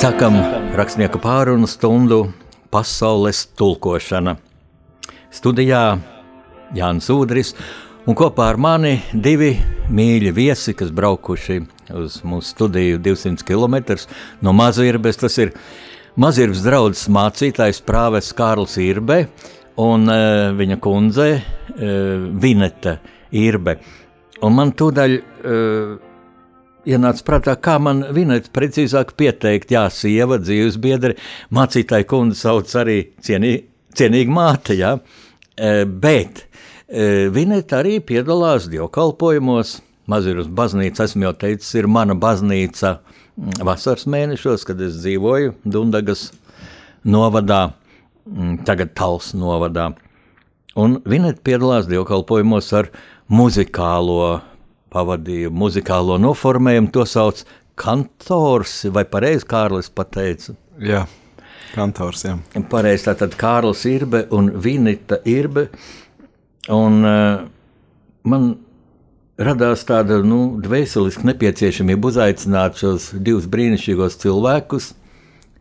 Sākam 0.00 0.32
rakstnieku 0.78 1.18
pārunu 1.20 1.66
stundu 1.68 2.30
pasaules 2.72 3.42
tulkošana. 3.52 4.32
Studijā 5.28 5.82
Jānis 6.72 7.10
Udris 7.12 7.50
un 8.08 8.16
kopā 8.16 8.46
ar 8.48 8.56
mani 8.56 8.94
divi 9.12 9.50
mīļi 9.92 10.32
viesi, 10.32 10.72
kas 10.72 10.88
braukuši 10.88 11.58
uz 12.00 12.16
mūsu 12.24 12.54
studiju 12.54 13.02
200 13.04 13.44
km 13.44 13.76
no 14.40 14.56
Mazirbes. 14.56 15.20
Tas 15.20 15.36
ir 15.36 15.52
Mazirbes 16.16 16.64
draugs 16.64 17.04
mācītājs 17.12 17.84
Prāves 17.84 18.32
Kārls 18.32 18.80
Irbe 18.80 19.26
un 19.84 20.08
uh, 20.08 20.48
viņa 20.56 20.80
kundze 20.80 21.32
uh, 21.36 22.30
Vineta 22.40 23.02
Irbe. 23.36 23.76
Un 24.40 24.56
man 24.56 24.72
tūdaļ 24.72 25.20
uh, 25.20 25.98
ienāca 26.90 27.24
prātā, 27.26 27.56
kā 27.56 27.76
man 27.82 28.02
vinēt 28.14 28.50
precīzāk 28.54 29.14
pieteikt, 29.18 29.72
jā, 29.74 29.86
sieva, 29.94 30.40
dzīves 30.42 30.78
biedri, 30.82 31.16
mācītāja 31.54 32.08
kundze 32.10 32.40
sauc 32.42 32.74
arī 32.80 32.98
cienī, 33.24 33.54
cienīga 33.96 34.34
māte, 34.34 34.76
jā, 34.78 34.96
e, 35.56 35.84
bet 35.84 36.44
e, 36.44 37.28
vinēt 37.34 37.74
arī 37.76 37.98
piedalās 38.04 38.70
dievkalpojumos, 38.72 39.78
Mazirus 40.10 40.48
baznīca, 40.50 41.04
esmu 41.06 41.28
jau 41.28 41.34
teicis, 41.38 41.68
ir 41.78 41.86
mana 41.86 42.16
baznīca 42.18 42.96
mm, 42.96 43.60
vasaras 43.66 44.08
mēnešos, 44.10 44.64
kad 44.66 44.80
es 44.82 44.96
dzīvoju 45.04 45.52
Dundagas 45.62 46.30
novadā, 47.06 47.68
mm, 48.26 48.64
tagad 48.66 48.90
Tals 48.98 49.30
novadā. 49.38 49.92
Un 50.80 50.98
Vinēt 51.06 51.44
piedalās 51.46 51.86
dievkalpojumos 51.90 52.72
ar 52.80 52.90
muzikālo 53.30 54.40
pavadīju 54.92 55.52
muzikālo 55.54 56.18
noformējumu, 56.20 56.90
to 56.94 57.06
sauc 57.08 57.44
kantors, 57.80 58.82
vai 58.92 59.06
pareizi 59.08 59.46
Kārlis 59.48 59.90
pateica? 59.94 60.54
Jā, 60.82 61.04
kantors, 61.74 62.24
jā. 62.26 62.36
Pareizi, 62.70 63.06
tātad 63.08 63.36
Kārlis 63.40 63.86
Irbe 63.88 64.24
un 64.36 64.50
Vinita 64.60 65.20
Irbe, 65.28 65.68
un 66.74 67.00
uh, 67.06 67.46
man 68.28 68.50
radās 69.40 69.86
tāda, 69.88 70.20
nu, 70.26 70.58
dvēseliski 70.60 71.24
nepieciešamība 71.30 72.10
uzaicināt 72.12 72.80
šos 72.80 73.10
divus 73.16 73.48
brīnišķīgos 73.50 74.18
cilvēkus, 74.20 74.92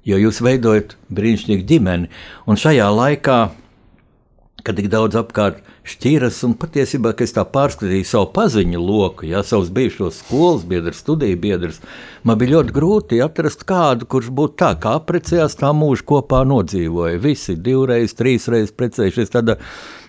jo 0.09 0.19
jūs 0.19 0.41
veidojat 0.43 0.97
brīnišķīgu 1.13 1.67
ģimeni, 1.69 2.09
un 2.49 2.59
šajā 2.59 2.89
laikā, 2.95 3.39
kad 4.69 4.77
tik 4.77 4.89
daudz 4.93 5.17
apkārt 5.17 5.63
šķiras, 5.89 6.43
un 6.45 6.51
patiesībā, 6.61 7.15
kad 7.17 7.25
es 7.25 7.31
tā 7.33 7.41
pārskatīju 7.49 8.05
savu 8.05 8.27
paziņu 8.35 8.81
loku, 8.83 9.25
ja 9.25 9.39
savus 9.41 9.71
bijušos 9.73 10.19
skolas 10.21 10.67
biedrus, 10.69 10.99
studiju 11.01 11.39
biedrus, 11.41 11.79
man 12.21 12.37
bija 12.37 12.59
ļoti 12.59 12.75
grūti 12.75 13.21
atrast 13.25 13.65
kādu, 13.69 14.05
kurš 14.05 14.29
būtu 14.37 14.59
tā, 14.61 14.75
kā 14.83 14.93
apprecējās, 14.99 15.57
tā 15.57 15.71
mūžu 15.73 16.05
kopā 16.11 16.43
nodzīvoja. 16.51 17.17
Visi 17.23 17.57
divreiz, 17.57 18.13
trīsreiz 18.19 18.69
precējušies, 18.77 19.33
tāda, 19.33 19.57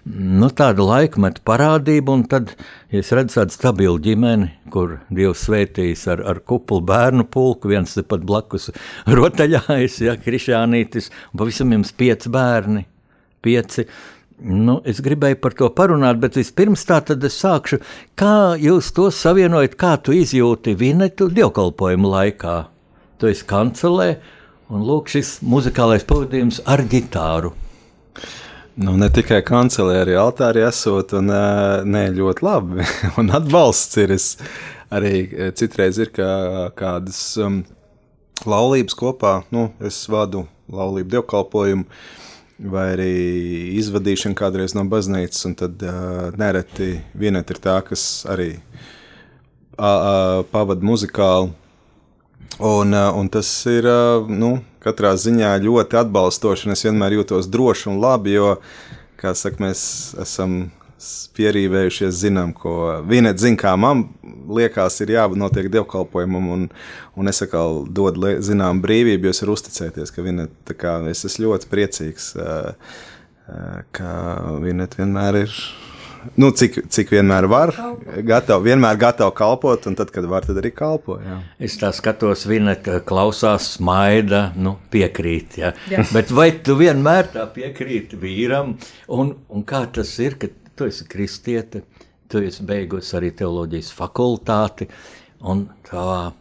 nu, 0.05 0.53
tāda 0.53 0.85
laikmeta 0.91 1.41
parādība, 1.49 2.19
un 2.19 2.29
tad, 2.29 2.53
ja 2.93 3.01
es 3.01 3.15
redzu 3.17 3.41
tādu 3.41 3.57
stabilu 3.57 3.97
ģimeni, 4.11 4.53
kur 4.77 4.99
Dievs 5.09 5.49
svētījis 5.49 6.05
ar, 6.13 6.27
ar 6.35 6.45
kuplu 6.45 6.85
bērnu 6.85 7.31
pulku, 7.33 7.73
viens 7.73 7.97
tepat 7.97 8.29
blakus 8.29 8.69
rotaļājas, 9.09 10.01
ja, 10.05 10.21
krišānītis, 10.21 11.09
un 11.33 11.47
pavisam 11.47 11.79
jums 11.79 11.97
pieci 11.97 12.37
bērni, 12.37 12.85
pieci, 13.41 13.89
Nu, 14.41 14.79
es 14.89 15.03
gribēju 15.05 15.37
par 15.43 15.53
to 15.57 15.69
parunāt, 15.77 16.17
bet 16.21 16.39
vispirms 16.39 16.87
tā 16.89 17.01
tad 17.05 17.25
es 17.29 17.37
sākšu. 17.43 17.81
Kā 18.17 18.57
jūs 18.57 18.89
to 18.97 19.11
savienojat, 19.13 19.75
kā 19.77 19.97
tu 20.01 20.15
izjūti 20.17 20.73
vinetu 20.81 21.29
dievkalpojumu 21.29 22.09
laikā? 22.09 22.55
Tu 23.21 23.29
esi 23.29 23.45
kancelē, 23.49 24.15
un 24.73 24.87
lūk 24.89 25.11
šis 25.13 25.41
muzikālais 25.45 26.07
pavadījums 26.09 26.63
ar 26.65 26.81
ģitāru. 26.89 27.53
Nu, 28.81 28.95
ne 28.97 29.11
tikai 29.13 29.43
kancelē, 29.45 29.99
arī 30.07 30.17
altārī 30.17 30.65
esot, 30.65 31.13
un 31.19 31.29
ne 31.93 32.05
ļoti 32.17 32.47
labi. 32.47 32.87
un 33.21 33.29
atbalsts 33.37 34.01
ir. 34.01 34.15
Es 34.17 34.31
arī 34.89 35.53
citreiz 35.59 36.01
ir 36.01 36.15
kā, 36.17 36.31
kādas 36.81 37.21
um, 37.45 37.61
laulības 38.49 38.97
kopā. 38.97 39.43
Nu, 39.53 39.69
es 39.85 40.01
vadu 40.09 40.47
laulību 40.73 41.13
dievkalpojumu 41.19 41.85
vai 42.61 42.87
arī 42.95 43.13
izvadīšana 43.81 44.37
kādreiz 44.37 44.75
no 44.77 44.85
baznīcas, 44.89 45.45
un 45.49 45.57
tad 45.59 45.81
uh, 45.85 46.29
nereti 46.41 46.99
viena 47.17 47.41
ir 47.41 47.61
tā, 47.63 47.79
kas 47.87 48.27
arī 48.29 48.53
uh, 49.79 50.43
pavada 50.53 50.85
muzikāli. 50.85 51.55
Un, 52.61 52.93
uh, 52.93 53.09
un 53.17 53.31
tas 53.33 53.49
ir 53.71 53.89
uh, 53.89 54.29
nu, 54.29 54.59
katrā 54.85 55.15
ziņā 55.17 55.55
ļoti 55.65 56.01
atbalstoši, 56.03 56.69
un 56.69 56.77
es 56.77 56.85
vienmēr 56.85 57.21
jūtos 57.21 57.49
droši 57.49 57.89
un 57.93 58.01
labi, 58.03 58.35
jo, 58.37 58.59
kā 59.21 59.33
saka, 59.37 59.63
mēs 59.65 59.83
esam 60.21 60.67
pierīvējušies, 61.37 62.15
zinām, 62.23 62.53
ko 62.57 63.03
viņa 63.09 63.35
zina, 63.41 63.59
kā 63.61 63.75
man 63.81 64.07
liekas, 64.51 65.01
ir 65.05 65.15
jābūt 65.17 65.41
notiek 65.41 65.71
dievkalpojumam, 65.73 66.49
un, 66.55 66.67
un 67.17 67.33
es 67.33 67.43
atkal 67.45 67.85
dodu 67.87 68.37
zinām 68.45 68.83
brīvību, 68.85 69.29
jo 69.29 69.35
es 69.35 69.45
varu 69.45 69.59
uzticēties, 69.59 70.15
ka 70.15 70.25
viņa, 70.27 70.49
kā, 70.75 70.99
es 71.11 71.25
esmu 71.29 71.49
ļoti 71.49 71.71
priecīgs, 71.71 72.33
ka 73.97 74.17
viņa 74.65 74.91
vienmēr 74.99 75.45
ir. 75.45 75.63
Nu, 76.37 76.51
cik, 76.53 76.75
cik 76.93 77.15
vienmēr 77.15 77.47
var, 77.49 77.71
gatavi, 78.29 78.69
vienmēr 78.69 78.99
gatavi 79.01 79.33
kalpot, 79.39 79.87
un 79.89 79.97
tad, 79.97 80.11
kad 80.13 80.27
var, 80.29 80.45
tad 80.45 80.59
arī 80.61 80.69
kalpo. 80.77 81.17
Jā. 81.25 81.39
Es 81.65 81.79
tā 81.81 81.89
skatos, 81.97 82.45
viņa 82.49 82.75
klausās, 83.09 83.71
smaida, 83.79 84.51
nu, 84.61 84.75
piekrīt. 84.93 85.57
Ja? 85.63 85.73
Jā. 85.89 86.05
Bet 86.13 86.33
vai 86.37 86.51
tu 86.65 86.77
vienmēr 86.77 87.33
tā 87.33 87.47
piekrīti 87.55 88.21
vīram, 88.21 88.75
un, 89.17 89.33
un 89.49 89.65
kā 89.65 89.87
tas 89.97 90.13
ir, 90.21 90.37
ka 90.41 90.53
tu 90.81 90.89
esi 90.89 91.05
kristiete, 91.05 91.83
tu 92.33 92.41
esi 92.41 92.65
beigusi 92.65 93.13
arī 93.19 93.35
teoloģijas 93.37 93.91
fakultāti, 93.93 94.89
un 95.45 95.67
tā, 95.85 96.33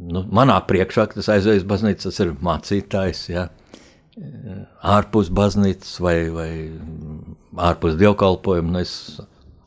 nu, 0.00 0.24
manā 0.32 0.56
priekšā, 0.64 1.10
tas 1.12 1.28
aizējas 1.36 1.66
baznīca, 1.68 2.08
tas 2.08 2.22
ir 2.24 2.32
mācītājs, 2.48 3.22
ja, 3.34 3.46
ārpus 4.96 5.28
baznīcas 5.36 5.98
vai, 6.00 6.16
vai 6.32 6.50
ārpus 7.68 7.98
dievkalpojumu, 8.00 8.72
nu, 8.72 8.84
es 8.86 9.20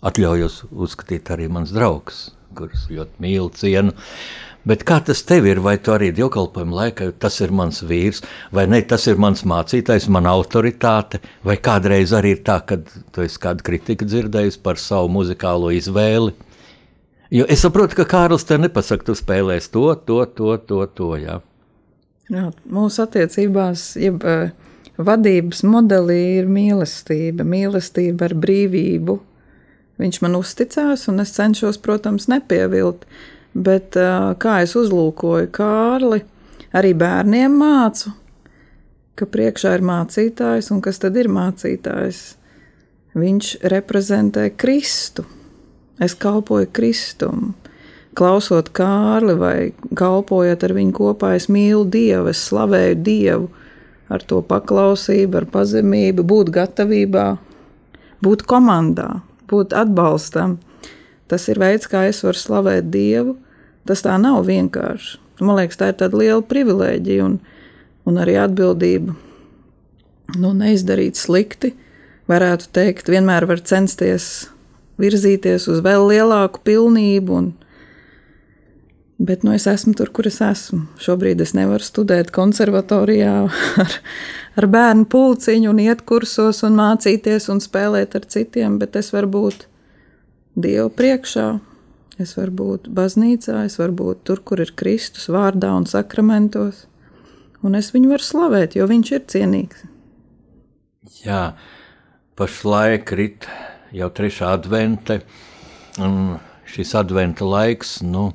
atļaujos 0.10 0.64
uzskatīt 0.72 1.30
arī 1.36 1.46
mans 1.54 1.76
draugs, 1.76 2.30
kurus 2.58 2.88
ļoti 2.90 3.22
mīlu, 3.22 3.52
cienu, 3.54 3.94
uh, 3.94 4.49
Bet 4.68 4.84
kā 4.88 5.00
tas 5.06 5.22
tev 5.24 5.48
ir? 5.48 5.62
Vai 5.64 5.78
tu 5.80 5.94
arī 5.96 6.10
dievkalpojuma 6.16 6.82
laikā 6.82 7.10
tas 7.22 7.40
ir 7.40 7.54
mans 7.56 7.80
vīrs, 7.86 8.20
vai 8.52 8.66
ne? 8.68 8.82
Tas 8.84 9.08
ir 9.08 9.20
mans 9.22 9.46
mācītājs, 9.48 10.10
mana 10.12 10.34
autoritāte, 10.36 11.22
vai 11.48 11.56
kādreiz 11.64 12.12
arī 12.16 12.36
ir 12.36 12.44
tā, 12.48 12.60
ka 12.68 12.78
tu 12.84 13.24
esi 13.24 13.40
kādu 13.40 13.66
kritiku 13.66 14.08
dzirdējis 14.10 14.60
par 14.64 14.82
savu 14.82 15.12
muzikālo 15.16 15.72
izvēli. 15.76 16.36
Jo 17.32 17.46
es 17.46 17.62
saprotu, 17.62 17.96
ka 18.00 18.08
Kārlis 18.10 18.48
te 18.50 18.58
nepasaka, 18.58 19.06
tu 19.06 19.16
spēlēsi 19.16 19.72
to, 19.72 19.86
to, 20.06 20.24
to, 20.26 20.58
to. 20.58 20.86
to 20.98 21.12
jā. 21.22 21.40
Jā, 22.30 22.50
mūsu 22.70 23.04
attiecībās, 23.06 23.96
jeb 23.98 24.22
uh, 24.26 24.52
vadības 25.02 25.64
modelī 25.66 26.20
ir 26.42 26.50
mīlestība, 26.52 27.46
mīlestība 27.48 28.28
ar 28.28 28.36
brīvību. 28.38 29.16
Viņš 30.00 30.22
man 30.24 30.38
uzticās, 30.38 31.08
un 31.12 31.24
es 31.24 31.34
cenšos, 31.36 31.80
protams, 31.84 32.30
nepievilt. 32.32 33.08
Bet 33.54 33.98
kā 34.40 34.60
es 34.64 34.76
uzlūkoju 34.78 35.50
Kārli, 35.54 36.22
arī 36.76 36.94
bērniem 36.98 37.56
mācu, 37.60 38.14
ka 39.18 39.28
priekšā 39.28 39.74
ir 39.80 39.86
mācītājs 39.90 40.70
un 40.74 40.84
kas 40.86 41.02
tad 41.02 41.18
ir 41.18 41.32
mācītājs. 41.34 42.22
Viņš 43.20 43.56
reprezentē 43.74 44.52
Kristu. 44.56 45.26
Es 46.00 46.14
kalpoju 46.16 46.70
Kristum. 46.72 47.56
Klausot 48.16 48.70
Kārli 48.76 49.34
vai 49.38 49.56
kalpojot 49.98 50.64
ar 50.64 50.74
viņu 50.78 50.94
kopā, 50.96 51.34
es 51.36 51.50
mīlu 51.52 51.88
Dievu, 51.90 52.30
es 52.32 52.42
slavēju 52.50 53.02
Dievu 53.04 53.50
ar 54.10 54.24
to 54.26 54.42
paklausību, 54.46 55.42
ar 55.42 55.46
pazemību, 55.54 56.26
būt 56.26 56.50
gatavībā, 56.54 57.28
būt 58.26 58.46
komandā, 58.50 59.22
būt 59.50 59.76
atbalstam. 59.78 60.58
Tas 61.30 61.46
ir 61.52 61.62
veids, 61.62 61.86
kā 61.90 62.08
es 62.10 62.24
varu 62.26 62.42
slavēt 62.42 62.90
Dievu. 62.90 63.38
Tas 63.90 64.06
tā 64.06 64.14
nav 64.22 64.44
vienkārši. 64.46 65.18
Man 65.42 65.56
liekas, 65.58 65.80
tā 65.80 65.90
ir 65.90 65.98
tāda 65.98 66.20
liela 66.20 66.44
privilēģija 66.46 67.26
un, 67.26 67.40
un 68.06 68.20
arī 68.22 68.36
atbildība. 68.38 69.16
Nu, 70.38 70.52
neizdarīt 70.54 71.18
slikti, 71.18 71.72
varētu 72.30 72.68
teikt, 72.76 73.10
vienmēr 73.10 73.48
var 73.50 73.64
censties 73.66 74.50
virzīties 75.02 75.66
uz 75.72 75.80
vēl 75.82 76.06
lielāku 76.12 76.62
pilnību. 76.68 77.40
Un, 77.40 77.48
bet 79.18 79.48
nu, 79.48 79.56
es 79.56 79.66
esmu 79.72 79.96
tur, 79.98 80.12
kur 80.14 80.30
es 80.30 80.42
esmu. 80.44 80.84
Šobrīd 81.02 81.42
es 81.42 81.56
nevaru 81.58 81.88
studēt 81.88 82.30
konservatorijā 82.36 83.34
ar, 83.86 83.98
ar 84.60 84.70
bērnu 84.76 85.08
pulciņu, 85.10 85.72
un 85.72 85.82
iet 85.88 86.04
kursos, 86.06 86.62
un 86.68 86.78
mācīties 86.78 87.50
un 87.50 87.64
spēlēt 87.64 88.20
ar 88.20 88.30
citiem, 88.30 88.78
bet 88.84 89.00
es 89.00 89.14
varu 89.16 89.34
būt 89.40 89.66
Dievu 90.60 90.90
priekšā. 90.92 91.54
Es 92.20 92.36
varu 92.36 92.52
būt 92.52 92.90
baznīcā, 92.92 93.62
es 93.64 93.78
varu 93.80 93.96
būt 94.02 94.26
tur, 94.28 94.42
kur 94.44 94.60
ir 94.60 94.74
Kristus 94.76 95.30
vārdā 95.32 95.72
un 95.72 95.86
sakramentos. 95.88 96.84
Un 97.64 97.76
es 97.80 97.94
viņu 97.96 98.12
varu 98.12 98.26
slavēt, 98.26 98.76
jo 98.76 98.88
viņš 98.88 99.12
ir 99.16 99.24
cienīgs. 99.32 99.86
Jā, 101.24 101.44
pašlaik 102.40 103.12
rit 103.16 103.48
jau 103.96 104.10
trešā 104.16 104.52
advente, 104.56 105.22
un 106.00 106.38
šis 106.70 106.94
adventa 107.00 107.48
laiks, 107.48 108.00
nu, 108.06 108.30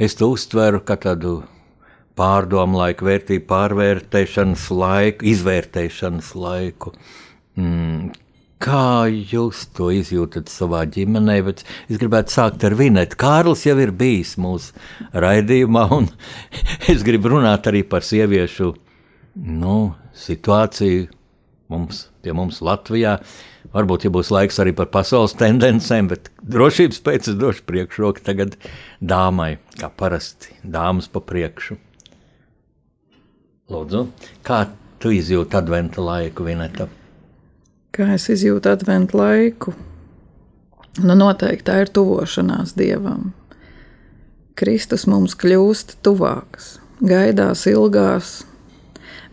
es 0.00 0.16
to 0.18 0.30
uztveru 0.32 0.82
kā 0.84 0.96
tādu 1.00 1.38
pārdomu 2.16 2.80
laiku, 2.80 3.06
vērtību 3.08 3.46
pārvērtēšanas 3.48 4.68
laiku, 4.72 5.28
izvērtēšanas 5.32 6.32
laiku. 6.40 6.92
Mm, 7.60 8.10
Kā 8.62 9.04
jūs 9.12 9.66
to 9.76 9.90
izjūtat 9.92 10.48
savā 10.48 10.86
ģimenē? 10.88 11.34
Bet 11.44 11.60
es 11.92 12.00
gribētu 12.00 12.32
sākt 12.32 12.64
ar 12.64 12.76
Vinetu. 12.78 13.18
Kārlis 13.20 13.66
jau 13.68 13.76
ir 13.82 13.92
bijis 13.92 14.36
mūsu 14.40 14.72
raidījumā, 15.12 15.84
un 15.92 16.08
es 16.92 17.04
gribu 17.04 17.34
runāt 17.34 17.68
arī 17.68 17.84
par 17.84 18.06
sieviešu 18.06 18.72
nu, 19.36 19.76
situāciju 20.16 21.10
mums, 21.68 22.06
pie 22.24 22.32
mums 22.32 22.62
Latvijā. 22.64 23.18
Varbūt, 23.76 24.06
ja 24.06 24.14
būs 24.14 24.32
laiks 24.32 24.60
arī 24.62 24.72
par 24.78 24.88
pasaules 24.88 25.36
tendencēm, 25.36 26.08
bet 26.08 26.30
drošības 26.40 27.02
pēc 27.04 27.32
es 27.32 27.36
došu 27.36 27.66
priekšroku 27.68 28.24
tagad 28.24 28.56
dāmai, 29.04 29.56
kā 29.76 29.92
parasti 29.92 30.56
dāmas 30.64 31.10
pa 31.12 31.20
priekšu. 31.20 31.76
Lūdzu, 33.68 34.06
kā 34.46 34.64
tu 35.02 35.12
izjūti 35.12 35.58
adventa 35.58 36.00
laiku, 36.00 36.46
Vineta? 36.46 36.86
Kā 37.96 38.10
es 38.12 38.26
izjūtu 38.28 38.68
adventu 38.68 39.16
laiku? 39.16 39.72
Nu, 41.00 41.14
noteikti 41.16 41.64
tā 41.64 41.78
ir 41.80 41.90
tuvošanās 41.96 42.74
dievam. 42.76 43.30
Kristus 44.56 45.06
mums 45.08 45.32
kļūst 45.40 45.94
tuvāks, 46.04 46.74
gaidās, 47.00 47.62
ilgās. 47.70 48.34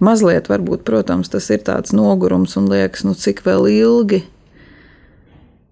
Mazliet, 0.04 0.48
varbūt, 0.48 0.86
protams, 0.88 1.28
tas 1.34 1.50
ir 1.52 1.66
tāds 1.68 1.92
nogurums 1.92 2.56
un 2.60 2.70
liekas, 2.72 3.04
nu 3.04 3.18
cik 3.20 3.44
vēl 3.44 3.68
ilgi. 3.74 4.22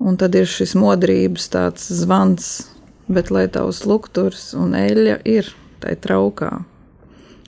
Un 0.04 0.20
tad 0.20 0.36
ir 0.36 0.52
šis 0.52 0.76
modrības 0.76 1.48
tāds 1.56 1.88
zvans, 1.96 2.52
bet 3.08 3.32
lai 3.32 3.46
tavs 3.48 3.86
lukturs 3.88 4.50
un 4.52 4.76
eļļa 4.76 5.22
ir 5.32 5.48
tai 5.80 5.96
traukā. 5.96 6.58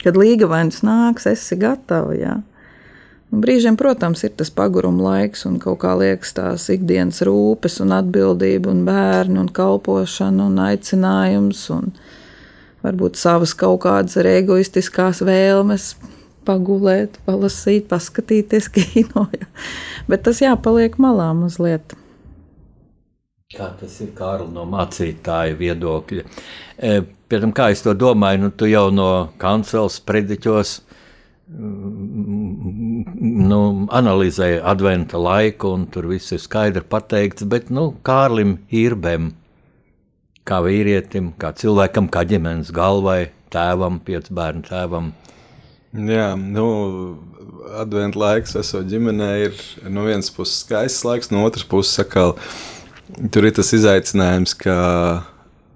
Kad 0.08 0.16
līga 0.20 0.48
vainas 0.48 0.80
nāks, 0.88 1.28
esi 1.28 1.60
gatava, 1.60 2.16
jā. 2.16 2.40
Brīžiem, 3.34 3.74
protams, 3.80 4.22
ir 4.28 4.36
tas 4.38 4.52
paguruma 4.54 5.08
laiks, 5.08 5.48
un 5.50 5.56
kaut 5.62 5.80
kā 5.82 5.96
liekas 5.98 6.36
tās 6.38 6.68
ikdienas 6.70 7.24
rūpes, 7.26 7.80
un 7.82 7.96
atbildība, 7.96 8.70
un 8.70 8.84
bērni, 8.86 9.40
un 9.42 9.50
kalpošana, 9.50 10.52
un 10.52 10.60
aicinājums, 10.62 11.64
un 11.74 11.90
varbūt 12.86 13.18
savas 13.18 13.56
kaut 13.58 13.82
kādas 13.88 14.20
arī 14.22 14.36
egoistiskās 14.44 15.24
vēlmes 15.26 15.96
pagulēt, 16.46 17.18
palasīt, 17.26 17.88
paskatīties 17.90 18.70
kino. 18.76 19.26
Bet 20.10 20.28
tas 20.28 20.44
jāpaliek 20.44 21.00
malā 21.02 21.32
mazliet. 21.38 21.98
Kā 23.54 23.72
tas 23.80 24.00
ir 24.02 24.14
Kārli 24.18 24.50
no 24.54 24.68
mācītāja 24.70 25.58
viedokļa? 25.58 26.24
E, 26.78 26.94
tam, 27.34 27.52
kā 27.54 27.72
es 27.74 27.82
to 27.86 27.94
domāju, 27.98 28.46
nu, 28.46 28.54
tu 28.54 28.70
jau 28.70 28.88
no 28.94 29.10
kancels 29.42 30.00
prediķos 30.06 30.80
nu, 33.48 33.60
analizēja 33.92 34.64
adventa 34.72 35.18
laiku, 35.20 35.74
un 35.78 35.88
tur 35.92 36.08
viss 36.12 36.32
ir 36.36 36.42
skaidri 36.42 36.84
pateikts. 36.88 37.44
Bet 37.50 37.70
nu, 37.74 37.92
Kārlim 38.06 38.58
Irbem, 38.72 39.34
kā 40.48 40.62
vīrietim, 40.64 41.34
kā 41.40 41.54
cilvēkam, 41.58 42.08
kā 42.12 42.24
ģimenes 42.30 42.72
galvai, 42.76 43.32
tēvam, 43.54 44.00
piecu 44.04 44.34
bērnu 44.34 44.64
tēvam. 44.70 45.12
Jā, 45.94 46.34
nu, 46.40 46.68
adventa 47.78 48.18
laiks, 48.18 48.56
esot 48.58 48.88
ģimenē, 48.90 49.30
ir 49.46 49.54
no 49.94 50.08
vienas 50.08 50.32
puses 50.34 50.64
skaists 50.64 51.06
laiks, 51.06 51.30
no 51.30 51.44
otras 51.46 51.68
puses 51.70 52.00
atkal 52.02 52.34
tur 53.34 53.46
ir 53.46 53.54
tas 53.54 53.70
izaicinājums, 53.76 54.56
ka 54.58 54.76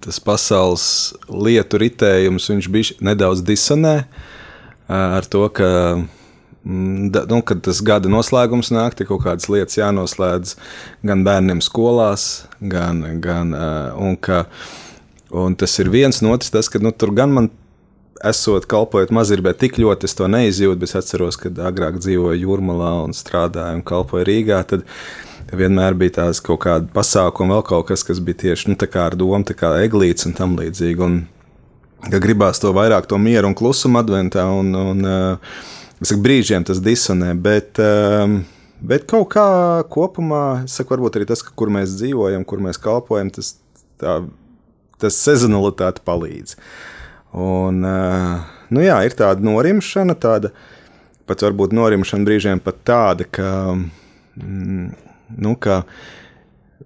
tas 0.02 0.20
pasaules 0.24 0.88
lietu 1.30 1.78
ritējums, 1.82 2.50
viņš 2.50 2.72
bija 2.74 2.98
nedaudz 3.12 3.44
disonē. 3.46 4.00
Ar 4.88 5.28
to, 5.28 5.44
ka, 5.52 5.70
mm, 6.64 7.12
nu, 7.30 7.42
kad 7.44 7.62
tas 7.68 7.82
gada 7.84 8.12
noslēgums 8.12 8.72
nāk, 8.72 8.96
tik 8.96 9.12
kaut 9.12 9.26
kādas 9.26 9.50
lietas 9.52 9.80
jānoslēdz 9.80 10.56
gan 11.08 11.24
bērniem 11.28 11.62
skolās, 11.66 12.48
gan, 12.62 13.04
gan 13.24 13.52
un, 14.00 14.16
ka, 14.16 14.46
un 15.36 15.60
tas 15.60 15.76
ir 15.84 15.92
viens 15.92 16.24
no 16.24 16.32
otras, 16.36 16.54
tas, 16.56 16.72
ka 16.72 16.80
nu, 16.80 16.96
tur 16.96 17.12
gan 17.18 17.36
man 17.36 17.52
esot 18.26 18.66
kalpojot 18.70 19.12
mazirbē, 19.14 19.54
tik 19.58 19.78
ļoti 19.82 20.08
es 20.08 20.16
to 20.18 20.28
neizjūtu, 20.32 20.80
bet 20.80 20.90
es 20.90 20.98
atceros, 21.00 21.38
kad 21.40 21.60
agrāk 21.70 22.00
dzīvoju 22.02 22.42
Jūrmalā 22.42 22.92
un 23.06 23.16
strādāju 23.16 23.80
un 23.80 23.86
kalpoju 23.88 24.28
Rīgā, 24.28 24.62
tad 24.72 24.86
vienmēr 25.54 25.96
bija 25.98 26.22
tās 26.22 26.42
kaut 26.44 26.64
kāda 26.66 26.90
pasākuma, 26.94 27.58
vēl 27.58 27.66
kaut 27.68 27.88
kas, 27.92 28.04
kas 28.08 28.22
bija 28.24 28.44
tieši 28.48 28.72
nu, 28.72 28.78
ar 29.04 29.16
domu, 29.20 29.44
kā 29.58 29.78
eglīts 29.84 30.28
un 30.28 30.36
tam 30.38 30.58
līdzīgi. 30.60 31.04
Un, 31.04 31.20
ka 32.06 32.20
gribās 32.22 32.62
to 32.62 32.72
vairāk 32.76 33.08
to 33.10 33.18
mieru 33.22 33.50
un 33.50 33.56
klusumu 33.58 34.02
adventā, 34.02 34.46
un, 34.54 34.74
un 34.76 35.08
saku, 36.02 36.20
brīžiem 36.24 36.66
tas 36.68 36.82
disonē. 36.84 37.34
Bet, 37.42 37.82
bet 38.80 39.08
kaut 39.10 39.30
kā 39.34 39.48
kopumā, 39.94 40.44
saku, 40.70 40.96
varbūt 40.96 41.20
arī 41.20 41.30
tas, 41.30 41.42
kur 41.42 41.74
mēs 41.74 41.98
dzīvojam, 41.98 42.46
kur 42.48 42.62
mēs 42.64 42.80
kalpojam, 42.82 43.32
tas, 43.34 43.56
tā, 44.02 44.20
tas 45.02 45.18
sezonalitāte 45.26 46.06
palīdz. 46.08 46.58
Un, 47.38 47.82
nu 47.84 48.86
jā, 48.86 49.02
ir 49.06 49.18
tāda 49.18 49.44
norimšana, 49.46 50.16
tāda 50.18 50.54
pat 51.28 51.44
varbūt 51.44 51.74
norimšana 51.76 52.24
brīžiem 52.28 52.62
pat 52.64 52.80
tāda, 52.88 53.28
ka, 53.28 53.50
mm, 54.40 54.86
nu, 55.44 55.56
ka 55.60 55.82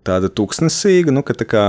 tāda 0.08 0.32
tūkstnesīga, 0.34 1.14
nu, 1.14 1.22
ka 1.26 1.36
tā 1.38 1.46
kā 1.46 1.66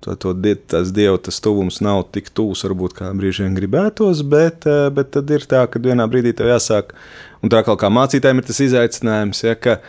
to, 0.00 0.14
to 0.14 0.34
tas 0.70 0.92
dievu 0.94 1.18
tas 1.18 1.40
tuvums 1.42 1.80
nav 1.84 2.04
tik 2.14 2.30
tuvs, 2.34 2.62
varbūt 2.66 2.94
kā 2.98 3.10
brīžiem 3.16 3.56
gribētos, 3.58 4.22
bet, 4.22 4.66
eh, 4.66 4.88
bet 4.94 5.10
tad 5.16 5.30
ir 5.30 5.46
tā, 5.50 5.64
ka 5.70 5.82
vienā 5.82 6.06
brīdī 6.10 6.34
tev 6.36 6.52
jāsāk, 6.52 6.94
un 7.42 7.52
tā 7.52 7.64
kā 7.64 7.90
mācītājiem 7.90 8.42
ir 8.42 8.48
tas 8.48 8.62
izaicinājums, 8.66 9.42
ja, 9.44 9.56
ka 9.58 9.80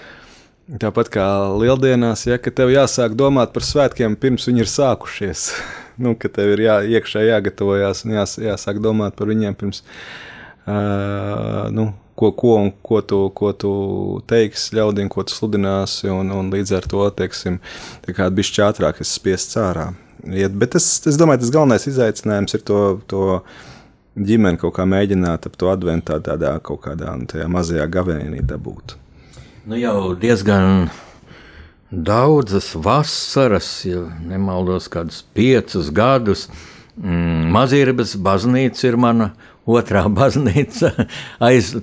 tāpat 0.81 1.11
kā 1.11 1.27
lieldienās, 1.59 2.25
ja, 2.27 2.37
tev 2.37 2.71
jāsāk 2.71 3.15
domāt 3.19 3.53
par 3.53 3.65
svētkiem 3.67 4.15
pirms 4.15 4.47
viņi 4.47 4.65
ir 4.65 4.71
sākušies. 4.71 5.47
nu, 6.03 6.15
ka 6.15 6.31
tev 6.33 6.55
ir 6.55 6.65
jā, 6.65 6.77
iekšā 6.97 7.25
jāgatavojas 7.27 8.05
un 8.05 8.17
jās, 8.17 8.37
jāsāk 8.41 8.81
domāt 8.83 9.17
par 9.19 9.31
viņiem 9.31 9.57
pirms. 9.57 9.83
Uh, 10.61 11.67
nu, 11.73 11.89
ko, 12.21 12.31
ko, 12.37 12.53
ko, 12.85 13.01
tu, 13.01 13.19
ko 13.33 13.51
tu 13.57 13.71
teiksi 14.29 14.77
ļaudīm, 14.77 15.09
ko 15.09 15.25
tu 15.25 15.33
sludināsi, 15.33 16.09
un, 16.13 16.29
un 16.35 16.53
līdz 16.53 16.75
ar 16.77 16.87
to, 16.91 17.01
teiksim, 17.17 17.57
tā 18.05 18.15
kā 18.17 18.29
bišķi 18.29 18.65
ātrāk 18.67 19.01
es 19.01 19.15
spiests 19.17 19.57
ārā. 19.57 19.91
Iet, 20.29 20.53
bet 20.53 20.77
es, 20.77 20.87
es 21.09 21.17
domāju, 21.17 21.41
tas 21.41 21.53
galvenais 21.53 21.87
izaicinājums 21.89 22.53
ir 22.53 22.65
to, 22.67 22.81
to 23.09 23.23
ģimeni 24.21 24.61
kaut 24.61 24.75
kā 24.77 24.85
mēģināt 24.85 25.47
ap 25.49 25.55
to 25.57 25.71
adventā 25.71 26.19
tādā 26.21 26.53
kaut 26.61 26.83
kādā 26.85 27.15
nu, 27.17 27.25
mazajā 27.55 27.87
gavēnī 27.89 28.43
dabūt. 28.45 28.97
Nu 29.65 29.77
jau 29.77 30.13
diezgan 30.17 30.91
daudzas 31.91 32.71
vasaras, 32.77 33.71
ja 33.85 34.05
nemaldos, 34.25 34.89
kādus 34.93 35.23
piecus 35.33 35.89
gadus. 35.93 36.47
Mm, 37.01 37.49
Mazības 37.55 38.17
baznīca 38.19 38.89
ir 38.89 38.97
mana 38.99 39.31
otrā 39.69 40.05
baznīca, 40.19 40.91
aiz 41.43 41.73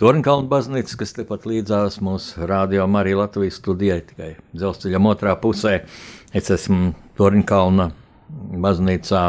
Tornkalna 0.00 0.48
baznīca, 0.50 0.98
kas 1.00 1.14
tepat 1.16 1.46
līdzās 1.48 2.00
mūsu 2.04 2.48
rādio 2.48 2.86
arī 3.00 3.14
Latvijas 3.18 3.60
studijai, 3.60 4.02
tikai 4.08 4.34
dzelzceļam 4.54 5.10
otrā 5.12 5.36
pusē. 5.40 5.82
Es 6.34 6.50
esmu 6.50 6.94
Tornkalna 7.18 7.90
baznīcā 8.60 9.24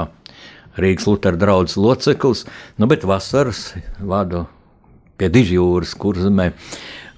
Rīgas 0.82 1.08
Lutera 1.08 1.40
draugs 1.40 1.78
loceklis, 1.80 2.44
nu, 2.78 2.88
bet 2.92 3.06
vasaras 3.08 3.74
vadu 4.00 4.46
pie 5.16 5.30
Dižjūras 5.32 5.96
kurzemē. 5.96 6.52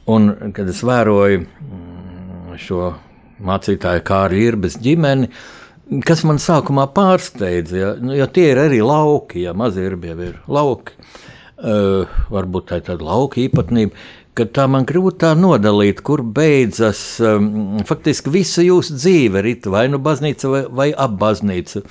Un, 0.07 0.29
kad 0.55 0.69
es 0.69 0.83
vēroju 0.85 1.41
mm, 1.41 2.57
šo 2.61 2.91
mācītāju 3.43 4.03
Kārļa 4.05 4.43
Irbes 4.45 4.77
ģimeni, 4.81 5.27
uh, 5.27 5.56
Kas 5.87 6.25
man 6.27 6.35
sākumā 6.41 6.89
pārsteidza, 6.91 7.77
ja, 7.79 7.89
nu, 8.03 8.11
ja 8.17 8.27
tie 8.27 8.49
ir 8.51 8.59
arī 8.59 8.81
lauki, 8.83 9.45
ja 9.45 9.53
mazie 9.55 9.85
ir 9.87 9.95
jau 10.03 10.17
ir 10.25 10.39
lauki, 10.51 10.97
uh, 11.63 12.17
varbūt 12.33 12.67
tā 12.67 12.81
ir 12.81 12.87
tāda 12.89 13.07
lauka 13.07 13.39
īpatnība, 13.39 13.95
ka 14.37 14.45
tā 14.51 14.65
man 14.67 14.83
grūti 14.89 15.21
tā 15.23 15.31
nodalīt, 15.39 16.03
kur 16.05 16.21
beidzas 16.21 16.99
um, 17.23 17.79
faktiski 17.87 18.33
visa 18.35 18.65
jūsu 18.65 18.97
dzīve, 18.99 19.41
rit, 19.45 19.71
vai 19.71 19.87
nu 19.87 20.01
baznīca 20.03 20.51
vai, 20.51 20.61
vai 20.67 20.89
ap 20.91 21.15
baznīcu. 21.23 21.85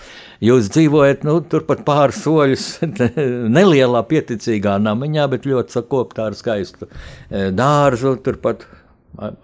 Jūs 0.45 0.69
dzīvojat 0.76 1.25
nu, 1.26 1.41
turpat 1.49 1.81
pāris 1.88 2.21
soļus, 2.23 2.69
nelielā 3.57 4.05
pieticīgā 4.12 4.76
namiņā, 4.85 5.29
bet 5.33 5.49
ļoti 5.49 5.81
sakoptā 5.81 6.29
ar 6.31 6.37
skaistu 6.37 6.91
dārzu, 7.33 8.19
turpat 8.23 8.69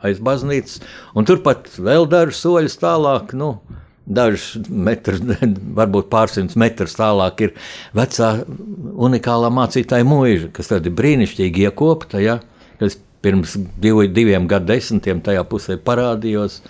aiz 0.05 0.21
baznīcas, 0.21 0.83
un 1.17 1.25
turpat 1.25 1.73
vēl 1.81 2.05
dažus 2.13 2.45
soļus 2.45 2.83
tālāk. 2.85 3.33
Nu, 3.39 3.57
Dažus 4.03 4.67
metrus, 4.67 5.21
varbūt 5.79 6.09
pārsimtus 6.11 6.59
metrus 6.59 6.97
tālāk, 6.99 7.45
ir 7.47 7.53
vecā 7.95 8.33
unikālā 8.49 9.53
mācītāja 9.55 10.07
mūža, 10.09 10.51
kas 10.57 10.73
tāda 10.73 10.91
brīnišķīgi 10.91 11.69
iekopta. 11.69 12.23
Ja, 12.23 12.41
kas 12.81 12.99
pirms 13.23 13.55
divi, 13.79 14.09
diviem 14.11 14.49
gadsimtiem 14.51 15.23
tajā 15.23 15.45
pusē 15.47 15.79
parādījos, 15.79 16.61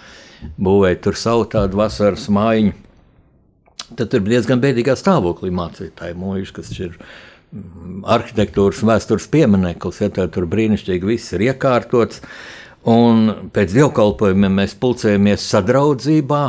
būvēja 0.61 1.01
tur 1.07 1.19
savu 1.19 1.49
tādu 1.51 1.81
vasaras 1.81 2.29
mājiņu. 2.33 2.75
Tad 3.97 4.15
bija 4.15 4.39
diezgan 4.39 4.61
bēdīgā 4.63 4.97
stāvoklī 4.97 5.53
mācītāja 5.53 6.17
mūža, 6.17 6.53
kas 6.57 6.71
ir 6.79 6.95
mm, 6.97 8.03
arhitektūras 8.09 8.81
un 8.85 8.93
vēstures 8.93 9.29
piemineklis. 9.33 10.01
Ja, 10.05 10.11
tur 10.13 10.49
brīnišķīgi 10.53 11.09
viss 11.09 11.33
ir 11.37 11.47
iekārtots. 11.51 12.23
Un 12.89 13.51
pēc 13.55 13.77
dievkalpojumiem 13.77 14.57
mēs 14.59 14.75
pulcējamies 14.81 15.45
sadraudzībā. 15.53 16.43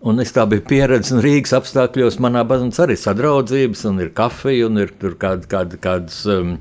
Un 0.00 0.22
es 0.22 0.30
tā 0.32 0.46
biju 0.48 0.62
pieredzējis, 0.64 1.12
un 1.12 1.22
Rīgas 1.24 1.52
apstākļos 1.58 2.16
manā 2.24 2.40
baznīcā 2.48 2.86
arī 2.86 2.96
sadraudzības, 2.96 3.82
un 3.90 4.00
ir 4.00 4.14
kafija, 4.16 4.70
un 4.70 4.80
ir 4.80 4.94
tur 5.00 5.18
kād, 5.20 5.44
kād, 5.50 5.76
kādas, 5.84 6.22
um, 6.32 6.54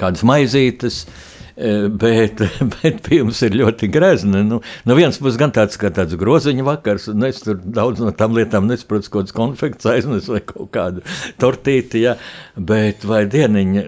kādas 0.00 0.24
maizītes. 0.24 1.02
Uh, 1.04 1.35
bet, 1.56 2.40
bet 2.74 3.08
mums 3.10 3.40
ir 3.46 3.56
ļoti 3.56 3.88
grezni. 3.92 4.42
Nu, 4.46 4.60
no 4.60 4.96
vienas 4.98 5.18
puses, 5.20 5.38
gan 5.40 5.52
tāds, 5.56 5.78
tāds 5.80 6.16
groziņa 6.20 6.64
vakars, 6.66 7.08
un 7.12 7.24
es 7.28 7.40
tur 7.44 7.58
daudz 7.60 8.02
no 8.02 8.12
tām 8.16 8.36
lietām 8.36 8.68
nesaprotu, 8.68 9.08
kaut 9.10 9.26
kāds 9.26 9.36
konfekts 9.36 9.88
aiznes 9.88 10.28
vai 10.30 10.42
kaut 10.44 10.70
kādu 10.74 11.04
tortīti, 11.40 12.02
ja, 12.04 12.16
bet 12.56 13.06
vai 13.08 13.24
dieniņa, 13.32 13.84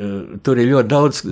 tur 0.47 0.61
ir 0.61 0.71
ļoti 0.73 0.93
daudz 0.93 1.23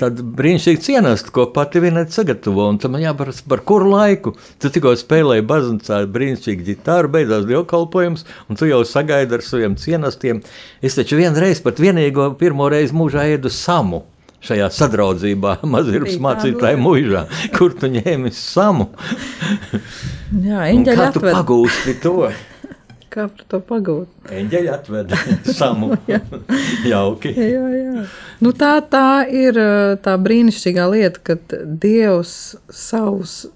tādu 0.00 0.26
brīnišķīgu 0.36 0.84
cienastu, 0.84 1.32
ko 1.34 1.48
pati 1.54 1.80
vienēt 1.84 2.12
sagatavo, 2.14 2.68
un 2.72 2.80
tam 2.82 2.98
jāparas 3.00 3.40
par 3.48 3.64
kuru 3.66 3.94
laiku. 3.94 4.34
Tu 4.60 4.72
tikko 4.72 4.92
spēlēji 5.00 5.46
baznīcā 5.48 6.02
brīnišķīgi 6.12 6.68
ģitāru, 6.72 7.12
beidzās 7.16 7.48
dievkalpojums, 7.48 8.26
un 8.50 8.60
tu 8.60 8.68
jau 8.68 8.82
sagaidi 8.88 9.38
ar 9.38 9.46
saviem 9.46 9.78
cienastiem. 9.80 10.42
Es 10.84 10.98
taču 10.98 11.20
vienreiz 11.20 11.62
pat 11.64 11.80
vienīgo 11.80 12.34
pirmo 12.40 12.68
reizi 12.72 12.96
mūžā 12.96 13.24
ēdu 13.36 13.52
samu 13.52 14.04
šajā 14.44 14.68
sadraudzībā, 14.72 15.56
mazības 15.74 16.18
mācītāja 16.22 16.80
mūžā, 16.80 17.24
kur 17.56 17.74
tu 17.78 17.90
ņēmi 17.94 18.32
samu. 18.34 18.90
Jā, 20.42 20.66
eņģeļi 20.72 21.04
atved. 21.08 21.32
pagūsti 21.38 21.96
to? 22.02 22.18
Kā 23.16 23.28
par 23.32 23.44
to 23.48 23.60
pagūt? 23.64 24.10
Eņģeļi 24.28 24.68
atved 24.74 25.12
samu. 25.58 25.94
jā. 26.10 26.18
Jauki. 26.84 27.32
Jā, 27.32 27.62
jā. 27.72 28.06
Nu, 28.44 28.52
tā, 28.52 28.74
tā 28.92 29.24
ir 29.32 29.56
tā 30.04 30.16
brīnišķīgā 30.20 30.84
lieta, 30.92 31.22
kad 31.30 31.56
Dievs 31.80 32.34
savus 32.68 33.46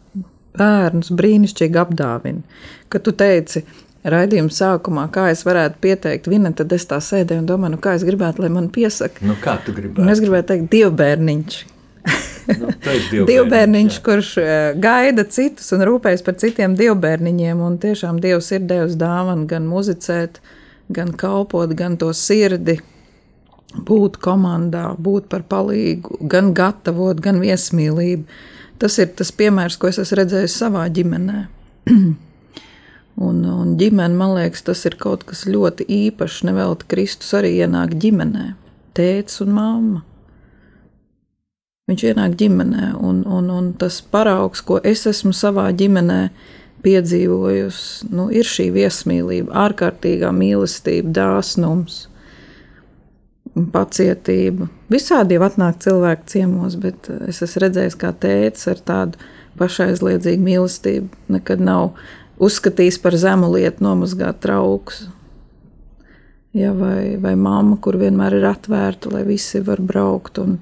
bērnus 0.57 1.13
brīnišķīgi 1.15 1.79
apdāvina. 1.83 2.41
Kad 2.91 3.05
tu 3.07 3.13
teici, 3.15 3.63
raidījuma 4.05 4.53
sākumā, 4.55 5.07
kā 5.13 5.27
es 5.33 5.43
varētu 5.45 5.81
pieteikt 5.83 6.29
viņu, 6.31 6.55
tad 6.61 6.73
es 6.73 6.87
tā 6.89 7.01
sēdēju 7.05 7.43
un 7.43 7.49
domāju, 7.49 7.75
nu, 7.77 7.81
kā 7.83 7.95
es 7.99 8.05
gribētu, 8.07 8.45
lai 8.45 8.53
man 8.53 8.71
piesaka. 8.73 9.25
Nu, 9.27 9.37
kā 9.41 9.59
tu 9.65 9.75
gribētu? 9.77 10.01
Un 10.05 10.13
es 10.13 10.23
gribētu 10.23 10.53
teikt, 10.53 10.71
dievbērniņš. 10.73 11.59
nu, 12.61 12.71
dievbērniņš, 13.31 13.99
kurš 14.07 14.31
eh, 14.41 14.55
gaida 14.81 15.27
citus 15.29 15.69
un 15.77 15.85
rūpējas 15.89 16.25
par 16.27 16.39
citiem 16.41 16.77
dievbērniņiem. 16.79 17.61
Un 17.67 17.77
tiešām 17.83 18.23
Dievs 18.25 18.49
ir 18.57 18.65
devis 18.71 18.97
dāvanu 19.01 19.45
gan 19.51 19.69
muzicēt, 19.69 20.41
gan 20.89 21.13
kalpot, 21.21 21.75
gan 21.77 21.99
to 22.01 22.09
sirdi, 22.17 22.79
būt 23.77 24.17
komandā, 24.25 24.95
būt 24.99 25.29
par 25.31 25.45
palīgu, 25.47 26.23
gan 26.31 26.55
gatavot, 26.57 27.21
gan 27.21 27.39
viesmīlību. 27.43 28.25
Tas 28.81 28.97
ir 28.97 29.13
tas 29.13 29.29
piemērs, 29.37 29.77
ko 29.77 29.93
es 29.93 30.01
esmu 30.01 30.23
redzējis 30.23 30.57
savā 30.63 30.89
ģimenē. 30.89 31.45
Un, 33.21 33.43
un 33.45 33.75
ģimene, 33.77 34.17
man 34.17 34.33
liekas, 34.39 34.63
tas 34.65 34.87
ir 34.89 34.97
kaut 35.01 35.27
kas 35.29 35.45
ļoti 35.45 35.85
īpašs. 35.93 36.45
Nevelti 36.49 36.89
Kristus 36.89 37.35
arī 37.37 37.53
ienāk 37.61 37.93
ģimenē, 38.01 38.55
tēvs 38.97 39.43
un 39.45 39.53
mamma. 39.57 40.01
Viņš 41.91 42.05
ienāk 42.07 42.37
ģimenē, 42.41 42.93
un, 43.03 43.25
un, 43.27 43.51
un 43.51 43.73
tas 43.77 43.99
paraugs, 44.15 44.63
ko 44.65 44.79
es 44.87 45.03
esmu 45.11 45.35
savā 45.37 45.67
ģimenē 45.77 46.21
piedzīvojusi, 46.85 48.09
nu, 48.15 48.29
ir 48.33 48.47
šī 48.49 48.71
viesmīlība, 48.73 49.53
ārkārtīgā 49.67 50.31
mīlestība, 50.33 51.11
dāsnums, 51.19 52.05
pacietība. 53.75 54.71
Visādi 54.93 55.37
jau 55.37 55.45
atnāk 55.45 55.83
cilvēku 55.83 56.31
ciemos, 56.31 56.79
bet 56.81 57.11
es 57.27 57.43
esmu 57.45 57.67
redzējis, 57.67 57.99
kā 58.01 58.15
tēvs 58.23 58.71
ar 58.71 58.81
tādu 58.87 59.29
pašaizliedzīgu 59.61 60.47
mīlestību 60.47 61.35
nekad 61.35 61.63
nav 61.67 61.91
uzskatījis 62.41 62.99
par 63.03 63.17
zemu 63.21 63.51
lietu 63.55 63.85
nomazgāt 63.85 64.41
traukus. 64.45 65.05
Ja, 66.57 66.73
vai, 66.75 67.15
vai 67.23 67.37
mamma, 67.39 67.77
kur 67.79 67.95
vienmēr 68.01 68.41
ir 68.41 68.49
atvērta, 68.49 69.13
lai 69.13 69.23
visi 69.29 69.61
var 69.63 69.79
braukt. 69.87 70.41
Un, 70.43 70.57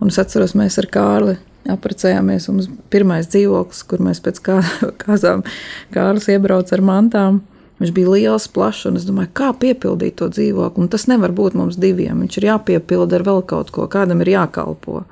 un 0.00 0.12
es 0.12 0.16
atceros, 0.22 0.54
mēs 0.56 0.78
ar 0.80 0.88
Kārli 0.92 1.36
apprecējāmies. 1.72 2.48
Mums 2.48 2.70
pirmais 2.92 3.28
dzīvoklis, 3.28 3.82
kur 3.90 4.02
mēs 4.04 4.22
pēc 4.24 4.40
kā, 4.46 4.60
kāzām 5.04 5.44
Kārlis 5.92 6.30
iebrauca 6.32 6.78
ar 6.78 6.84
mantām. 6.88 7.42
Viņš 7.82 7.90
bija 7.96 8.12
liels, 8.14 8.46
plašs, 8.54 8.86
un 8.88 8.98
es 9.00 9.04
domāju, 9.08 9.32
kā 9.34 9.50
piepildīt 9.58 10.20
to 10.20 10.28
dzīvokli. 10.30 10.84
Un 10.84 10.90
tas 10.92 11.08
nevar 11.10 11.34
būt 11.34 11.56
mums 11.58 11.80
diviem. 11.82 12.20
Viņš 12.22 12.38
ir 12.38 12.46
jāpiepilda 12.52 13.18
ar 13.18 13.26
vēl 13.26 13.42
kaut 13.50 13.72
ko, 13.74 13.88
kādam 13.90 14.22
ir 14.22 14.30
jākalpo. 14.36 15.02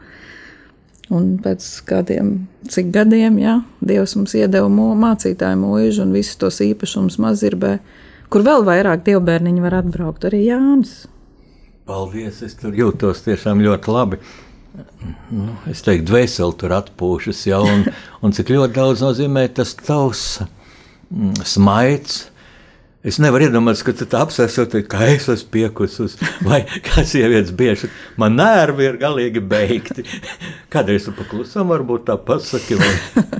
Un 1.11 1.33
pēc 1.43 1.65
kādiem 1.89 2.35
cik 2.71 2.93
gadiem, 2.95 3.41
jā, 3.43 3.57
Dievs 3.83 4.15
mums 4.15 4.35
iedeva 4.39 4.69
mācītāju 4.71 5.59
mūžu 5.59 6.05
un 6.05 6.13
visus 6.15 6.39
tos 6.39 6.61
īpašumus 6.63 7.19
mazirbē, 7.23 7.79
kur 8.31 8.45
vēl 8.47 8.63
vairāk 8.69 9.03
dievbērniņi 9.09 9.65
var 9.65 9.81
atbraukt, 9.81 10.29
arī 10.29 10.45
Jānis. 10.47 11.09
Paldies, 11.91 12.45
es 12.47 12.55
tur 12.55 12.77
jūtos 12.79 13.25
tiešām 13.27 13.63
ļoti 13.65 13.91
labi. 13.91 14.21
Nu, 15.35 15.57
es 15.67 15.83
teiktu, 15.83 16.07
dvēseli 16.13 16.55
tur 16.61 16.77
atpūšas, 16.77 17.43
ja, 17.49 17.59
un, 17.59 17.83
un 18.23 18.35
cik 18.37 18.53
ļoti 18.55 18.77
daudz 18.77 19.03
nozīmē 19.03 19.49
tas 19.57 19.75
tavs 19.75 20.25
mm, 20.45 21.41
smaids, 21.43 22.29
Es 23.01 23.17
nevaru 23.17 23.47
iedomāties, 23.47 23.81
ka 23.81 23.95
tā 23.97 24.19
apsēsot, 24.27 24.75
ka 24.93 25.07
es 25.09 25.25
esmu 25.33 25.49
piekusis, 25.55 26.19
vai 26.45 26.59
kā 26.85 27.01
sievietes 27.09 27.55
bieži. 27.57 27.89
Man 28.21 28.37
nervi 28.37 28.91
ir 28.91 28.99
galīgi 29.01 29.41
beigti. 29.41 30.05
Kādreiz 30.73 31.07
tu 31.09 31.15
paklusam, 31.17 31.73
varbūt 31.73 32.05
tā 32.11 32.19
pasaki. 32.21 32.77
Vai... 32.81 32.91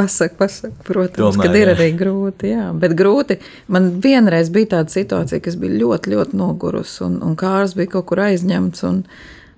Pasak, 0.00 0.36
pasak, 0.38 0.72
protams, 0.86 1.18
Domāju, 1.18 1.42
kad 1.44 1.56
ir 1.58 1.68
jā. 1.68 1.72
arī 1.74 1.86
grūti. 1.98 2.50
Jā. 2.54 2.68
Bet 2.80 2.94
grūti. 2.96 3.36
Man 3.68 3.90
vienreiz 4.00 4.48
bija 4.54 4.70
tāda 4.78 4.94
situācija, 4.94 5.42
kas 5.44 5.58
bija 5.60 5.76
ļoti, 5.82 6.14
ļoti 6.14 6.38
nogurusi, 6.40 7.02
un, 7.04 7.18
un 7.26 7.34
kārs 7.36 7.74
bija 7.76 7.90
kaut 7.98 8.06
kur 8.08 8.22
aizņemts. 8.24 8.84
Un, 8.88 9.02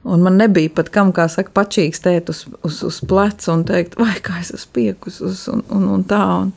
un 0.03 0.25
man 0.25 0.41
nebija 0.41 0.73
pat 0.81 0.91
kam, 0.93 1.13
kā 1.15 1.29
saka, 1.31 1.53
pačīgs 1.55 2.03
tēt 2.03 2.33
uz, 2.33 2.43
uz, 2.67 2.81
uz 2.89 2.99
pleca 3.07 3.53
un 3.55 3.63
teikt, 3.69 3.95
vai 4.01 4.17
kā 4.25 4.41
es 4.43 4.51
esmu 4.57 4.75
piekusis 4.81 5.47
un, 5.53 5.63
un, 5.71 5.87
un 5.95 6.03
tā. 6.11 6.25
Un, 6.43 6.51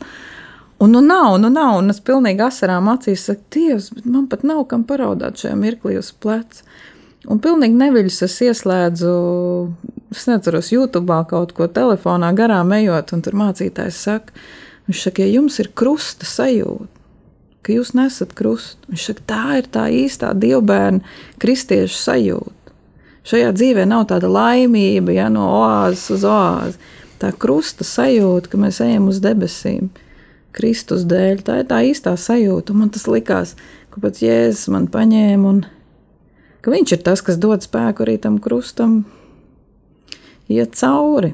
Un 0.80 0.92
nu 0.92 1.00
nav, 1.02 1.38
nu 1.40 1.50
nav, 1.50 1.78
un 1.80 1.94
es 1.94 2.02
pilnīgi 2.04 2.44
asarām 2.44 2.90
acīs 2.92 3.24
saku, 3.30 3.46
Dievs, 3.56 3.94
bet 3.96 4.08
man 4.12 4.26
pat 4.32 4.44
nav 4.44 4.66
kam 4.72 4.84
paraudāt 4.88 5.40
šajā 5.40 5.56
mirklī 5.60 5.96
uz 6.02 6.12
pleca. 6.12 6.66
Un 7.32 7.40
pilnīgi 7.42 7.80
neviļus 7.80 8.20
es 8.28 8.36
ieslēdzu, 8.46 9.14
es 10.14 10.26
neatceros, 10.30 10.74
YouTube 10.76 11.22
kaut 11.30 11.56
ko 11.58 11.70
telefonā 11.72 12.34
garām 12.38 12.76
ejot, 12.76 13.16
un 13.16 13.24
tur 13.26 13.38
mācītājs 13.40 14.02
saka, 14.08 14.36
viņš 14.90 15.08
saka, 15.08 15.24
ja 15.24 15.40
jums 15.40 15.58
ir 15.64 15.72
krusta 15.74 16.28
sajūta, 16.30 16.92
ka 17.66 17.74
jūs 17.74 17.96
nesat 17.98 18.36
krustu, 18.38 18.92
viņš 18.92 19.08
saka, 19.10 19.26
tā 19.32 19.42
ir 19.62 19.72
tā 19.74 19.88
īstā 20.04 20.36
dievbērna 20.38 21.02
kristiešu 21.42 21.98
sajūta. 22.04 22.76
Šajā 23.26 23.56
dzīvē 23.58 23.88
nav 23.90 24.06
tāda 24.12 24.30
laimība, 24.30 25.16
ja 25.16 25.32
no 25.34 25.48
oāzes 25.64 26.12
uz 26.14 26.26
oāzi. 26.30 26.78
Tā 27.18 27.32
krusta 27.34 27.88
sajūta, 27.88 28.52
ka 28.52 28.60
mēs 28.62 28.84
ejam 28.86 29.08
uz 29.10 29.18
debesīm. 29.24 29.88
Kristus 30.56 31.06
dēļ. 31.10 31.44
Tā 31.46 31.60
ir 31.62 31.70
tā 31.70 31.82
īstā 31.90 32.16
sajūta. 32.20 32.76
Man 32.78 32.92
tas 32.94 33.08
likās, 33.12 33.56
ka 33.94 34.04
pats 34.04 34.24
Jēzus 34.24 34.70
man 34.74 34.88
paņēma 34.92 35.52
un 35.52 35.64
ka 36.64 36.74
viņš 36.74 36.96
ir 36.96 37.02
tas, 37.06 37.24
kas 37.26 37.40
dod 37.42 37.66
spēku 37.66 38.06
arī 38.06 38.18
tam 38.22 38.40
krustam 38.42 39.04
iet 40.52 40.78
cauri. 40.80 41.34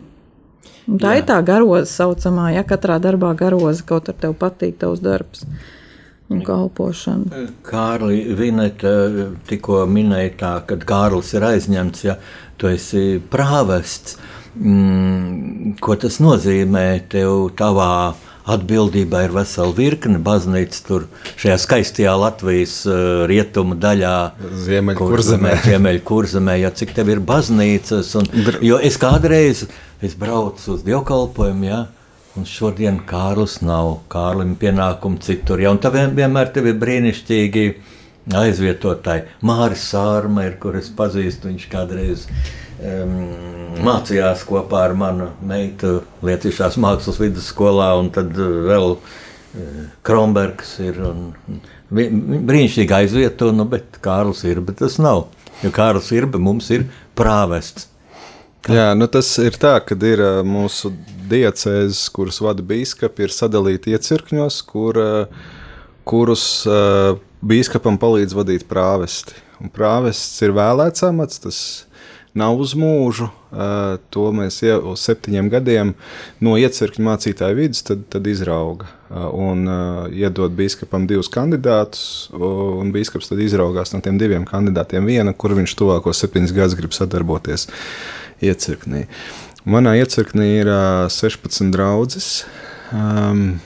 Un 0.90 0.98
tā 1.00 1.14
Jā. 1.14 1.22
ir 1.22 1.28
tā 1.30 1.38
garoza 1.46 1.86
saucamā, 1.88 2.50
ja 2.56 2.66
katrā 2.68 2.98
darbā 3.00 3.32
garoza 3.38 3.86
kaut 3.88 4.10
ar 4.10 4.18
tevi 4.18 4.36
patīk 4.40 4.80
tavs 4.82 5.04
darbs. 5.04 5.46
Un 6.32 6.40
kalpošana. 6.48 7.46
Kārli 7.68 8.22
Vineta 8.40 8.92
tikko 9.50 9.82
minēja 9.92 10.32
tā, 10.40 10.52
ka 10.68 10.78
Kārlis 10.80 11.34
ir 11.36 11.44
aizņemts, 11.44 12.06
ja 12.08 12.16
tu 12.58 12.72
esi 12.72 13.20
prāvests. 13.32 14.16
Mm, 14.56 15.76
ko 15.84 15.96
tas 16.00 16.18
nozīmē 16.24 16.86
tev 17.12 17.52
tavā 17.60 17.92
uh, 18.12 18.31
atbildībā 18.50 19.26
ir 19.28 19.36
vesela 19.36 19.74
virkne 19.78 20.20
baznīcas 20.24 20.84
tur 20.88 21.08
šajā 21.42 21.60
skaistajā 21.62 22.18
Latvijas 22.18 22.76
uh, 22.90 23.24
rietumu 23.30 23.78
daļā. 23.80 24.16
Ziemeļkurzemē. 24.66 25.56
Ziemeļkurzemē, 25.68 26.60
ja 26.64 26.74
cik 26.76 26.96
tev 26.98 27.14
ir 27.14 27.24
baznīcas. 27.24 28.14
Un, 28.20 28.30
jo 28.66 28.82
es 28.82 29.00
kādreiz 29.02 29.66
es 30.02 30.18
braucu 30.18 30.76
uz 30.76 30.86
dievkalpojumu, 30.88 31.68
ja, 31.70 31.82
Un 32.40 32.46
šodien 32.48 33.02
Kārlis 33.04 33.58
nav. 33.60 34.06
Kārlim 34.12 34.54
pienākumu 34.56 35.20
citur. 35.20 35.60
Ja, 35.60 35.74
un 35.76 35.82
tā 35.84 35.90
vien, 35.92 36.14
vienmēr 36.16 36.54
tev 36.56 36.70
ir 36.72 36.78
brīnišķīgi 36.80 37.64
aizvietotāji. 38.40 39.26
Māris 39.44 39.84
Sārma 39.92 40.46
ir, 40.48 40.56
kur 40.62 40.78
es 40.80 40.88
pazīstu, 40.96 41.50
viņš 41.52 41.66
kādreiz 41.74 42.24
mācījās 42.82 44.46
kopā 44.48 44.86
ar 44.88 44.96
manu 44.98 45.30
meitu 45.46 46.02
Lietuvas 46.26 46.78
mākslas 46.82 47.20
vidusskolā, 47.22 47.92
un 48.00 48.10
tad 48.14 48.34
uh, 48.38 48.58
vēl 48.68 48.96
uh, 48.96 49.86
Kronbergs 50.06 50.78
ir. 50.84 51.00
Brīnišķīgi 51.92 52.96
aizvieto, 52.96 53.50
nu, 53.52 53.66
bet 53.68 53.98
Kārlis 54.04 54.46
ir, 54.48 54.62
bet 54.64 54.80
tas 54.80 54.96
nav. 55.02 55.26
Jo 55.62 55.74
Kārlis 55.76 56.08
ir, 56.16 56.30
bet 56.32 56.42
mums 56.42 56.70
ir 56.72 56.86
prāvests. 57.20 57.90
Kā? 58.62 58.78
Jā, 58.78 58.88
nu 58.96 59.10
tas 59.12 59.28
ir 59.42 59.58
tā, 59.60 59.74
ka 59.84 59.98
ir 60.08 60.22
mūsu 60.48 60.94
diecēzes, 61.28 62.06
kuras 62.14 62.40
vada 62.44 62.64
biskupi, 62.64 63.26
ir 63.26 63.34
sadalīti 63.36 63.92
iecirkņos, 63.98 64.62
kur, 64.70 65.00
kurus 66.08 66.46
biskupam 67.42 68.00
palīdz 68.00 68.38
vadīt 68.38 68.68
prāvesti. 68.70 69.36
Un 69.60 69.74
prāvests 69.74 70.40
ir 70.46 70.56
vēlēts 70.56 71.04
amats, 71.10 71.42
tas 71.44 71.58
nav 72.38 72.60
uz 72.62 72.74
mūžu. 72.80 73.30
To 74.16 74.26
mēs 74.36 74.62
jau 74.64 74.80
uz 74.94 75.04
septiņiem 75.04 75.50
gadiem 75.52 75.94
no 76.44 76.56
iecirkņa 76.60 77.04
mācītāja 77.04 77.58
vidus 77.58 77.84
tad, 77.88 78.06
tad 78.14 78.28
izrauga 78.32 78.88
un 79.12 79.66
iedod 80.16 80.56
biskupam 80.56 81.08
divus 81.10 81.32
kandidātus. 81.32 82.30
Un 82.32 82.94
biskups 82.96 83.32
tad 83.32 83.44
izraugās 83.44 83.92
no 83.96 84.00
tiem 84.04 84.20
diviem 84.22 84.48
kandidātiem 84.48 85.08
viena, 85.10 85.36
kur 85.36 85.58
viņš 85.58 85.76
tuvākos 85.80 86.24
septiņus 86.24 86.56
gadus 86.56 86.78
grib 86.80 86.96
sadarboties 86.96 87.68
iecirknī. 88.42 89.06
Manā 89.62 89.94
iecirknī 90.00 90.48
ir 90.64 90.70
uh, 90.72 91.06
16 91.12 91.70
draugas 91.70 92.30
um, 92.90 93.60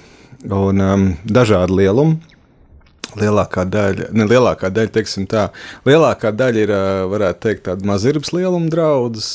un 0.43 0.81
um, 0.83 1.05
dažādi 1.23 1.77
lielumi. 1.79 2.34
Lielākā 3.15 3.63
daļa, 3.71 4.09
ne 4.15 4.25
lielākā 4.27 4.69
daļa, 4.73 4.91
teiksim 4.97 5.27
tā, 5.31 5.47
lielākā 5.87 6.33
daļa 6.35 6.63
ir, 6.65 6.73
varētu 7.11 7.43
teikt, 7.45 7.63
tāda 7.69 7.87
mazirbas 7.87 8.33
lieluma 8.35 8.67
draudzes, 8.71 9.29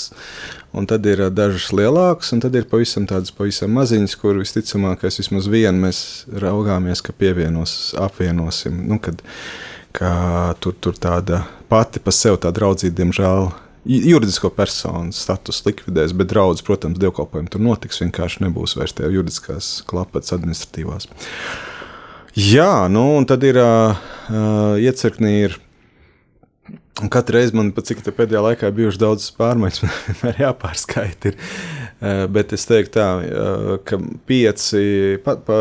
un 0.77 0.89
tad 0.91 1.07
ir 1.09 1.23
dažas 1.33 1.71
lielākas, 1.73 2.35
un 2.35 2.45
tad 2.45 2.59
ir 2.59 2.69
pavisam 2.71 3.09
tādas 3.11 3.33
pavisam 3.35 3.73
maziņas, 3.79 4.19
kur 4.21 4.39
visticamākais 4.43 5.23
vismaz 5.23 5.49
vienu 5.51 5.87
mēs 5.87 6.03
raugāmies, 6.45 7.03
ka 7.07 7.17
pievienos, 7.17 7.95
apvienosim, 8.01 8.85
nu, 8.91 9.01
kad, 9.03 9.25
ka 9.97 10.13
tur, 10.61 10.77
tur 10.77 11.01
tāda 11.01 11.47
pati 11.73 12.03
pa 12.05 12.15
sev 12.15 12.39
tā 12.45 12.53
draudzība, 12.55 12.99
diemžēl, 13.01 13.51
juridisko 13.85 14.51
personu 14.53 15.13
status 15.17 15.63
likvidēs, 15.67 16.13
bet 16.17 16.31
draudzes, 16.31 16.65
protams, 16.67 17.01
dievkalpojumi 17.01 17.51
tur 17.53 17.65
notiks. 17.65 18.03
Vienkārši 18.03 18.45
nebūs 18.45 18.77
vairs 18.79 18.95
tie 18.97 19.09
juridiskās 19.09 19.81
klapas 19.89 20.35
administratīvās. 20.37 21.09
Jā, 22.41 22.87
nu 22.89 23.03
un 23.19 23.27
tad 23.29 23.43
ir 23.45 23.59
uh, 23.61 23.99
iecirknī. 24.81 25.33
Ir, 25.49 25.57
Katru 27.11 27.39
reizi 27.39 27.57
man 27.57 27.71
pat 27.73 27.89
cik 27.89 28.03
pēdējā 28.05 28.41
laikā 28.45 28.69
ir 28.69 28.77
bijušas 28.77 29.01
daudzas 29.01 29.33
pārmaiņas, 29.37 29.81
man 29.83 29.99
vienmēr 30.07 30.41
jāpārskaita. 30.47 31.33
Ir. 31.33 31.51
Uh, 32.01 32.23
bet 32.33 32.55
es 32.57 32.65
teiktu, 32.69 32.95
tā, 32.97 33.09
uh, 33.21 33.75
ka 33.85 33.99
pieci 34.29 35.19
pa, 35.25 35.35
pa, 35.45 35.59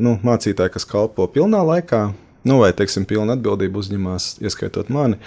nu, 0.00 0.18
mācītāji, 0.26 0.74
kas 0.74 0.88
kalpo 0.90 1.28
pilnā 1.32 1.62
laikā, 1.70 2.02
nu, 2.50 2.60
vai 2.60 2.74
teiksim, 2.76 3.08
pilna 3.08 3.38
atbildība 3.38 3.80
uzņemās, 3.80 4.34
ieskaitot 4.44 4.92
mani, 4.92 5.20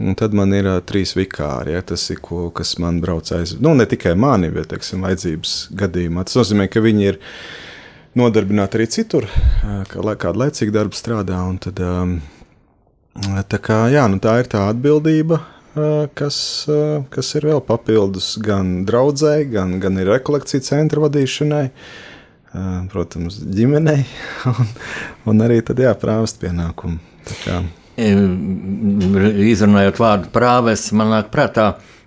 Un 0.00 0.14
tad 0.16 0.32
man 0.32 0.48
ir 0.56 0.64
uh, 0.64 0.78
trīs 0.80 1.10
vikāri, 1.12 1.74
ja, 1.74 1.82
tas 1.84 2.06
ir, 2.08 2.22
ko, 2.24 2.46
kas 2.56 2.78
man 2.80 3.02
brauc 3.04 3.28
aiz. 3.36 3.52
Nu, 3.60 3.74
ne 3.76 3.84
tikai 3.84 4.14
mani, 4.16 4.48
bet, 4.54 4.70
teiksim, 4.70 5.04
vajadzības 5.04 5.56
gadījumā. 5.76 6.24
Tas 6.24 6.38
nozīmē, 6.40 6.70
ka 6.72 6.80
viņi 6.80 7.04
ir 7.10 7.18
nodarbināti 8.18 8.78
arī 8.78 8.86
citur, 8.90 9.26
uh, 9.26 9.80
kā 9.90 10.02
kādu 10.24 10.42
laicīgu 10.44 10.74
darbu 10.74 10.98
strādā. 10.98 11.38
Tad, 11.62 11.80
tā, 13.50 13.60
kā, 13.62 13.80
jā, 13.92 14.06
nu, 14.10 14.20
tā 14.22 14.38
ir 14.42 14.50
tā 14.50 14.66
atbildība, 14.70 15.40
uh, 15.40 16.06
kas, 16.18 16.38
uh, 16.70 17.02
kas 17.12 17.34
ir 17.38 17.48
vēl 17.50 17.62
papildus 17.66 18.32
gan 18.42 18.80
draudzēji, 18.88 19.50
gan, 19.54 19.78
gan 19.82 20.00
ir 20.00 20.10
rekolekciju 20.14 20.66
centra 20.66 21.04
vadīšanai. 21.06 21.66
Uh, 22.50 22.80
protams, 22.90 23.36
ģimenei 23.46 24.02
un, 24.50 24.74
un 25.30 25.44
arī 25.46 25.60
tad 25.62 25.78
jāprāvest 25.78 26.40
pienākumu. 26.42 26.98
Izrunājot 29.50 30.00
vārdu 30.00 30.30
prāves, 30.34 30.88
man 30.96 31.12
nāk 31.14 31.30
prātā 31.30 31.66
mm, 31.76 31.99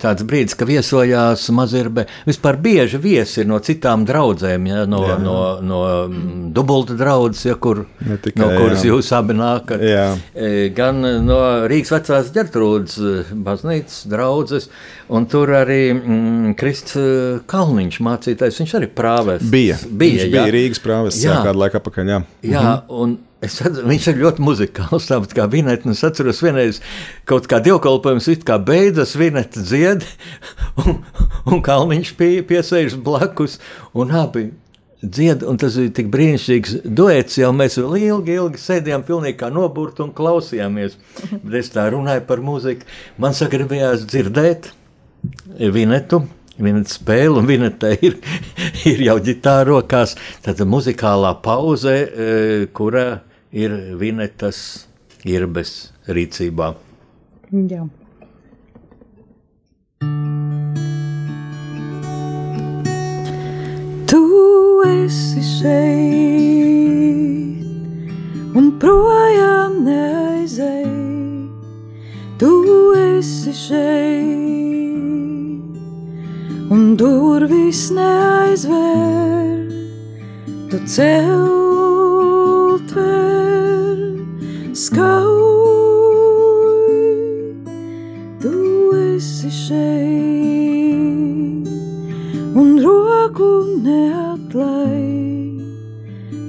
tāds 0.00 0.24
brīdis, 0.24 0.56
ka 0.56 0.64
viesojās 0.64 1.42
Mazirbe. 1.52 2.06
Vispār 2.24 2.56
bieži 2.62 3.00
viesi 3.00 3.44
no 3.44 3.58
citām 3.60 4.06
draudzēm, 4.08 4.66
ja, 4.70 4.84
no, 4.88 5.02
jā. 5.04 5.18
no, 5.20 5.36
no 5.60 5.80
mm, 6.08 6.48
dubulta 6.56 6.96
draudzes, 6.96 7.44
ja, 7.50 7.56
kur, 7.60 7.84
tikai, 8.00 8.40
no 8.40 8.48
kuras 8.54 8.84
jā. 8.84 8.94
jūs 8.94 9.12
abi 9.16 9.36
nākat. 9.36 9.84
Jā. 9.84 10.06
E, 10.32 10.70
gan 10.76 11.04
no 11.26 11.40
Rīgas 11.70 11.92
vecās 11.92 12.32
ģertrūdas 12.34 12.96
e, 12.96 13.14
baznīcas 13.46 14.02
draudzes, 14.10 14.70
un 15.12 15.28
tur 15.30 15.52
arī 15.60 15.82
mm, 15.92 16.54
Krists 16.60 16.96
e, 16.96 17.08
Kalniņš 17.50 18.00
mācītājs, 18.06 18.62
viņš 18.64 18.78
arī 18.80 18.92
prāves. 18.96 19.44
Bija, 19.52 19.76
bija, 19.84 20.22
viņš 20.22 20.24
jā. 20.24 20.30
bija 20.38 20.56
Rīgas 20.56 20.84
prāves 20.84 21.20
jā. 21.20 21.42
kādu 21.44 21.66
laiku 21.66 21.82
apakaļ, 21.82 22.14
jā. 22.16 22.22
Jā, 22.48 22.64
mhm. 22.64 22.96
un 22.96 23.18
Es 23.40 23.54
atceros, 23.62 23.86
viņš 23.88 24.06
ir 24.10 24.18
ļoti 24.20 24.42
muzikāls, 24.44 25.06
tāpat 25.08 25.32
kā 25.36 25.46
Vineta. 25.48 25.88
Es 25.88 26.02
atceros, 26.04 26.42
vienreiz 26.44 26.82
kaut 27.28 27.46
kā 27.48 27.60
dievkalpojums 27.64 28.28
it 28.34 28.42
kā 28.48 28.58
beidzas, 28.60 29.14
Vineta 29.16 29.62
dzied, 29.64 30.04
un, 30.82 30.98
un 31.48 31.62
Kalniņš 31.64 32.10
pie, 32.18 32.34
piesēžas 32.44 32.98
blakus, 33.00 33.56
un 33.96 34.12
abi 34.12 34.50
dzied, 35.00 35.44
un 35.48 35.56
tas 35.60 35.78
bija 35.80 35.94
tik 35.96 36.10
brīnišķīgs 36.12 36.82
duets, 36.84 37.38
jau 37.40 37.52
mēs 37.56 37.78
vēl 37.80 37.96
ilgi, 38.10 38.36
ilgi 38.36 38.60
sēdējām 38.60 39.06
pilnīgi 39.08 39.38
kā 39.40 39.48
noburti 39.52 40.04
un 40.04 40.12
klausījāmies. 40.16 40.98
Bet 41.32 41.56
es 41.62 41.72
tā 41.72 41.86
runāju 41.94 42.26
par 42.28 42.44
mūziku. 42.44 42.84
Man 43.20 43.36
sagribējās 43.36 44.04
dzirdēt 44.10 44.70
Vinetu. 45.72 46.24
Viņa 46.60 46.82
spēle, 46.92 47.40
un 47.40 47.46
viņa 47.48 47.68
te 47.80 47.94
ir, 48.04 48.18
ir 48.90 49.00
jau 49.06 49.16
ģitāra 49.24 49.64
rokās. 49.70 50.12
Tad 50.44 50.60
muzikālā 50.68 51.32
pauze, 51.40 51.94
e, 51.96 52.66
kura 52.76 53.22
ir 53.52 53.72
Vinetas 53.98 54.86
irbes 55.26 55.90
rīcībā. 56.06 56.74
Jā. 57.50 57.86
Tu 64.10 64.22
esi 64.86 65.42
šeit, 65.46 66.38
un 68.54 68.70
projām 68.82 69.82
neaizēji. 69.86 71.48
Tu 72.40 72.52
esi 73.02 73.52
šeit, 73.54 74.58
un 76.70 76.94
durvis 76.98 77.90
neaizvēr. 77.98 79.58
Tu 80.70 80.78
celt 80.86 81.99
vēl 82.78 83.98
skauj, 84.76 85.40
tu 88.42 88.52
esi 88.96 89.50
šeit, 89.50 90.98
un 92.54 92.68
roku 92.84 93.50
neatlai, 93.84 95.58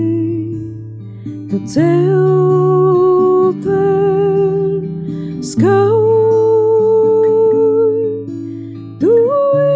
tu 1.50 1.58
celt 1.76 3.64
vēl 3.66 4.82
skauj, 5.54 6.39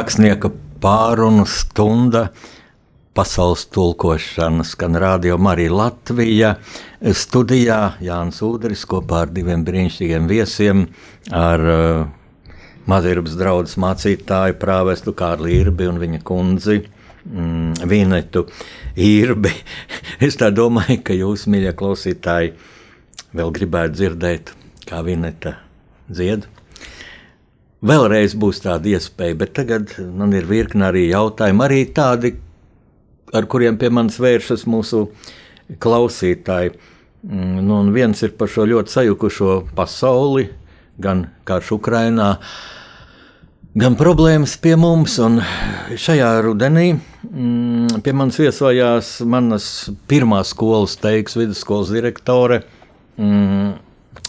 rakstnieka 0.00 0.48
pārunu 0.80 1.44
stunda. 1.48 2.30
Pasaules 3.12 3.66
tulkošanas, 3.74 4.70
gan 4.78 4.94
Rādio 4.96 5.36
Marija 5.42 5.72
Latvija. 5.74 6.52
Studijā 7.02 7.80
Jānis 8.00 8.38
Udris 8.46 8.86
kopā 8.88 9.24
ar 9.26 9.32
diviem 9.34 9.64
brīnišķīgiem 9.66 10.28
viesiem, 10.30 10.84
ar 11.34 11.64
uh, 11.72 12.54
Mazirības 12.88 13.34
draugu 13.36 13.82
mācītāju 13.82 14.56
prāvestu 14.62 15.12
Kārli 15.18 15.58
Irbi 15.58 15.90
un 15.90 15.98
viņa 16.00 16.22
kundzi 16.24 16.78
mm, 16.78 17.82
Vinetu 17.90 18.46
Irbi. 18.96 19.52
Es 20.30 20.38
domāju, 20.38 21.02
ka 21.04 21.18
jūs, 21.18 21.44
mīļie 21.50 21.74
klausītāji, 21.76 22.54
vēl 23.36 23.52
gribētu 23.58 23.98
dzirdēt, 23.98 24.54
kā 24.88 25.02
Vineta 25.04 25.58
dzied. 26.08 26.48
Vēlreiz 27.80 28.34
būs 28.36 28.60
tāda 28.60 28.90
iespēja, 28.92 29.38
bet 29.40 29.54
tagad 29.56 29.94
man 30.12 30.34
ir 30.36 30.44
virkni 30.44 30.84
arī 30.84 31.06
jautājumi, 31.08 31.62
arī 31.64 31.84
tādi, 31.96 32.34
ar 33.32 33.46
kuriem 33.48 33.78
pie 33.80 33.88
manis 33.88 34.18
vēršas 34.20 34.66
mūsu 34.68 35.06
klausītāji. 35.80 36.74
Mm, 36.74 36.90
Nu, 37.22 37.80
un 37.80 37.92
viens 37.92 38.22
ir 38.24 38.32
par 38.36 38.48
šo 38.48 38.64
ļoti 38.64 38.94
sajukušo 38.94 39.54
pasauli, 39.76 40.46
gan 41.00 41.26
karš 41.44 41.74
Ukrainā, 41.76 42.30
gan 43.76 43.96
problēmas 44.00 44.56
pie 44.60 44.72
mums. 44.80 45.18
Un 45.20 45.42
šajā 45.96 46.30
rudenī 46.46 46.94
mm, 46.96 48.00
pie 48.04 48.14
manis 48.16 48.40
viesojās 48.40 49.18
manas 49.28 49.90
pirmās 50.08 50.54
skolas 50.54 50.96
teiks, 51.00 51.36
vidusskolas 51.36 51.92
direktore. 51.92 52.62
Mm, 53.20 53.76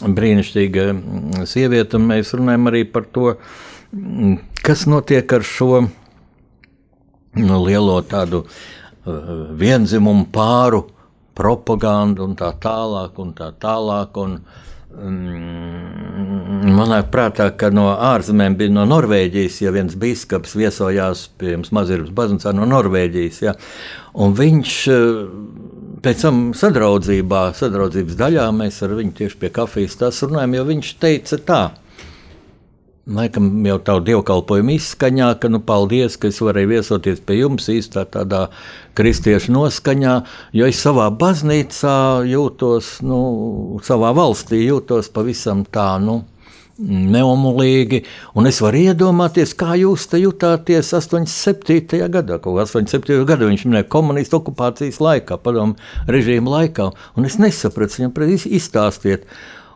brīnišķīga 0.02 0.88
mm, 0.94 1.46
sieviete, 1.50 1.98
un 2.00 2.08
mēs 2.10 2.34
runājam 2.38 2.72
arī 2.72 2.84
par 2.90 3.06
to, 3.14 3.36
mm, 3.94 4.38
kas 4.66 4.88
notiek 4.90 5.34
ar 5.38 5.46
šo 5.46 5.84
nu, 7.36 7.62
lielo 7.66 8.00
tādu 8.08 8.44
uh, 8.46 9.22
vienzimumu 9.58 10.28
pāru 10.34 10.86
propagandu 11.38 12.26
un 12.28 12.36
tā 12.40 12.52
tālāk. 12.62 13.18
Un 13.22 13.34
tā 13.38 13.52
tālāk 13.62 14.18
un, 14.22 14.38
mm, 14.92 16.74
manā 16.78 17.02
prātā, 17.14 17.52
ka 17.58 17.72
no 17.74 17.92
ārzemēm 17.96 18.58
bija 18.60 18.76
no 18.76 18.86
Norvēģijas, 18.90 19.62
ja 19.64 19.74
viens 19.76 19.96
biskups 20.00 20.58
viesojās 20.58 21.28
pie 21.40 21.56
mums 21.56 21.74
Mazirības 21.76 22.14
baznīcā 22.18 22.56
no 22.58 22.68
Norvēģijas. 22.70 23.42
Ja, 23.46 23.56
un 24.14 24.36
viņš 24.38 24.78
uh, 24.92 25.02
pēc 26.02 26.26
tam 26.26 26.40
sadraudzībā, 26.58 27.52
sadraudzības 27.58 28.18
daļā 28.20 28.48
mēs 28.56 28.82
ar 28.86 28.96
viņu 28.98 29.14
tieši 29.20 29.38
pie 29.42 29.52
kafijas 29.54 30.00
tās 30.00 30.22
runājam, 30.26 30.58
jo 30.58 30.66
viņš 30.72 30.92
teica 31.02 31.40
tā. 31.46 31.62
Laikam 33.12 33.48
jau 33.66 33.80
tādu 33.82 34.06
dievkalpojumu 34.12 34.76
izskaņā, 34.78 35.32
ka 35.42 35.50
nu 35.50 35.60
paldies, 35.66 36.20
ka 36.22 36.30
es 36.30 36.38
varēju 36.42 36.70
viesoties 36.70 37.24
pie 37.26 37.40
jums 37.40 37.66
īstā 37.74 38.06
tādā 38.14 38.44
kristiešu 38.98 39.56
noskaņā, 39.56 40.14
jo 40.54 40.70
es 40.70 40.82
savā 40.86 41.10
baznīcā 41.10 41.96
jūtos, 42.30 43.00
nu, 43.02 43.22
savā 43.84 44.14
valstī 44.16 44.62
jūtos 44.68 45.10
pavisam 45.14 45.66
tā, 45.66 45.96
nu, 46.04 46.22
neomulīgi, 46.82 48.02
un 48.36 48.50
es 48.50 48.62
varu 48.63 48.82
iedomāties, 48.88 49.54
kā 49.58 49.78
jūs 49.80 50.08
te 50.12 50.22
jutāties 50.24 50.91
87. 50.98 52.02
gadā, 52.12 52.41
kā 52.41 52.58
87. 52.65 53.22
gadā 53.30 53.50
viņš 53.50 53.65
minēja 53.70 53.89
komunistu 53.91 54.41
okupācijas 54.41 55.02
laikā, 55.04 55.39
padomu 55.41 55.78
režīmu 56.10 56.52
laikā, 56.52 56.91
un 57.15 57.30
es 57.30 57.39
nesapratu, 57.41 58.02
viņam 58.02 58.15
izstāstiet, 58.52 59.28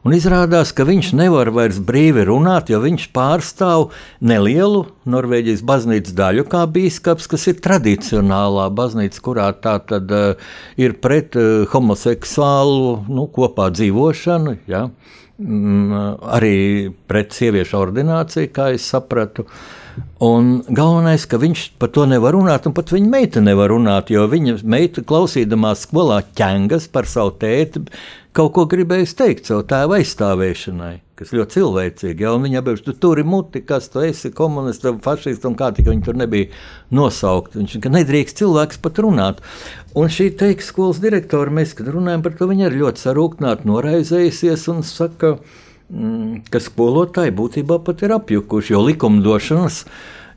Un 0.06 0.14
izrādās, 0.14 0.70
ka 0.70 0.86
viņš 0.86 1.16
nevar 1.18 1.50
vairs 1.50 1.80
brīvi 1.82 2.28
runāt, 2.28 2.68
jo 2.70 2.78
viņš 2.84 3.08
pārstāv 3.16 3.88
nelielu 4.22 4.84
Norvēģijas 5.10 5.64
baznīcas 5.66 6.14
daļu, 6.14 6.44
kā 6.52 6.62
biskups, 6.70 7.26
kas 7.32 7.48
ir 7.50 7.58
tradicionālā 7.66 8.68
baznīca, 8.78 9.24
kurā 9.26 9.48
tā 9.58 9.80
tad 9.90 10.14
uh, 10.14 10.52
ir 10.78 10.94
pret 11.02 11.34
uh, 11.42 11.66
homoseksuālu 11.74 13.00
nu, 13.10 13.26
kopā 13.34 13.72
dzīvošanu. 13.74 14.60
Ja? 14.70 14.86
Mm, 14.92 15.25
arī 15.40 16.92
pret 17.10 17.34
sieviešu 17.36 17.80
ordināciju, 17.80 18.52
kā 18.56 18.70
es 18.76 18.86
sapratu. 18.88 19.48
Un 20.24 20.60
galvenais, 20.68 21.24
ka 21.28 21.40
viņš 21.40 21.66
par 21.80 21.92
to 21.96 22.04
nevar 22.08 22.36
runāt, 22.36 22.68
un 22.68 22.76
pat 22.76 22.92
viņa 22.92 23.10
meita 23.12 23.44
nevar 23.44 23.72
runāt, 23.72 24.12
jo 24.12 24.26
viņa 24.28 24.58
meita 24.68 25.04
klausīdamās 25.08 25.86
skolā 25.88 26.22
ķengas 26.36 26.90
par 26.92 27.08
savu 27.08 27.36
tēti 27.40 27.84
kaut 28.36 28.52
ko 28.56 28.66
gribējis 28.68 29.16
teikt 29.16 29.50
savu 29.50 29.64
tēvu 29.70 29.96
aizstāvēšanai, 30.00 30.96
kas 31.20 31.32
ļoti 31.36 31.60
cilvēcīgi. 31.60 32.26
Ja, 32.26 32.34
viņa 32.42 32.62
bija 32.66 32.82
tu 32.86 32.96
tur 33.00 33.20
ir 33.22 33.28
muti, 33.28 33.62
kas 33.66 33.88
tu 33.92 34.04
esi 34.04 34.32
komunists, 34.36 34.88
fašists 35.06 35.48
un 35.48 35.56
kā 35.60 35.72
tik 35.76 35.88
viņi 35.90 36.04
tur 36.08 36.20
nebija 36.20 36.50
nosaukt. 36.96 37.56
Viņš 37.56 37.78
ka 37.84 37.92
nedrīkst 37.94 38.42
cilvēks 38.42 38.82
pat 38.84 39.00
runāt. 39.04 39.40
Un 39.96 40.12
šī 40.12 40.32
teiks 40.40 40.72
skolas 40.74 41.00
direktora, 41.04 41.54
mēs, 41.56 41.76
kad 41.78 41.88
runājam 41.94 42.26
par 42.26 42.36
to, 42.36 42.50
viņa 42.52 42.68
ir 42.68 42.80
ļoti 42.82 43.06
sarūktināta, 43.06 43.68
noraizējusies 43.70 44.68
un 44.74 44.84
saka, 44.84 45.38
mm, 45.88 46.46
ka 46.52 46.60
skolotāji 46.64 47.36
būtībā 47.40 47.80
pat 47.88 48.04
ir 48.04 48.18
apjukuši, 48.20 48.76
jo 48.76 48.84
likumdošanas 48.90 49.86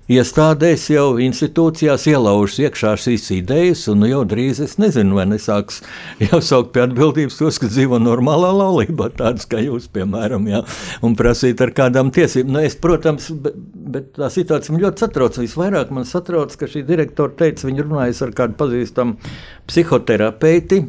iestādēs, 0.09 0.87
jau 0.93 1.19
institūcijās 1.21 2.07
ielaužas 2.09 2.59
iekšā 2.65 2.95
šīs 3.01 3.27
idejas, 3.37 3.85
un 3.93 4.03
nu, 4.03 4.09
jau 4.09 4.23
drīz 4.29 4.61
es 4.65 4.79
nezinu, 4.81 5.19
vai 5.19 5.27
nesāks 5.29 5.83
jau 6.25 6.41
saukt 6.45 6.73
pie 6.75 6.85
atbildības 6.87 7.39
tos, 7.41 7.61
kas 7.61 7.75
dzīvo 7.75 8.01
normālā 8.03 8.51
laulībā, 8.57 9.11
tādus 9.19 9.49
kā 9.51 9.61
jūs, 9.65 9.91
piemēram, 9.93 10.49
jā, 10.49 10.63
un 11.05 11.17
prasīt 11.19 11.61
ar 11.65 11.75
kādām 11.77 12.13
tiesībām. 12.15 12.55
Nu, 12.57 12.65
es, 12.65 12.79
protams, 12.81 13.29
bet, 13.45 13.59
bet 13.97 14.15
tā 14.17 14.31
situācija 14.33 14.75
man 14.75 14.87
ļoti 14.87 15.05
satrauc. 15.05 15.41
Visvairāk 15.45 15.93
man 15.95 16.09
satrauc, 16.09 16.57
ka 16.57 16.71
šī 16.71 16.87
direktora 16.89 17.37
teica, 17.45 17.69
viņa 17.69 17.85
runājas 17.85 18.25
ar 18.25 18.33
kādu 18.37 18.57
pazīstamu 18.59 19.35
psihoterapeiti 19.69 20.83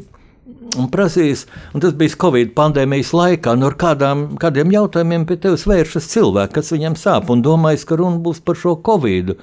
un 0.77 0.89
prasījis, 0.91 1.45
un 1.73 1.83
tas 1.83 1.95
bija 1.97 2.17
Covid 2.21 2.53
pandēmijas 2.57 3.11
laikā, 3.15 3.55
no 3.57 3.69
nu, 3.69 3.75
kādām, 3.79 4.25
kādiem 4.41 4.71
jautājumiem 4.75 5.25
pie 5.29 5.39
tevis 5.41 5.65
vēršas 5.69 6.09
cilvēki, 6.13 6.55
kas 6.59 6.71
viņam 6.75 6.97
sāp, 6.99 7.31
un 7.33 7.43
domājis, 7.45 7.85
ka 7.89 7.97
runa 7.99 8.21
būs 8.23 8.41
par 8.45 8.59
šo 8.59 8.75
Covid. 8.85 9.35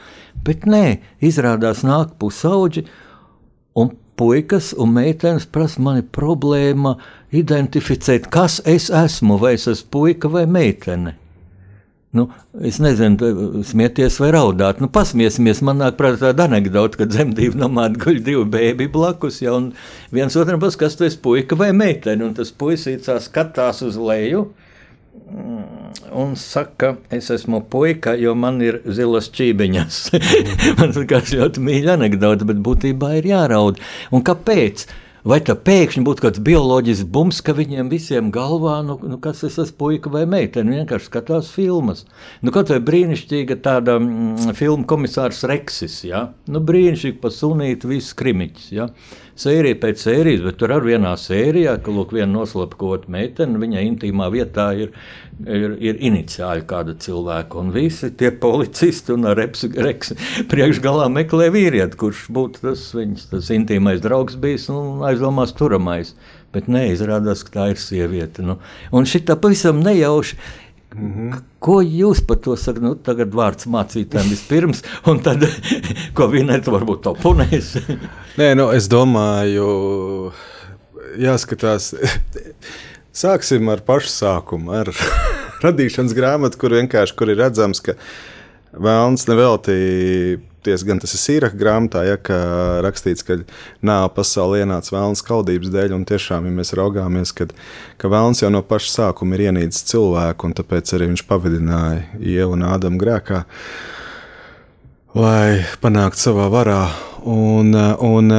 Bet 0.47 0.67
nē, 0.71 0.85
izrādās 1.25 1.83
nāk 1.87 2.17
pusauģi, 2.21 2.87
un 3.77 3.93
puikas 4.17 4.73
un 4.81 4.95
meitenes 4.97 5.49
prasa 5.53 5.83
mani 5.83 6.07
problēma 6.19 6.97
identificēt, 7.37 8.31
kas 8.33 8.61
es 8.65 8.89
esmu, 8.91 9.41
vai 9.43 9.57
es 9.59 9.67
esmu 9.71 9.93
puika 9.93 10.31
vai 10.33 10.47
meitene. 10.49 11.17
Nu, 12.17 12.29
es 12.65 12.81
nezinu, 12.83 13.63
smieties 13.67 14.19
vai 14.23 14.33
raudāt. 14.37 14.83
Nu, 14.83 14.89
pasmiesimies, 14.93 15.63
man 15.67 15.83
nāk 15.83 15.99
prātā 15.99 16.31
tāda 16.31 16.47
anekdote, 16.49 17.01
kad 17.03 17.15
zemdību 17.17 17.61
namā 17.61 17.91
guļ 17.97 18.23
divi 18.25 18.45
bēbi 18.57 18.91
blakus, 18.93 19.43
ja, 19.45 19.57
un 19.57 19.73
viens 20.15 20.37
otram 20.41 20.63
pasaka, 20.63 20.87
kas 20.87 20.99
tu 20.99 21.09
esi 21.09 21.21
puika 21.23 21.59
vai 21.59 21.73
meitene, 21.77 22.25
un 22.25 22.37
tas 22.39 22.55
puisīcās 22.57 23.29
skatās 23.31 23.85
uz 23.87 24.01
leju 24.01 24.49
un 26.13 26.37
saka, 26.37 26.97
es 27.11 27.31
esmu 27.31 27.63
puika, 27.71 28.15
jo 28.19 28.35
man 28.39 28.61
ir 28.63 28.81
zilas 28.87 29.29
čībiņas. 29.35 29.99
man 30.79 30.95
tas 30.95 31.33
ļoti 31.35 31.65
mīļa 31.67 31.97
anekdote, 31.97 32.47
bet 32.49 32.63
būtībā 32.63 33.17
ir 33.21 33.33
jāraud. 33.33 33.81
Un 34.15 34.25
kāpēc? 34.27 34.87
Vai 35.27 35.41
tā 35.43 35.57
pēkšņi 35.59 36.05
būtu 36.07 36.23
kāds 36.23 36.41
bioloģisks 36.47 37.09
bums, 37.11 37.41
ka 37.43 37.51
viņiem 37.59 37.89
visiem 37.91 38.29
galvā, 38.35 38.77
nu, 38.87 38.95
nu 39.11 39.17
kas 39.19 39.41
es 39.49 39.57
esmu 39.59 39.75
puika 39.81 40.13
vai 40.13 40.23
meitene, 40.31 40.77
vienkārši 40.79 41.09
skatās 41.11 41.49
filmas. 41.51 42.05
Nu, 42.47 42.53
kaut 42.55 42.71
vai 42.71 42.79
brīnišķīga 42.87 43.57
tāda 43.65 43.97
mm, 43.99 44.55
filma 44.55 44.87
komisārs 44.87 45.43
Reksis, 45.51 45.99
ja? 46.07 46.29
nu, 46.47 46.63
brīnišķīgi 46.69 47.19
pa 47.25 47.33
sunīti 47.35 47.91
viss 47.91 48.15
krimiķis. 48.15 48.69
Ja? 48.77 48.87
Sērija 49.41 49.79
pēc 49.83 50.03
sērijas, 50.03 50.43
bet 50.47 50.59
tur 50.61 50.73
arī 50.77 50.95
vienā 50.95 51.13
sērijā, 51.21 51.77
ka 51.83 51.93
lūk, 51.93 52.15
viena 52.17 52.31
noslapkota 52.33 53.11
meitene, 53.13 53.61
viņa 53.63 53.85
intīmā 53.87 54.29
vietā 54.33 54.69
ir, 54.79 54.95
ir, 55.45 55.77
ir 55.83 56.01
iniciāli 56.11 56.65
kāda 56.69 56.97
cilvēka. 57.03 57.61
Un 57.61 57.73
visi 57.75 58.11
tie 58.19 58.33
policisti 58.33 59.15
un 59.17 59.29
reps, 59.37 59.67
reks 59.77 60.15
priekšgalā 60.51 61.09
meklē 61.13 61.51
vīrieti, 61.55 62.01
kurš 62.01 62.27
būtu 62.37 62.65
tas 62.69 62.89
viņas 62.97 63.31
tas 63.35 63.53
intīmais 63.55 64.03
draugs 64.05 64.39
bijis 64.41 64.71
un 64.73 65.05
aizdomās 65.07 65.55
turamais. 65.57 66.17
Bet 66.55 66.71
neizrādās, 66.73 67.43
ka 67.45 67.53
tā 67.53 67.65
ir 67.75 67.81
sieviete. 67.81 68.41
Nu. 68.47 68.55
Un 68.95 69.05
šī 69.05 69.27
tā 69.29 69.35
pavisam 69.37 69.83
nejauši 69.85 70.39
Mm 70.95 71.13
-hmm. 71.13 71.41
Ko 71.59 71.81
jūs 71.83 72.27
par 72.27 72.37
to 72.37 72.57
sakat? 72.57 72.83
Nu, 72.83 72.95
tagad 72.95 73.35
vārds 73.35 73.67
mācītājiem 73.67 74.31
vispirms, 74.31 74.83
un 75.07 75.19
tad, 75.21 75.43
ko 76.17 76.29
vienēt, 76.29 76.67
varbūt 76.67 77.03
to 77.03 77.15
punēs. 77.15 77.77
Nē, 78.39 78.55
nu, 78.55 78.71
es 78.73 78.89
domāju, 78.89 80.33
jāskatās. 81.19 81.95
Sāksim 83.23 83.69
ar 83.73 83.81
pašu 83.81 84.09
sākumu, 84.09 84.73
ar 84.73 84.91
radīšanas 85.67 86.15
grāmatu, 86.15 86.59
kur 86.59 86.71
vienkārši 86.71 87.17
kur 87.17 87.31
ir 87.31 87.37
redzams, 87.37 87.81
ka 87.81 87.95
Vēlns 88.77 89.27
nevelti. 89.31 89.75
Gan 90.67 90.99
tas 90.99 91.13
ir 91.15 91.21
sīraka 91.23 91.55
grāmatā, 91.61 92.01
ja, 92.03 92.17
ka 92.19 92.37
rakstīts, 92.83 93.23
ka 93.23 93.37
nav 93.87 94.09
pasaulē 94.17 94.65
ienācis 94.65 94.91
vēlams 94.91 95.23
kaudības 95.23 95.71
dēļ. 95.71 95.95
Un 95.95 96.03
tiešām, 96.09 96.49
ja 96.49 96.55
mēs 96.57 96.75
raugāmies, 96.75 97.31
kad, 97.39 97.55
ka 98.03 98.11
vēlams 98.11 98.43
jau 98.43 98.51
no 98.51 98.65
paša 98.67 98.91
sākuma 98.97 99.39
ir 99.39 99.45
ienīcis 99.47 99.87
cilvēku, 99.93 100.51
un 100.51 100.57
tāpēc 100.59 100.91
arī 100.99 101.13
viņš 101.13 101.23
pavadināja 101.31 102.03
ievu 102.19 102.59
un 102.59 102.67
ādamu 102.67 102.99
grēkā, 102.99 103.45
lai 105.15 105.63
panāktu 105.85 106.27
savā 106.27 106.51
varā 106.51 106.81
Un, 107.27 107.75
un 108.07 108.31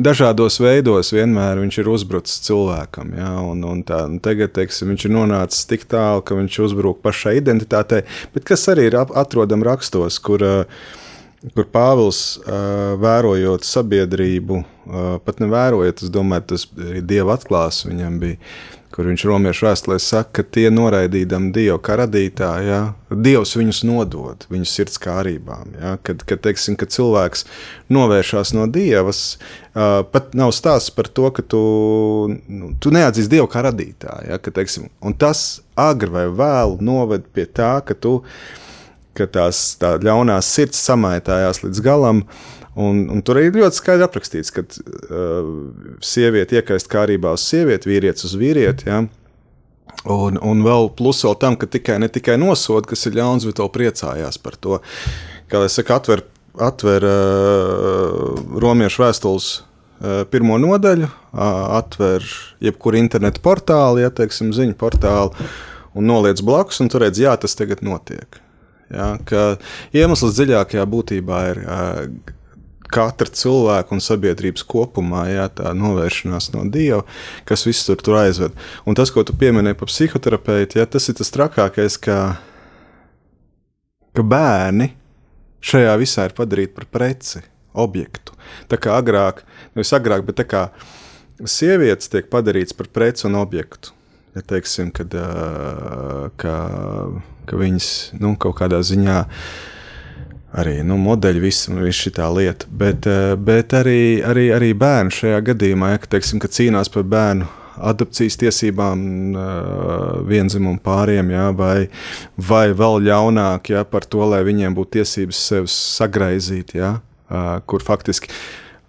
dažādos 0.00 0.56
veidos 0.62 1.10
vienmēr 1.12 1.58
viņš 1.60 1.78
ir 1.82 1.88
uzbrucis 1.92 2.40
cilvēkam. 2.46 3.10
Ja, 3.18 3.34
un, 3.44 3.60
un 3.68 3.82
tā, 3.84 3.98
un 4.08 4.16
tagad 4.24 4.54
teiksim, 4.56 4.94
viņš 4.94 5.04
ir 5.04 5.12
nonācis 5.12 5.66
tik 5.68 5.84
tālu, 5.92 6.22
ka 6.24 6.38
viņš 6.38 6.56
uzbrūk 6.70 7.02
pašai 7.04 7.36
identitātei, 7.42 8.00
bet 8.32 8.46
kas 8.48 8.64
arī 8.72 8.88
ir 8.88 8.96
atrodams 9.02 9.68
rakstos, 9.68 10.16
kur, 10.24 10.44
kur 11.52 11.68
Pāvils 11.74 12.22
vērojot 13.04 13.68
sabiedrību, 13.68 14.62
pat 15.26 15.44
nevērojot, 15.44 16.06
es 16.06 16.14
domāju, 16.14 16.48
tas 16.54 16.64
ir 16.80 17.04
Dieva 17.04 17.36
atklāsmes 17.36 17.92
viņam 17.92 18.16
bija 18.24 18.40
kur 18.94 19.08
viņš 19.10 19.24
romiešu 19.26 19.66
vēstulē 19.66 19.96
saka, 19.98 20.30
ka 20.38 20.44
tie 20.54 20.68
noraidīdami 20.70 21.50
Dievu 21.54 21.80
kā 21.82 21.96
radītāju, 21.98 22.66
ja, 22.68 22.80
Dievs 23.10 23.56
viņus 23.58 23.82
nodod 23.88 24.46
viņu 24.50 24.68
sirds 24.70 25.00
kārībām. 25.02 25.74
Ja, 25.80 25.96
kad, 26.06 26.22
kad, 26.26 26.42
teiksim, 26.46 26.78
kad 26.78 26.94
cilvēks 26.94 27.42
novēršas 27.94 28.54
no 28.54 28.68
Dievas, 28.70 29.24
uh, 29.74 30.02
pat 30.06 30.32
nav 30.38 30.54
stāsts 30.54 30.94
par 30.94 31.10
to, 31.10 31.26
ka 31.34 31.42
tu, 31.42 31.62
nu, 32.46 32.72
tu 32.78 32.94
neatzīsti 32.94 33.34
Dievu 33.34 33.50
kā 33.50 33.64
radītāju. 33.66 34.30
Ja, 34.30 34.38
ka, 34.38 34.54
teiksim, 34.54 34.86
tas 35.18 35.64
agri 35.74 36.14
vai 36.14 36.28
vēlu 36.30 36.78
noved 36.84 37.26
pie 37.34 37.48
tā, 37.50 37.76
ka 37.86 37.98
tu 37.98 38.20
ka 39.14 39.26
tās 39.30 39.76
tā 39.78 39.92
ļaunās 40.02 40.46
sirds 40.50 40.78
samaitājās 40.86 41.62
līdz 41.66 41.82
galam, 41.82 42.24
uh, 42.26 42.53
Un, 42.74 43.04
un 43.06 43.20
tur 43.22 43.38
ir 43.38 43.54
ļoti 43.54 43.78
skaidri 43.78 44.02
aprakstīts, 44.06 44.50
ka 44.54 44.64
uh, 44.66 45.50
sieviete 46.02 46.58
iekaist 46.58 46.90
kārībā 46.90 47.36
uz 47.36 47.44
sievieti, 47.46 47.90
vīrietis 47.90 48.26
uz 48.26 48.34
vīrieti. 48.38 48.88
Ja? 48.90 49.04
Un, 50.10 50.40
un 50.42 50.64
vēl 50.66 50.90
plus 50.98 51.22
vēl 51.24 51.38
tam, 51.40 51.58
ka 51.60 51.68
tikai 51.70 52.00
ne 52.02 52.10
tikai 52.10 52.34
nosoda, 52.40 52.90
kas 52.90 53.06
ir 53.06 53.14
ļauns, 53.20 53.46
bet 53.46 53.62
vēl 53.62 53.70
priecājās 53.78 54.40
par 54.42 54.58
to. 54.58 54.80
Kā 55.46 55.62
jau 55.62 55.70
saka, 55.70 56.00
atver, 56.00 56.24
atver 56.58 57.06
uh, 57.06 58.42
romiešu 58.64 59.04
vēstules 59.06 59.50
uh, 59.54 60.24
pirmo 60.34 60.58
nodaļu, 60.58 61.12
atver 61.32 62.26
jebkuru 62.64 62.98
internetu 62.98 63.42
portālu, 63.44 64.02
ja 64.02 64.10
teiksim, 64.10 64.50
ziņu 64.56 64.74
portālu, 64.80 65.46
un 65.94 66.10
noliec 66.10 66.42
blakus, 66.42 66.82
un 66.82 66.90
tur 66.90 67.06
redz, 67.06 67.22
jā, 67.22 67.38
tas 67.38 67.54
tagad 67.54 67.86
notiek. 67.86 68.42
Ja, 68.90 69.14
iemesls 69.94 70.34
dziļākajā 70.36 70.82
būtībā 70.90 71.38
ir 71.54 71.62
uh, 71.64 72.34
katra 72.92 73.30
cilvēka 73.30 73.94
un 73.94 74.02
sabiedrības 74.02 74.64
kopumā, 74.68 75.24
jā, 75.32 75.46
tā 75.60 75.72
novēršanās 75.76 76.50
no 76.54 76.64
dieva, 76.70 77.02
kas 77.48 77.64
viss 77.66 77.86
tur, 77.86 78.00
tur 78.00 78.18
aizved. 78.20 78.54
Un 78.88 78.98
tas, 78.98 79.12
ko 79.14 79.24
tu 79.26 79.36
pieminēji 79.38 79.78
par 79.80 79.90
psihoterapeitu, 79.90 80.80
jā, 80.80 80.86
tas 80.90 81.08
ir 81.10 81.18
tas 81.18 81.32
trakākais, 81.34 81.98
ka, 82.04 82.18
ka 84.14 84.26
bērni 84.34 84.92
šajā 85.64 85.96
visā 86.00 86.28
ir 86.28 86.36
padarīti 86.36 86.76
par 86.76 86.88
preci, 86.92 87.44
objektu. 87.74 88.36
Tā 88.70 88.78
kā 88.78 88.98
agrāk, 89.00 89.42
nevis 89.74 89.94
agrāk, 89.96 90.26
bet 90.28 90.38
tā 90.42 90.46
kā 90.46 90.64
sievietes 91.50 92.10
tiek 92.12 92.28
padarītas 92.30 92.76
par 92.76 92.92
preci 92.94 93.26
un 93.26 93.40
objektu. 93.40 93.94
Ja 94.34 94.42
teiksim, 94.42 94.90
kad, 94.94 95.12
ka, 96.42 96.54
ka 97.46 97.58
viņas 97.58 97.88
nu, 98.18 98.32
kaut 98.42 98.56
kādā 98.58 98.80
ziņā 98.82 99.18
uh, 99.22 99.73
arī 100.54 100.78
nu, 100.86 100.96
modeļi, 101.00 101.42
viss 101.42 101.68
vis 101.72 102.00
šī 102.04 102.14
lieta. 102.34 102.70
Bet, 102.70 103.06
eh, 103.10 103.34
bet 103.36 103.74
arī, 103.74 104.22
arī, 104.22 104.48
arī 104.54 104.72
bērni 104.74 105.14
šajā 105.14 105.42
gadījumā, 105.50 105.94
ja, 105.94 105.98
teiksim, 105.98 106.40
ka 106.42 106.48
cīnās 106.48 106.92
par 106.92 107.02
bērnu 107.02 107.50
adopcijas 107.74 108.36
tiesībām 108.38 109.00
uh, 109.34 110.20
vienzimumu 110.28 110.78
pāriem, 110.78 111.32
ja, 111.34 111.48
vai, 111.50 111.88
vai 112.38 112.68
vēl 112.70 113.00
ļaunāk 113.02 113.72
ja, 113.72 113.82
par 113.82 114.06
to, 114.06 114.22
lai 114.30 114.44
viņiem 114.46 114.76
būtu 114.76 115.00
tiesības 115.00 115.40
sevi 115.48 115.72
sagraizīt, 115.74 116.76
ja, 116.78 117.00
uh, 117.00 117.56
kur 117.66 117.82
faktiski 117.82 118.30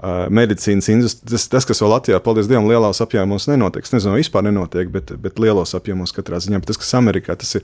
medicīnas 0.06 0.90
industrija, 0.92 1.32
tas, 1.32 1.48
tas, 1.50 1.66
kas 1.66 1.80
vēl 1.82 1.90
Latvijā, 1.96 2.20
paldies 2.22 2.50
Dievam, 2.52 2.68
lielos 2.70 3.00
apjomos 3.02 3.48
nenotiek. 3.50 3.86
Es 3.88 3.94
nezinu, 3.96 4.18
vispār 4.20 4.44
nenotiek, 4.46 4.90
bet, 4.92 5.14
bet 5.22 5.40
lielos 5.42 5.74
apjomos 5.78 6.14
katrā 6.14 6.38
ziņā. 6.44 6.60
Bet 6.62 6.70
tas, 6.70 6.80
kas 6.82 6.94
Amerikā, 7.00 7.34
tas 7.40 7.56
ir 7.58 7.64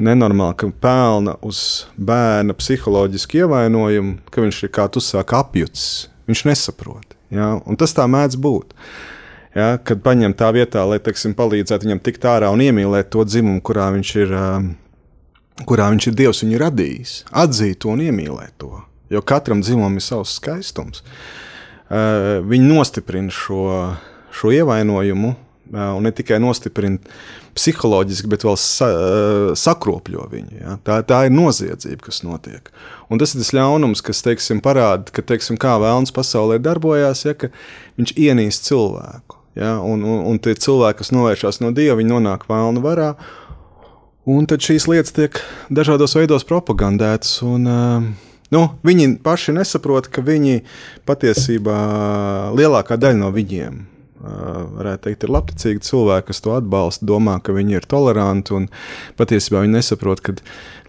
nenormāli, 0.00 0.56
ka 0.60 0.70
pelna 0.82 1.36
uz 1.46 1.86
bērna 1.96 2.56
psiholoģisku 2.56 3.42
ievainojumu, 3.44 4.18
ka 4.32 4.44
viņš 4.44 4.64
ir 4.66 4.72
kā 4.74 4.88
tu 4.92 5.02
sāki 5.04 5.36
apjucis. 5.38 5.88
Viņš 6.30 6.44
nesaprot. 6.48 7.16
Ja? 7.34 7.56
Un 7.66 7.78
tas 7.80 7.94
tā 7.96 8.06
mēdz 8.10 8.38
būt. 8.40 8.74
Ja? 9.56 9.74
Kad 9.82 10.02
paņem 10.04 10.34
tā 10.38 10.50
vietā, 10.56 10.84
lai 10.88 11.00
teiksim, 11.02 11.34
palīdzētu 11.38 11.88
viņam 11.88 12.02
tikt 12.06 12.26
ārā 12.28 12.52
un 12.54 12.62
iemīlēt 12.64 13.10
to 13.14 13.24
dzimumu, 13.26 13.62
kurā 13.66 13.90
viņš 13.96 14.14
ir, 14.22 14.36
kurā 15.68 15.90
viņš 15.94 16.10
ir 16.10 16.18
Dievs 16.22 16.44
viņu 16.44 16.62
radījis, 16.64 17.16
atzīt 17.44 17.82
to 17.82 17.94
un 17.94 18.04
iemīlēt 18.06 18.56
to. 18.62 18.72
Jo 19.10 19.22
katram 19.26 19.62
dzimumam 19.64 19.98
ir 19.98 20.06
savs 20.06 20.36
skaistums. 20.38 21.02
Uh, 21.90 22.38
viņi 22.46 22.68
nostiprina 22.70 23.32
šo, 23.34 23.64
šo 24.30 24.52
ievainojumu. 24.54 25.32
Un 25.70 26.02
ne 26.02 26.10
tikai 26.14 26.40
nostiprina 26.42 26.98
psiholoģiski, 27.54 28.28
bet 28.30 28.44
vēl 28.46 28.56
sa, 28.58 28.88
sakropļo 29.58 30.24
viņu. 30.32 30.56
Ja? 30.58 30.76
Tā, 30.86 31.00
tā 31.06 31.20
ir 31.28 31.34
noziedzība, 31.34 32.02
kas 32.08 32.22
notiek. 32.26 32.70
Un 33.10 33.22
tas 33.22 33.34
ir 33.34 33.42
tas 33.42 33.52
ļaunums, 33.54 34.02
kas 34.06 34.22
teiksim, 34.26 34.62
parāda, 34.64 35.12
ka, 35.14 35.22
teiksim, 35.26 35.58
kā 35.60 35.76
vēlams 35.82 36.14
pasaulē 36.14 36.58
darbojas, 36.62 37.22
ja, 37.26 37.36
viņš 38.00 38.14
ienīst 38.16 38.66
cilvēku. 38.66 39.38
Ja? 39.58 39.76
Un, 39.78 40.02
un, 40.06 40.24
un 40.32 40.42
tie 40.42 40.56
cilvēki, 40.58 41.02
kas 41.02 41.14
novēršas 41.14 41.62
no 41.62 41.70
dieva, 41.76 41.98
viņi 42.00 42.14
nonāk 42.16 42.48
vēlnu 42.50 42.82
varā. 42.82 43.12
Un 44.30 44.50
tad 44.50 44.62
šīs 44.62 44.88
lietas 44.90 45.14
tiek 45.16 45.38
dažādos 45.70 46.16
veidos 46.18 46.46
propagandētas. 46.46 47.38
Un, 47.46 47.70
uh, 47.70 48.10
Nu, 48.50 48.64
viņi 48.82 49.20
paši 49.22 49.52
nesaprot, 49.54 50.08
ka 50.10 50.24
viņi 50.26 50.64
patiesībā 51.06 51.76
lielākā 52.58 52.98
daļa 52.98 53.20
no 53.20 53.30
viņiem 53.30 53.76
varētu 54.20 55.08
teikt, 55.08 55.24
ir 55.24 55.32
labticīgi 55.34 55.84
cilvēki, 55.86 56.28
kas 56.30 56.42
to 56.44 56.54
atbalsta, 56.56 57.06
domā, 57.08 57.38
ka 57.44 57.54
viņi 57.56 57.78
ir 57.78 57.86
toleranti 57.90 58.56
un 58.56 58.68
patiesībā 59.20 59.64
viņi 59.64 59.78
nesaprot, 59.78 60.22
ka 60.24 60.36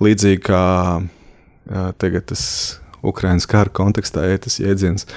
līdzīgi 0.04 0.42
kā 0.48 0.64
tagad 2.02 2.28
tas 2.32 2.44
Ukraiņas 3.08 3.48
kara 3.50 3.74
kontekstā 3.74 4.26
ir 4.30 4.42
tas 4.44 4.60
jēdziens. 4.62 5.08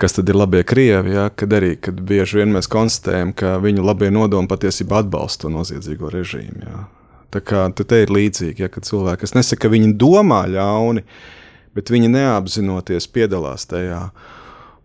Kas 0.00 0.16
tad 0.16 0.30
ir 0.32 0.38
labie 0.40 0.62
krievi? 0.64 1.12
Ja? 1.12 1.26
Kad 1.28 1.52
arī 1.58 1.74
kad 1.76 1.98
bieži 2.08 2.40
vien 2.40 2.54
mēs 2.54 2.70
konstatējam, 2.72 3.34
ka 3.36 3.58
viņu 3.60 3.84
labie 3.84 4.08
nodomi 4.14 4.48
patiesībā 4.48 5.02
atbalsta 5.04 5.44
to 5.44 5.52
noziedzīgo 5.52 6.08
režīmu. 6.14 6.62
Ja? 6.64 6.86
Tā 7.30 7.44
kā 7.44 7.66
te 7.76 8.00
ir 8.00 8.10
līdzīgi, 8.10 8.64
ja, 8.64 8.70
cilvēki, 8.72 9.20
kas 9.26 9.36
nesaka, 9.36 9.66
ka 9.66 9.72
viņi 9.74 9.92
domā 10.00 10.46
ļauni, 10.50 11.04
uh, 11.04 11.36
bet 11.76 11.90
viņi 11.92 12.10
neapzinoties 12.12 13.08
piedalās 13.14 13.66
tajā. 13.70 14.08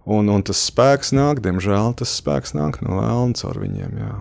Un, 0.05 0.29
un 0.29 0.43
tas 0.45 0.59
spēks 0.69 1.15
nāk, 1.17 1.41
diemžēl 1.41 1.95
tas 1.97 2.11
spēks 2.19 2.53
nāk 2.53 2.77
no 2.85 2.99
vēlna 2.99 3.39
caur 3.39 3.57
viņiem. 3.63 3.95
Jā. 4.03 4.13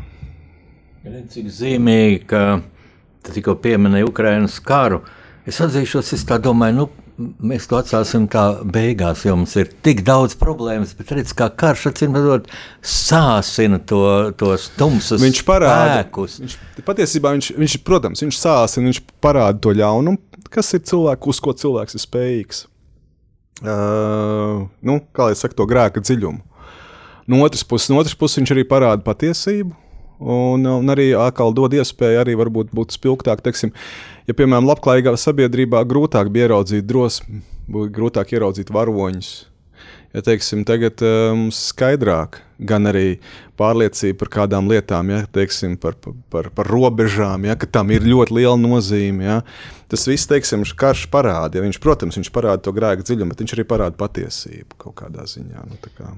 Cik 1.34 1.50
zīmīgi, 1.52 2.22
ka 2.30 2.44
tu 3.24 3.34
tikko 3.36 3.58
pieminēji 3.60 4.08
Ukraiņas 4.08 4.56
karu. 4.64 5.02
Es 5.44 5.60
atzīšos, 5.60 6.14
es 6.16 6.24
tā 6.24 6.38
domāju, 6.40 6.78
nu, 6.78 6.86
mēs 7.44 7.68
to 7.68 7.76
atstāsim 7.78 8.24
tā 8.32 8.46
beigās, 8.64 9.26
jo 9.26 9.36
mums 9.36 9.54
ir 9.60 9.68
tik 9.84 10.00
daudz 10.06 10.38
problēmas, 10.40 10.94
bet 10.96 11.12
redz, 11.14 11.34
kā 11.36 11.50
karš 11.52 11.90
acīm 11.92 12.16
redzot 12.16 12.48
sāsina 12.80 13.78
to, 13.84 14.00
tos 14.40 14.70
tumsus 14.78 15.20
viņš 15.22 15.44
parāda, 15.46 16.00
spēkus. 16.00 16.40
Viņš, 16.42 16.58
patiesībā 16.88 17.34
viņš, 17.36 17.50
viņš, 17.60 17.80
protams, 17.86 18.24
viņš 18.24 18.40
sāsina, 18.40 18.88
viņš 18.88 19.02
parāda 19.24 19.60
to 19.60 19.76
ļaunumu, 19.76 20.48
kas 20.48 20.72
ir 20.72 20.86
cilvēks, 20.88 21.34
uz 21.34 21.44
ko 21.44 21.54
cilvēks 21.60 21.98
ir 21.98 22.08
spējīgs. 22.08 22.64
Uh, 23.62 24.66
nu, 24.82 24.98
kā 25.14 25.30
jau 25.30 25.38
saka, 25.38 25.56
to 25.60 25.68
grēka 25.70 26.02
dziļumu. 26.02 26.42
No 27.30 27.40
otras 27.46 27.64
puses, 27.64 27.88
no 27.92 28.00
otras 28.02 28.16
puses 28.18 28.40
viņš 28.40 28.52
arī 28.52 28.64
parāda 28.68 29.04
patiesību, 29.06 29.72
un, 30.20 30.66
un 30.68 30.92
arī 30.92 31.12
atkal 31.16 31.54
dod 31.56 31.72
iespēju 31.78 32.20
arī 32.20 32.34
būt 32.36 32.98
spilgtāk. 32.98 33.40
Teiksim, 33.46 33.72
ja, 34.28 34.36
piemēram, 34.36 34.68
labklājīgā 34.68 35.14
sabiedrībā 35.20 35.84
grūtāk 35.88 36.34
bija 36.34 36.50
ieraudzīt 36.50 36.84
drosmi, 36.90 37.40
būtu 37.70 37.94
grūtāk 37.94 38.34
ieraudzīt 38.36 38.74
varoņus 38.74 39.32
ja 40.14 40.22
teiksim, 40.22 40.62
tagad 40.66 41.02
mums 41.34 41.58
ir 41.58 41.70
skaidrāk, 41.72 42.38
gan 42.62 42.86
arī 42.90 43.18
pārliecība 43.60 44.18
par 44.22 44.30
kādām 44.38 44.68
lietām, 44.70 45.10
ja 45.12 45.22
teiksim, 45.34 45.76
par, 45.80 45.96
par, 46.32 46.50
par 46.54 46.70
robežām, 46.70 47.46
ja, 47.48 47.56
ka 47.58 47.68
tam 47.70 47.92
ir 47.94 48.06
ļoti 48.06 48.38
liela 48.40 48.56
nozīme. 48.60 49.26
Ja. 49.26 49.38
Tas 49.90 50.06
viss, 50.10 50.28
teiksim, 50.30 50.64
karš 50.78 51.06
parāda. 51.12 51.58
Ja 51.58 51.64
viņš, 51.66 51.80
protams, 51.82 52.18
viņš 52.18 52.32
parāda 52.34 52.64
to 52.64 52.74
grēku 52.76 53.06
dziļumu, 53.06 53.34
bet 53.34 53.44
viņš 53.44 53.56
arī 53.56 53.66
parāda 53.70 53.98
patiesību 54.00 54.80
kaut 54.86 54.98
kādā 55.02 55.26
ziņā. 55.30 55.66
Nu, 55.70 55.80
kā. 55.94 56.10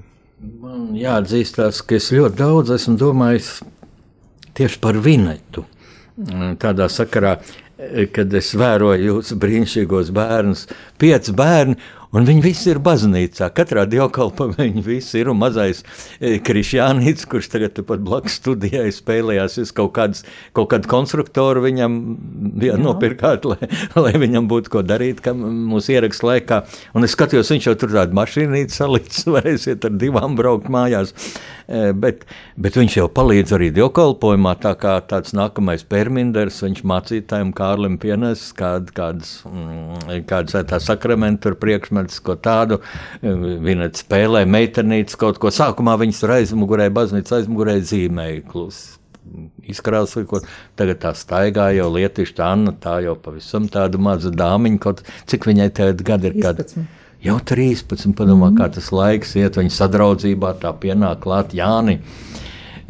Man 0.61 0.91
jāatzīstās, 0.97 1.81
ka 1.85 1.97
es 1.97 2.11
ļoti 2.13 2.37
daudz 2.41 2.75
esmu 2.75 2.97
domājis 3.01 3.55
tieši 4.57 4.81
par 4.81 4.99
vinetu. 5.01 5.65
Tādā 6.61 6.87
sakarā 6.89 7.37
kad 8.13 8.33
es 8.33 8.51
vēroju 8.57 9.05
jūsu 9.11 9.37
brīnišķīgos 9.37 10.09
bērnus, 10.15 10.65
pieci 11.01 11.33
bērni. 11.37 11.77
Un 12.15 12.23
viņi 12.27 12.43
visi 12.43 12.69
ir 12.71 12.79
baznīcā. 12.83 13.49
Katrā 13.55 13.83
dievkalpojumā 13.89 14.61
viņi 14.69 14.83
visi 14.85 15.19
ir. 15.19 15.31
Un 15.31 15.39
mazais 15.41 15.83
e, 16.19 16.37
Krišjānīts, 16.43 17.27
kurš 17.27 17.51
tagad 17.51 17.81
pat 17.87 18.03
blakus 18.03 18.37
studijai 18.39 18.87
spēlējās, 18.95 19.57
es 19.63 19.73
kaut, 19.75 19.91
kāds, 19.97 20.23
kaut 20.55 20.71
kādu 20.71 20.91
konstruktoru 20.91 21.65
viņam 21.65 21.97
bija 22.61 22.77
nopirkāt, 22.79 23.47
lai, 23.49 23.59
lai 24.05 24.13
viņam 24.19 24.47
būtu 24.51 24.77
ko 24.77 24.85
darīt, 24.87 25.21
ka 25.25 25.35
mūsu 25.35 25.97
ierakstu 25.97 26.31
laikā. 26.31 26.63
Un 26.95 27.07
es 27.07 27.15
skatījos, 27.17 27.51
viņš 27.53 27.69
jau 27.71 27.75
tur 27.83 27.95
tādu 27.97 28.17
mašīnīti 28.17 28.79
salicis, 28.79 29.27
varēsiet 29.35 29.89
ar 29.89 29.99
divām 29.99 30.39
braukt 30.39 30.71
mājās. 30.71 31.13
E, 31.67 31.91
bet, 31.91 32.23
bet 32.55 32.79
viņš 32.79 32.97
jau 33.01 33.09
palīdz 33.11 33.51
arī 33.57 33.67
dievkalpojumā, 33.75 34.55
tā 34.63 34.71
kā 34.79 34.95
tāds 35.11 35.35
nākamais 35.35 35.83
perminders, 35.83 36.61
viņš 36.63 36.85
mācītājiem 36.87 37.51
Kārlim 37.57 37.99
pienes 37.99 38.47
kād, 38.55 38.93
kādas, 38.95 39.41
mm, 39.43 40.23
kādas 40.29 40.55
tā 40.71 40.79
sakramentu 40.79 41.49
tur 41.49 41.57
priekšmetus, 41.97 42.21
ko 42.23 42.35
tādu. 42.35 42.81
E, 43.21 43.33
Viņa 43.67 43.89
spēlē 43.97 44.45
meitenītes 44.45 45.17
kaut 45.17 45.39
ko. 45.39 45.49
Sākumā 45.49 45.97
viņas 45.99 46.21
tur 46.21 46.35
aizmugurē, 46.37 46.89
baznīca 46.93 47.39
aizmugurē 47.39 47.79
zīmēja 47.81 48.45
klusi 48.47 48.95
izkrāsot. 49.67 50.45
Tagad 50.79 51.01
tā 51.01 51.11
staigā 51.17 51.73
jau 51.75 51.89
lietišķa 51.91 52.45
Anna, 52.45 52.71
tā 52.71 53.01
jau 53.03 53.17
pavisam 53.19 53.67
tāda 53.67 53.99
maza 53.99 54.31
dāmiņa, 54.31 54.79
kaut 54.79 55.03
cik 55.27 55.49
viņai 55.49 55.69
tagad 55.75 56.03
gadi 56.03 56.31
ir. 56.31 56.39
15. 56.39 56.75
Kad, 56.75 56.93
Jau 57.17 57.39
13, 57.41 58.13
padomā, 58.13 58.51
mm. 58.51 58.57
kā 58.59 58.67
tas 58.69 58.91
laiks 58.93 59.31
iet, 59.39 59.57
viņa 59.57 59.73
sadraudzībā 59.73 60.51
tā 60.61 60.69
pienāk 60.77 61.23
klāt 61.23 61.55
Jāni. 61.57 61.97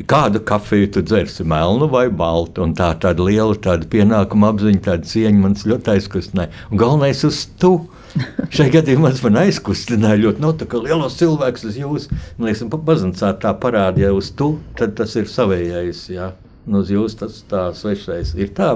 Kādu 0.06 0.42
kafiju 0.46 0.90
tu 0.94 1.02
dzersi, 1.02 1.46
melnu 1.48 1.88
vai 1.90 2.10
baltu? 2.12 2.62
Un 2.68 2.76
tā 2.78 2.92
tāda 3.00 3.24
liela 3.24 3.56
tāda 3.56 3.88
pienākuma 3.90 4.52
apziņa, 4.52 4.82
tāda 4.84 5.08
cieņa 5.10 5.40
man 5.42 5.56
ļoti 5.58 5.94
aizkustināja. 5.96 6.52
Un 6.70 6.84
galvenais 6.84 7.24
uz 7.26 7.46
tu. 7.58 7.88
Šai 8.56 8.68
gadījumā 8.74 9.14
man 9.26 9.40
aizkustināja 9.44 10.22
ļoti 10.24 10.44
no 10.44 10.52
nu, 10.52 10.58
tā, 10.58 10.68
ka 10.70 10.82
lielos 10.82 11.20
cilvēks 11.20 11.70
uz 11.70 11.80
jūs, 11.82 12.10
man 12.38 12.50
liekas, 12.50 12.66
pazancā 12.88 13.32
tā 13.42 13.54
parādīja 13.62 14.16
uz 14.16 14.34
tu, 14.38 14.56
tad 14.80 14.98
tas 15.00 15.16
ir 15.20 15.30
savējais, 15.32 16.04
jā 16.16 16.34
nu, 16.68 16.82
uz 16.82 16.92
jums 16.92 17.16
tas 17.18 17.40
tā 17.50 17.68
svešais 17.76 18.34
ir. 18.38 18.52
Tā, 18.56 18.74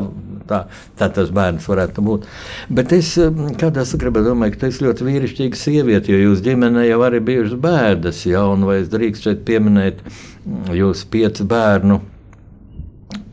tā, 0.49 0.63
tā 0.99 1.10
tas 1.13 1.32
bērns 1.36 1.67
varētu 1.69 2.04
būt. 2.06 2.27
Bet 2.71 2.93
es 2.95 3.13
um, 3.21 3.49
kādā 3.60 3.84
sakrabā 3.88 4.23
domāju, 4.25 4.56
ka 4.56 4.65
tas 4.65 4.80
ļoti 4.84 5.08
vīrišķīga 5.08 5.60
sieviete, 5.60 6.13
jo 6.13 6.21
jūs 6.30 6.43
ģimenē 6.45 6.88
jau 6.88 7.01
arī 7.08 7.21
bijušas 7.32 7.60
bērdas, 7.62 8.23
ja, 8.30 8.45
un 8.47 8.65
vai 8.69 8.82
es 8.82 8.89
drīkst 8.93 9.27
šeit 9.27 9.43
pieminēt 9.47 10.01
mm, 10.06 10.71
jūsu 10.80 11.12
piecu 11.13 11.47
bērnu. 11.51 11.99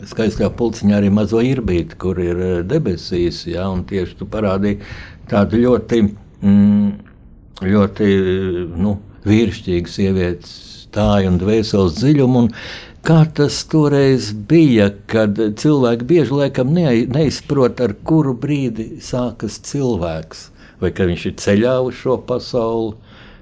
Skaistajā 0.09 0.49
pulciņā 0.57 0.99
arī 0.99 1.11
mazo 1.12 1.40
irbīti, 1.44 1.99
kur 2.01 2.18
ir 2.23 2.42
eh, 2.42 2.59
debesīs, 2.66 3.44
ja, 3.51 3.68
tieši 3.88 4.18
tu 4.21 4.29
parādīji 4.31 4.81
tādu 5.31 5.62
ļoti, 5.64 6.03
mm, 6.43 6.91
ļoti 7.69 8.11
nu, 8.79 8.97
vīrišķīgu 9.29 9.93
sievietes 9.93 10.55
stāju 10.88 11.33
un 11.33 11.41
dvēseles 11.41 11.99
dziļumu. 12.01 12.45
Un 12.47 12.53
Kā 13.09 13.23
tas 13.33 13.62
toreiz 13.71 14.33
bija, 14.51 14.91
kad 15.09 15.38
cilvēki 15.61 16.05
bieži 16.05 16.35
laikam 16.35 16.75
ne, 16.75 16.91
neizprot, 17.09 17.79
ar 17.81 17.95
kuru 18.05 18.35
brīdi 18.37 18.99
sākas 19.01 19.61
cilvēks, 19.64 20.43
vai 20.83 20.91
ka 20.93 21.07
viņš 21.09 21.27
ir 21.31 21.37
ceļā 21.41 21.77
uz 21.87 21.95
šo 22.03 22.19
pasauli, 22.29 22.97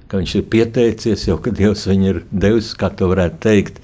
ka 0.06 0.20
viņš 0.20 0.34
ir 0.38 0.44
pieteicies 0.52 1.24
jau, 1.26 1.38
kad 1.42 1.56
Dievs 1.58 1.82
viņu 1.88 2.12
ir 2.12 2.20
devis, 2.30 2.74
kā 2.78 2.92
to 2.94 3.08
varētu 3.10 3.40
teikt, 3.42 3.80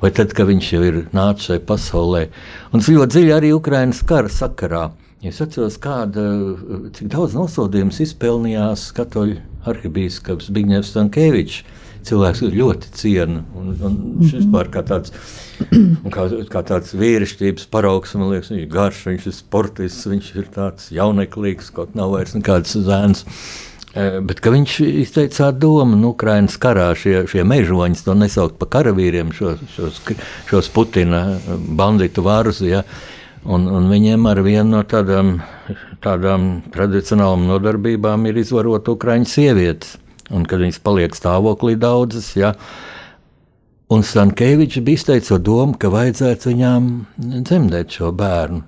vai 0.00 0.12
tad, 0.14 0.32
kad 0.32 0.48
viņš 0.48 0.72
jau 0.72 0.82
ir 0.86 1.02
nācis 1.12 1.50
šai 1.50 1.60
pasaulē. 1.68 2.24
Un 2.70 2.80
tas 2.80 2.88
ļoti 2.94 3.16
dziļi 3.18 3.36
arī 3.36 3.52
Ukraiņas 3.58 4.04
kara 4.08 4.32
sakarā. 4.32 4.84
Es 5.20 5.36
atceros, 5.44 5.76
kāda, 5.76 6.22
cik 6.96 7.10
daudz 7.12 7.34
nosodījumus 7.36 7.98
izpelnījās 8.06 8.86
katoļu 8.96 9.36
arhibīskaps 9.68 10.48
Bigņevs 10.56 10.94
Stankēvičs 10.94 11.58
cilvēks 12.08 12.40
ļoti 12.54 12.92
ciena. 12.96 13.42
Un, 13.52 13.74
un 13.74 13.96
mm 13.96 14.30
-hmm. 14.30 14.70
kā 14.72 14.82
tāds, 14.86 15.12
kā, 16.14 16.24
kā 16.48 16.62
tāds 16.64 16.94
vīrišķības 16.96 17.68
paraugs, 17.68 18.14
man 18.16 18.32
liekas, 18.32 18.52
viņš 18.54 18.62
ir 18.62 18.72
garš, 18.72 19.02
viņš 19.10 19.26
ir 19.26 19.36
sportists, 19.36 20.08
viņš 20.08 20.30
ir 20.36 20.48
tāds 20.54 20.88
jauneklīgs, 20.96 21.68
kaut 21.76 21.94
nav 21.94 22.16
vairs 22.16 22.34
nekāds 22.34 22.76
zēns. 22.88 23.26
E, 23.92 24.20
bet 24.24 24.40
viņš 24.40 24.80
izteica 25.04 25.50
domu, 25.52 25.96
nu, 25.98 26.14
Ukraiņas 26.14 26.58
karā 26.62 26.90
šie, 26.94 27.26
šie 27.26 27.44
mežoņi, 27.44 28.04
to 28.04 28.14
nesaukt 28.14 28.58
par 28.58 28.68
karavīriem, 28.68 29.32
šos, 29.34 29.58
šos, 29.76 30.00
šos 30.48 30.68
Putina 30.72 31.24
banditu 31.76 32.22
vārus. 32.22 32.62
Ja, 32.64 32.84
un, 33.44 33.66
un 33.66 33.88
viņiem 33.90 34.28
ar 34.30 34.42
vienu 34.44 34.68
no 34.76 34.84
tādām, 34.88 35.38
tādām 36.04 36.52
tradicionālām 36.74 37.48
nodarbībām 37.48 38.28
ir 38.30 38.40
izvarot 38.42 38.88
Ukraiņu 38.92 39.28
sievietes 39.28 39.98
un 40.30 40.46
kad 40.46 40.62
viņas 40.62 40.80
paliek 40.84 41.16
stāvoklī 41.16 41.74
daudzas. 41.80 42.32
Ja, 42.38 42.54
Un 43.90 44.04
Stankēvičs 44.06 44.84
bija 44.86 45.00
izteicis 45.00 45.40
domu, 45.42 45.74
ka 45.74 45.88
vajadzētu 45.90 46.52
viņām 46.52 46.84
dzemdēt 47.18 47.96
šo 47.96 48.12
bērnu, 48.14 48.60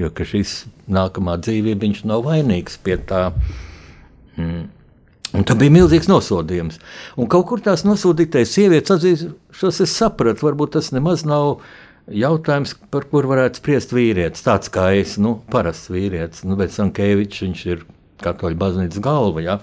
jo 0.00 0.08
šis 0.08 0.54
nākamā 0.88 1.34
dzīvība 1.44 1.84
viņš 1.84 2.00
nav 2.08 2.24
vainīgs 2.24 2.78
pie 2.80 2.96
tā. 3.10 3.26
Mm. 4.38 4.70
Un 5.36 5.44
tam 5.46 5.60
bija 5.60 5.74
milzīgs 5.74 6.08
nosodījums. 6.08 6.80
Un 7.20 7.28
kaut 7.30 7.44
kur 7.50 7.60
tās 7.62 7.84
nosodītais 7.84 8.56
sievietes 8.56 8.96
atzīst, 8.96 9.28
šos 9.52 9.82
es 9.84 9.92
sapratu, 10.00 10.48
varbūt 10.48 10.72
tas 10.78 10.88
nemaz 10.96 11.26
nav 11.28 11.60
jautājums, 12.08 12.74
par 12.90 13.06
kur 13.10 13.28
varētu 13.30 13.60
spriest 13.60 13.94
vīrietis. 13.94 14.44
Tāds 14.46 14.72
kā 14.72 14.90
es, 14.98 15.16
nu, 15.20 15.38
parasts 15.52 15.90
vīrietis, 15.92 16.44
nu, 16.48 16.58
bet 16.60 16.74
Sankēvičs 16.74 17.44
viņš 17.46 17.64
ir 17.70 17.84
katoļu 18.20 18.58
baznīcas 18.60 19.02
galva 19.04 19.42
ja, 19.44 19.56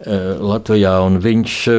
e, 0.00 0.16
Latvijā. 0.42 0.94
Viņš 1.22 1.56
e, 1.70 1.76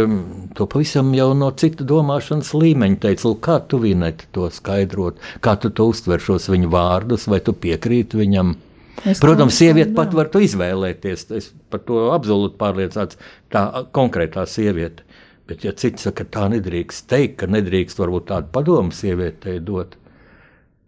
to 0.57 0.67
pavisam 0.71 1.13
jau 1.17 1.31
no 1.37 1.49
citu 1.59 1.87
domāšanas 1.87 2.53
līmeņa 2.57 3.01
teica, 3.07 3.33
kā 3.43 3.59
tu 3.67 3.81
vienēti 3.83 4.29
to 4.35 4.49
skaidrot, 4.53 5.19
kā 5.43 5.57
tu 5.59 5.73
to 5.75 5.89
uztver 5.91 6.23
šos 6.23 6.49
viņa 6.53 6.69
vārdus, 6.73 7.27
vai 7.31 7.41
tu 7.43 7.55
piekrīti 7.55 8.23
viņam. 8.23 8.55
Es 9.09 9.19
Protams, 9.19 9.57
sieviete 9.57 9.91
pat 9.97 10.13
var 10.15 10.29
to 10.31 10.39
izvēlēties. 10.43 11.25
Es 11.35 11.49
par 11.73 11.81
to 11.83 12.11
absolūti 12.13 12.59
pārliecināts. 12.59 13.17
Tā 13.51 13.65
konkrētā 13.95 14.45
sieviete. 14.47 15.03
Bet, 15.47 15.65
ja 15.67 15.73
cits 15.75 16.05
saka, 16.07 16.23
ka 16.23 16.37
tā 16.37 16.45
nedrīkst 16.53 17.09
teikt, 17.11 17.41
ka 17.41 17.49
nedrīkst 17.51 17.99
varbūt 17.99 18.29
tādu 18.31 18.47
padomu 18.55 18.95
sievietei 18.95 19.59
dot, 19.59 19.97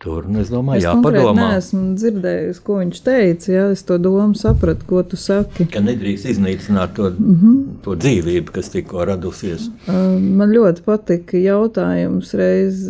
Tur 0.06 0.26
nu, 0.28 0.41
es 0.44 0.50
domāju, 0.52 0.82
es 0.82 0.86
jāpadomā. 0.86 1.46
Es 1.56 1.70
esmu 1.70 1.94
dzirdējis, 1.96 2.58
ko 2.65 2.76
viņš 2.82 3.00
teica. 3.06 3.48
Jā, 3.54 3.63
es 3.74 3.82
to 3.88 3.96
domu 4.02 4.36
sapratu, 4.38 4.84
ko 4.89 5.00
tu 5.08 5.18
saki. 5.18 5.65
Ka 5.72 5.80
nedrīkst 5.82 6.28
iznīcināt 6.34 6.94
to, 6.98 7.10
mm 7.13 7.38
-hmm. 7.39 7.63
to 7.86 7.96
dzīvību, 8.04 8.52
kas 8.58 8.70
tikko 8.74 9.06
radusies. 9.08 9.70
Man 9.88 10.52
ļoti 10.52 10.84
patika 10.86 11.39
jautājums. 11.39 12.34
Reiz 12.36 12.86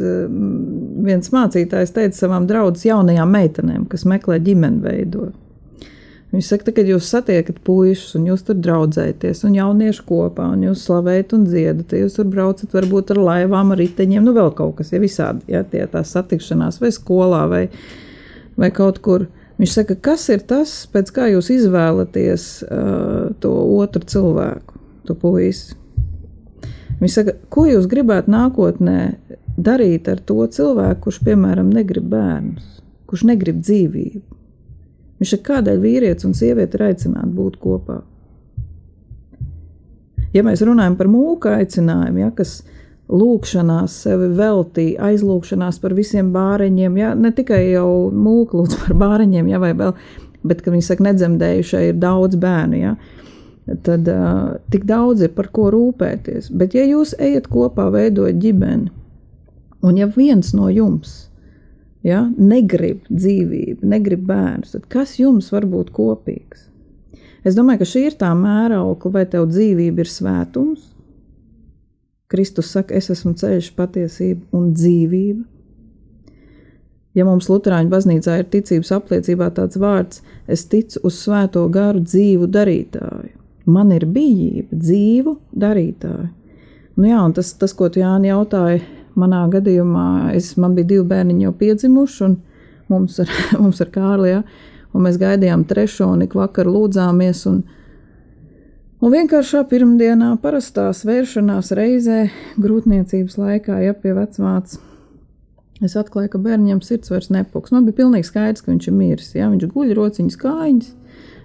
viens 1.05 1.31
mācītājs 1.31 1.93
teica 1.93 2.17
savām 2.17 2.49
draudzes 2.49 2.89
jaunajām 2.89 3.31
meitenēm, 3.37 3.87
kas 3.87 4.03
meklē 4.05 4.41
ģimeni 4.41 4.81
veidot. 4.81 5.33
Viņš 6.35 6.47
saka, 6.51 6.71
kad 6.75 6.89
jūs 6.89 7.07
satiekat 7.07 7.61
puikas, 7.63 8.09
un 8.17 8.25
jūs 8.27 8.41
tur 8.43 8.57
draudzēties, 8.59 9.45
un 9.47 9.53
jaunieši 9.55 10.01
kopā, 10.03 10.49
un 10.51 10.65
jūs 10.65 10.81
slavējat 10.83 11.31
un 11.37 11.45
dziedat, 11.47 11.93
jūs 11.95 12.17
tur 12.17 12.27
braucat 12.27 12.75
varbūt 12.75 13.13
ar 13.13 13.21
laivām, 13.23 13.71
ar 13.71 13.79
riteņiem, 13.79 14.25
nu 14.25 14.33
vēl 14.35 14.51
kaut 14.57 14.73
kas, 14.81 14.91
ja 14.91 14.99
visādi, 14.99 15.45
ja 15.53 15.61
tie 15.63 15.85
tās 15.87 16.11
satikšanās 16.11 16.81
vai 16.83 16.91
skolā 16.91 17.45
vai, 17.53 17.61
vai 18.59 18.71
kaut 18.75 18.99
kur. 19.05 19.29
Viņš 19.61 19.77
saka, 19.77 19.95
kas 20.09 20.27
ir 20.35 20.43
tas, 20.43 20.75
pēc 20.91 21.13
kā 21.15 21.29
jūs 21.31 21.53
izvēlaties 21.55 22.49
uh, 22.67 23.31
to 23.39 23.55
otru 23.79 24.03
cilvēku, 24.03 24.83
to 25.07 25.15
puisi. 25.15 25.79
Viņš 26.99 27.19
saka, 27.21 27.39
ko 27.47 27.63
jūs 27.69 27.87
gribētu 27.87 28.35
nākotnē 28.35 28.99
darīt 29.55 30.11
ar 30.11 30.19
to 30.19 30.43
cilvēku, 30.51 31.05
kurš, 31.07 31.23
piemēram, 31.29 31.71
negrib 31.71 32.11
bērnus, 32.11 32.81
kurš 33.07 33.29
negrib 33.31 33.63
dzīvību 33.63 34.34
Viņš 35.25 35.39
ir 35.39 35.39
kādēļ 35.41 35.79
vīrietis 35.81 36.25
un 36.27 36.35
sieviete 36.37 36.77
ir 36.77 36.83
aicināti 36.85 37.31
būt 37.33 37.55
kopā. 37.57 37.95
Ja 40.35 40.43
mēs 40.45 40.61
runājam 40.61 40.93
par 40.99 41.09
mūka 41.09 41.55
aicinājumu, 41.63 42.21
ja, 42.21 42.27
kas 42.37 42.59
lūkšanās 43.09 43.95
sevi 44.03 44.27
veltīja, 44.37 45.07
aizlūkšanās 45.07 45.81
par 45.81 45.95
visiem 45.97 46.29
bāreņiem, 46.35 47.01
ja, 47.01 47.15
ne 47.17 47.33
tikai 47.33 47.63
jau 47.71 47.87
mūka 48.13 48.59
lūdz 48.59 48.77
par 48.83 48.99
bāreņiem, 49.01 49.49
ja, 49.49 49.63
vai 49.63 49.73
vēl, 49.79 49.95
bet, 50.45 50.61
ka 50.61 50.75
viņi 50.75 50.85
saka, 50.91 51.07
nedzemdējušai 51.09 51.83
ir 51.87 51.97
daudz 52.05 52.37
bērnu, 52.45 52.83
ja, 52.83 52.93
tad 53.81 54.05
uh, 54.13 54.59
tik 54.69 54.85
daudz 54.85 55.25
ir 55.25 55.33
par 55.33 55.49
ko 55.49 55.71
rūpēties. 55.73 56.53
Bet 56.53 56.77
ja 56.77 56.85
jūs 56.85 57.17
ejat 57.17 57.49
kopā, 57.49 57.89
veidojat 57.97 58.37
ģimeni, 58.45 58.93
un 59.81 59.97
ja 59.97 60.05
viens 60.13 60.53
no 60.53 60.69
jums 60.69 61.23
ja, 62.05 62.25
negrib 62.37 63.03
dzīvību, 63.09 63.81
negrib 63.89 64.25
bērnus, 64.29 64.75
tad 64.75 64.85
kas 64.91 65.17
jums 65.19 65.51
var 65.53 65.67
būt 65.69 65.91
kopīgs? 65.95 66.69
Es 67.45 67.57
domāju, 67.57 67.83
ka 67.83 67.89
šī 67.89 68.07
ir 68.09 68.19
tā 68.19 68.31
mēraukla, 68.37 69.11
vai 69.19 69.25
tev 69.29 69.49
dzīvība 69.51 70.01
ir 70.01 70.09
svētums. 70.09 70.87
Kristus 72.31 72.71
saka, 72.73 72.95
es 72.97 73.11
esmu 73.13 73.35
ceļš, 73.37 73.69
patiesība 73.77 74.57
un 74.57 74.71
dzīvība. 74.73 75.43
Ja 77.15 77.23
mums 77.23 77.47
Lutāņu 77.47 77.91
baznīcā 77.93 78.39
ir 78.41 78.49
ticības 78.51 78.91
apliecībā 78.97 79.51
tāds 79.55 79.77
vārds, 79.79 80.23
es 80.51 80.65
ticu 80.67 80.99
uz 81.07 81.19
svēto 81.21 81.63
garu 81.71 82.01
dzīvu 82.03 82.49
darītāju. 82.51 83.31
Man 83.71 83.93
ir 83.95 84.03
bijība 84.09 84.75
dzīvu 84.75 85.37
darītāju. 85.53 86.27
Nu 86.95 87.07
jā, 87.07 87.21
un 87.21 87.33
tas, 87.35 87.53
tas, 87.59 87.73
ko 87.75 87.87
tu 87.91 88.01
Jāni 88.01 88.29
jautāji, 88.29 88.81
manā 89.19 89.45
gadījumā, 89.51 90.33
es, 90.35 90.53
man 90.61 90.75
bija 90.77 90.91
divi 90.93 91.05
bērniņi 91.09 91.47
jau 91.47 91.53
piedzimuši, 91.59 92.21
un 92.27 92.37
mums 92.91 93.19
ar, 93.23 93.31
mums 93.63 93.81
ar 93.83 93.91
Kārli, 93.93 94.31
ja, 94.35 94.41
un 94.93 95.05
mēs 95.07 95.19
gaidījām 95.21 95.65
trešo, 95.69 96.11
un 96.15 96.25
ik 96.25 96.35
vakar 96.37 96.69
lūdzāmies, 96.71 97.45
un, 97.51 97.61
un 99.01 99.15
vienkāršā 99.15 99.65
pirmdienā, 99.71 100.33
parastā 100.43 100.89
svēršanās 100.95 101.71
reizē, 101.77 102.25
grūtniecības 102.61 103.39
laikā, 103.41 103.79
ja 103.85 103.95
pie 103.97 104.15
vecmātes, 104.17 104.79
es 105.83 105.97
atklāju, 105.99 106.35
ka 106.35 106.41
bērniem 106.41 106.79
sirds 106.83 107.11
vairs 107.11 107.31
nepūks. 107.33 107.73
Man 107.75 107.87
bija 107.87 107.99
pilnīgi 108.03 108.29
skaidrs, 108.29 108.63
ka 108.63 108.71
viņš 108.71 108.87
ir 108.87 108.95
miris, 108.95 109.33
ja, 109.35 109.49
viņš 109.51 109.67
guļ 109.73 109.91
rociņas 109.97 110.39
kājiņas. 110.39 110.93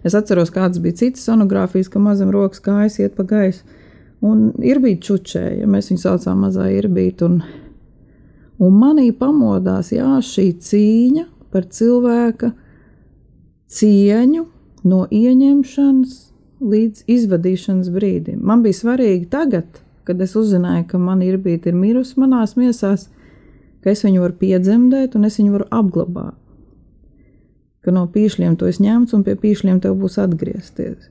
Es 0.07 0.15
atceros, 0.17 0.53
kādas 0.55 0.81
bija 0.81 0.97
citas 0.97 1.27
sonogrāfijas, 1.29 1.91
ka 1.93 2.01
mazam 2.01 2.31
rokas 2.33 2.63
kājas 2.65 2.97
iet 3.03 3.19
pa 3.19 3.27
gaisu. 3.29 3.67
Un 4.21 4.51
ir 4.61 4.81
bijis 4.83 5.01
čučēji, 5.07 5.61
ja 5.63 5.69
mēs 5.71 5.89
viņu 5.91 6.03
saucām 6.03 6.43
mazā 6.45 6.67
irbīt. 6.77 7.23
Un, 7.25 7.41
un 8.61 8.75
manī 8.77 9.09
pamodās 9.17 9.95
jā, 9.95 10.19
šī 10.25 10.51
cīņa 10.61 11.25
par 11.51 11.69
cilvēka 11.73 12.53
cieņu 13.71 14.45
no 14.91 15.05
ieņemšanas 15.09 16.19
līdz 16.61 17.07
izvadīšanas 17.09 17.89
brīdim. 17.95 18.43
Man 18.45 18.65
bija 18.65 18.77
svarīgi 18.83 19.31
tagad, 19.33 19.81
kad 20.05 20.21
es 20.21 20.37
uzzināju, 20.37 20.85
ka 20.91 21.01
man 21.01 21.23
ir 21.25 21.39
bijusi 21.41 21.73
mirusi 21.73 22.21
manās 22.21 22.57
miesās, 22.61 23.09
ka 23.81 23.93
es 23.95 24.05
viņu 24.05 24.25
varu 24.25 24.37
piedzemdēt 24.41 25.17
un 25.17 25.25
es 25.29 25.39
viņu 25.41 25.57
varu 25.57 25.69
apglabāt. 25.81 26.37
Ka 27.81 27.95
no 27.97 28.05
pīšļiem 28.13 28.59
to 28.61 28.69
es 28.69 28.83
ņemtu 28.83 29.17
un 29.17 29.25
pie 29.25 29.39
pīšļiem 29.41 29.81
tev 29.81 29.97
būs 30.03 30.19
atgriezties. 30.21 31.09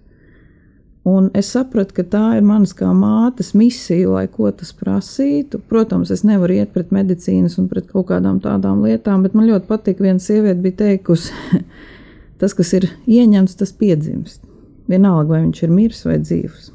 Un 1.07 1.29
es 1.37 1.47
sapratu, 1.53 1.95
ka 1.95 2.03
tā 2.11 2.23
ir 2.35 2.43
manas 2.43 2.73
kā 2.75 2.89
mātes 2.91 3.53
misija, 3.55 4.09
lai 4.11 4.25
ko 4.27 4.49
tas 4.51 4.73
prasītu. 4.75 5.61
Protams, 5.71 6.11
es 6.11 6.25
nevaru 6.27 6.57
iet 6.57 6.73
pret 6.75 6.91
medicīnas 6.95 7.55
un 7.61 7.69
pret 7.71 7.87
kaut 7.87 8.09
kādām 8.11 8.41
tādām 8.43 8.83
lietām, 8.83 9.23
bet 9.23 9.37
man 9.37 9.47
ļoti 9.47 9.69
patīk, 9.69 10.03
viena 10.03 10.19
sieviete 10.19 10.59
bija 10.63 10.81
teikusi, 10.83 11.31
tas, 12.41 12.55
kas 12.57 12.73
ir 12.75 12.89
ieņemts, 13.07 13.55
tas 13.61 13.71
piedzimst. 13.71 14.43
Vienalga, 14.91 15.37
vai 15.37 15.43
viņš 15.45 15.63
ir 15.63 15.71
miris 15.71 16.03
vai 16.03 16.17
dzīvs. 16.19 16.71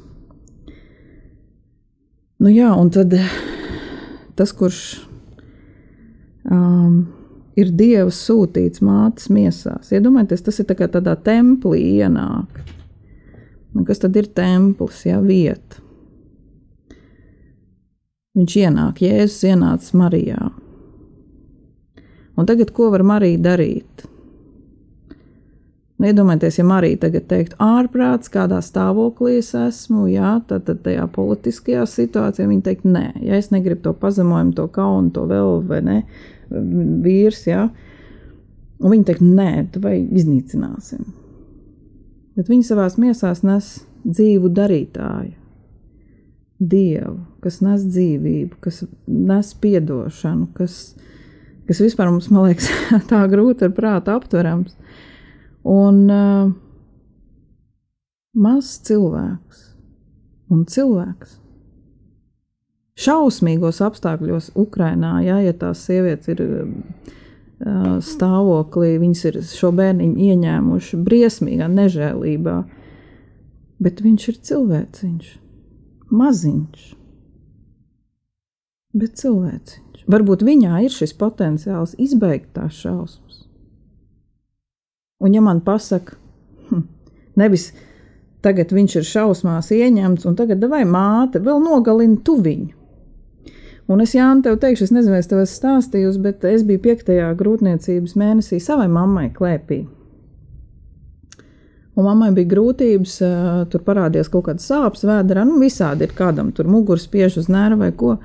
Nu 2.41 2.51
jā, 2.51 2.71
un 2.73 2.89
tad 2.91 3.13
tas, 4.35 4.51
kurš 4.57 4.79
um, 6.49 7.03
ir 7.55 7.69
Dieva 7.77 8.09
sūtīts 8.11 8.81
mātes 8.83 9.29
miesās, 9.31 9.93
iedomājieties, 9.93 10.47
tas 10.49 10.59
ir 10.59 10.67
tā 10.71 10.89
tādā 10.97 11.13
templī 11.23 11.83
ienāk 12.01 12.65
Nu, 12.65 12.74
kas 13.83 13.99
tad 13.99 14.15
ir 14.15 14.29
templis, 14.31 15.01
ja 15.03 15.19
vieta? 15.19 15.81
Viņš 18.35 18.55
ienāk, 18.61 19.01
Jēzus 19.03 19.45
ienāca 19.51 19.97
Marijā. 19.99 20.49
Un 22.35 22.47
tagad, 22.47 22.71
ko 22.75 22.89
var 22.91 23.03
Marija 23.07 23.39
darīt? 23.39 24.05
Nu, 25.95 26.09
iedomājieties, 26.09 26.57
ja 26.59 26.65
Marija 26.67 26.99
tagad 27.05 27.27
teiktu, 27.31 27.55
ārprāts, 27.63 28.31
kādā 28.31 28.59
stāvoklī 28.63 29.37
es 29.39 29.53
esmu, 29.55 30.09
jā, 30.11 30.33
tad, 30.47 30.65
tad 30.67 30.81
tajā 30.83 31.07
politiskajā 31.15 31.85
situācijā 31.87 32.49
viņa 32.51 32.65
teikt, 32.67 32.87
nē, 32.91 33.05
ja 33.23 33.39
es 33.39 33.51
negribu 33.55 33.85
to 33.87 33.95
pazemojumu, 34.01 34.55
to 34.57 34.67
kaunu, 34.75 35.13
to 35.15 35.23
vēl, 35.31 35.61
vai 35.67 35.79
ne, 35.87 35.99
vīrs, 36.51 37.45
jā. 37.47 37.69
Un 38.83 38.91
viņa 38.91 39.11
teikt, 39.11 39.23
nē, 39.23 39.51
tu 39.71 39.83
vai 39.83 40.01
iznīcināsim 40.03 41.24
bet 42.35 42.51
viņi 42.51 42.67
savā 42.67 42.87
miesās 43.01 43.43
nes 43.45 43.71
dzīvu 44.05 44.51
darītāju, 44.55 45.33
dievu, 46.59 47.17
kas 47.43 47.61
nes 47.65 47.83
dzīvību, 47.87 48.59
kas 48.63 48.83
nes 49.07 49.53
atdošanu, 49.81 50.49
kas, 50.55 50.95
kas 51.67 51.81
vispār 51.83 52.11
mums, 52.11 52.29
man 52.31 52.49
liekas, 52.49 52.69
tā 53.11 53.23
grūti 53.31 53.67
ar 53.67 53.73
prātu 53.75 54.13
aptverams. 54.15 54.75
Un 55.65 56.03
uh, 56.13 56.53
mazs 58.35 58.77
cilvēks 58.85 59.63
un 60.53 60.65
cilvēks. 60.69 61.39
Šausmīgos 62.95 63.81
apstākļos 63.83 64.53
Ukrajinā, 64.55 65.17
ja, 65.25 65.41
ja 65.43 65.51
tās 65.57 65.81
sievietes 65.83 66.29
ir 66.31 66.43
stāvoklī, 68.03 68.95
viņas 68.99 69.21
ir 69.29 69.39
šo 69.47 69.71
bērniņu 69.75 70.27
ieņēmuši 70.27 70.99
briesmīgā 71.05 71.69
nežēlībā, 71.71 72.57
bet 73.79 74.03
viņš 74.03 74.27
ir 74.31 74.41
cilvēciņš, 74.49 75.31
maziņš, 76.11 76.85
bet 78.99 79.17
cilvēciņš. 79.23 80.05
Varbūt 80.11 80.43
viņā 80.45 80.83
ir 80.85 80.93
šis 80.93 81.15
potenciāls 81.17 81.95
izbeigt 81.97 82.51
tās 82.53 82.75
šausmas. 82.83 83.45
Un 85.23 85.33
ja 85.33 85.41
man 85.41 85.63
pasaka, 85.65 86.19
hm, 86.69 86.83
nevis 87.39 87.71
tagad 88.45 88.73
viņš 88.75 88.99
ir 88.99 89.07
šausmās 89.07 89.71
ieņemts, 89.73 90.27
un 90.27 90.35
tagad 90.37 90.61
vai 90.69 90.83
māte 90.85 91.39
vēl 91.41 91.63
nogalina 91.63 92.19
tu 92.21 92.35
viņu. 92.43 92.74
Un 93.85 94.01
es, 94.01 94.15
Jānis, 94.17 94.41
tev 94.47 94.55
teikšu, 94.61 94.87
es 94.87 94.93
nezinu, 94.95 95.17
es 95.19 95.29
tev 95.29 95.43
esmu 95.43 95.59
stāstījusi, 95.59 96.21
bet 96.23 96.45
es 96.49 96.63
biju 96.65 96.81
piektajā 96.87 97.27
grūtniecības 97.37 98.15
mēnesī 98.17 98.57
savai 98.63 98.87
mammai 98.89 99.27
klēpī. 99.35 99.83
Un 101.95 102.03
mammai 102.03 102.31
bija 102.35 102.49
grūtības, 102.51 103.13
tur 103.71 103.83
parādījās 103.85 104.31
kaut 104.33 104.49
kāda 104.49 104.63
sāpes 104.63 105.05
vēdā, 105.07 105.45
nu 105.47 105.61
visādi 105.61 106.03
ir 106.07 106.15
kādam 106.17 106.49
tur 106.51 106.67
muguras 106.67 107.05
spiež 107.05 107.37
uz 107.39 107.47
nervu 107.51 107.85
vai 107.85 107.91
ko. 107.95 108.17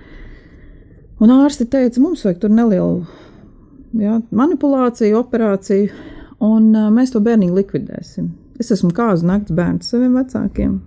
Un 1.21 1.35
ārsti 1.37 1.69
teica, 1.71 2.01
mums 2.01 2.25
vajag 2.25 2.41
tur 2.41 2.57
nelielu 2.57 3.05
jā, 4.01 4.17
manipulāciju, 4.33 5.21
operāciju, 5.21 5.93
un 6.43 6.73
mēs 6.97 7.13
to 7.13 7.21
bērniņu 7.23 7.61
likvidēsim. 7.61 8.33
Es 8.61 8.73
esmu 8.75 8.91
kāzu 8.97 9.29
nakts 9.29 9.53
bērns 9.55 9.93
saviem 9.93 10.17
vecākiem. 10.17 10.81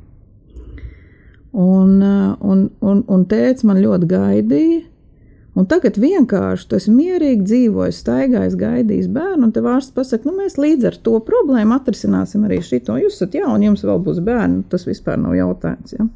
Un, 1.53 2.01
eh, 2.01 2.33
un, 2.41 2.65
un, 2.81 3.03
un 3.07 3.27
tēvs 3.29 3.65
man 3.69 3.81
ļoti 3.83 4.09
gaidīja. 4.09 4.81
Un 5.53 5.67
tagad 5.69 5.99
vienkārši 6.01 6.65
esi 6.79 6.89
mierīgi 6.89 7.43
dzīvojis, 7.45 7.99
staigājis, 8.01 8.55
gaidījis 8.57 9.09
bērnu, 9.13 9.45
un 9.45 9.51
te 9.53 9.61
vārsts 9.61 9.93
pasakā, 9.93 10.25
nu 10.25 10.39
mēs 10.39 10.57
līdz 10.57 10.87
ar 10.89 10.97
to 11.05 11.13
problēmu 11.21 11.75
atrisināsim 11.75 12.47
arī 12.47 12.57
šito. 12.65 12.95
Jūs 12.97 13.19
esat 13.19 13.37
jauni, 13.37 13.67
jums 13.67 13.85
vēl 13.85 14.01
būs 14.01 14.23
bērni, 14.25 14.63
tas 14.71 14.87
vispār 14.89 15.21
nav 15.21 15.35
jautājums. 15.37 15.93
Ja? 15.93 16.07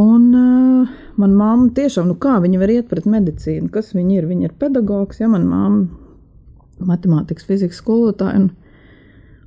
Un 0.00 0.24
uh, 0.32 0.94
man 1.20 1.36
mamma 1.36 1.68
tiešām, 1.76 2.08
nu 2.08 2.16
kā 2.16 2.38
viņa 2.40 2.62
var 2.62 2.72
iet 2.72 2.88
pret 2.88 3.04
medicīnu, 3.04 3.68
kas 3.74 3.92
viņa 3.92 4.16
ir? 4.16 4.30
Viņa 4.32 4.48
ir 4.48 4.56
pedagogs, 4.64 5.20
ja 5.20 5.28
man 5.28 5.44
mamma 5.50 6.88
matemātikas, 6.88 7.44
fizikas 7.44 7.84
skolotāja. 7.84 8.40
Un, 8.40 8.48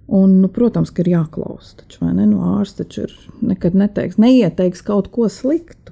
Un, 0.07 0.37
nu, 0.39 0.47
protams, 0.47 0.91
ka 0.95 1.03
ir 1.03 1.09
jāklausa, 1.11 1.81
taču, 1.81 1.99
vai 2.05 2.13
ne? 2.15 2.25
Nu, 2.29 2.39
ārsts 2.55 2.79
taču 2.79 3.03
ir 3.03 3.15
nekad 3.43 3.75
neteiks, 3.75 4.15
neieteiks 4.21 4.85
kaut 4.87 5.09
ko 5.11 5.27
sliktu. 5.27 5.91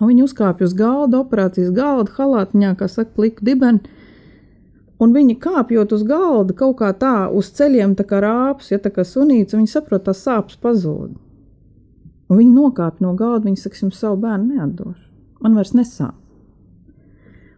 Un 0.00 0.10
viņi 0.10 0.26
uzkāpj 0.26 0.66
uz 0.66 0.74
galda, 0.76 1.22
operācijas 1.24 1.72
galda, 1.76 2.12
halātiņā, 2.16 2.74
kā 2.76 2.88
saka, 2.88 3.14
pliku 3.16 3.44
dibeni. 3.44 3.80
Un 5.00 5.14
viņi 5.16 5.38
kāpjot 5.40 5.94
uz 5.96 6.04
galda 6.04 6.52
kaut 6.56 6.76
kā 6.80 6.90
tā, 6.96 7.28
uz 7.32 7.48
ceļiem, 7.56 7.96
tā 7.96 8.04
kā 8.08 8.20
rāpus, 8.20 8.68
ja 8.72 8.78
tā 8.80 8.92
kā 8.92 9.04
sunīts, 9.08 9.56
viņi 9.56 9.72
saprot, 9.72 10.04
tās 10.04 10.20
sāpes 10.26 10.60
pazūd. 10.60 11.16
Un 12.28 12.36
viņi 12.36 12.52
nokāpj 12.52 13.04
no 13.04 13.14
galda, 13.16 13.46
viņi 13.48 13.62
saka, 13.62 13.80
jums 13.80 14.00
savu 14.00 14.20
bērnu 14.24 14.58
neatdošu. 14.58 15.06
Man 15.40 15.56
vairs 15.56 15.72
nesāp. 15.72 16.16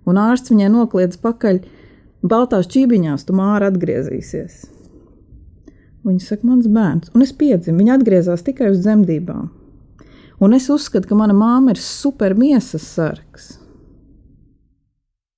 Un 0.07 0.19
ārsts 0.23 0.55
viņai 0.55 0.71
nokliedz 0.71 1.19
pakaļ, 1.23 1.65
baltās 2.23 2.71
čībiņās, 2.71 3.27
tu 3.27 3.35
māra 3.39 3.71
atgriezīsies. 3.71 4.72
Viņa 6.03 6.25
saka, 6.25 6.47
mans 6.49 6.67
bērns, 6.67 7.13
un 7.15 7.23
es 7.23 7.31
piedzimu, 7.39 7.79
viņa 7.79 7.97
atgriezās 7.99 8.43
tikai 8.43 8.73
uz 8.73 8.81
dzemdībām. 8.83 9.51
Un 10.43 10.57
es 10.57 10.67
uzskatu, 10.75 11.07
ka 11.07 11.19
mana 11.19 11.35
māma 11.37 11.71
ir 11.71 11.79
super 11.79 12.35
miesas 12.35 12.83
sargs, 12.97 13.53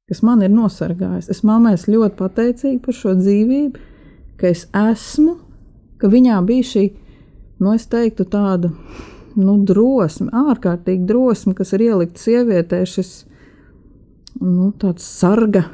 kas 0.08 0.22
man 0.24 0.40
ir 0.44 0.52
nosargājis. 0.52 1.28
Es 1.32 1.42
mammai 1.44 1.74
esmu 1.76 1.98
ļoti 1.98 2.16
pateicīga 2.16 2.80
par 2.86 2.96
šo 2.96 3.12
dzīvību, 3.18 3.82
ka 4.40 4.48
es 4.48 4.64
esmu, 4.72 5.36
ka 6.00 6.08
viņā 6.12 6.40
bija 6.48 6.68
šī, 6.70 6.84
nu, 7.60 7.74
es 7.76 7.84
teiktu, 7.92 8.24
tāda 8.32 8.72
nu, 9.36 9.58
drosme, 9.68 10.30
ārkārtīgi 10.32 11.04
drosme, 11.08 11.52
kas 11.58 11.74
ir 11.76 11.84
ielikta 11.90 12.24
sievietē, 12.24 12.80
šis 12.88 13.12
nu, 14.40 14.70
tāds 14.80 15.04
sarga 15.04 15.66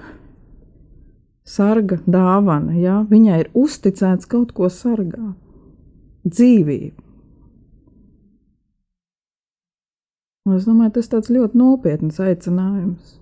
sarga 1.51 2.01
dāvana. 2.07 2.75
Ja? 2.79 3.01
Viņai 3.11 3.45
ir 3.45 3.53
uzticēts 3.59 4.29
kaut 4.31 4.55
ko 4.57 4.71
sargāt, 4.73 5.37
dzīvību. 6.27 7.07
Es 10.57 10.65
domāju, 10.67 10.97
tas 10.97 11.29
ir 11.29 11.37
ļoti 11.37 11.59
nopietns 11.61 12.19
aicinājums. 12.23 13.17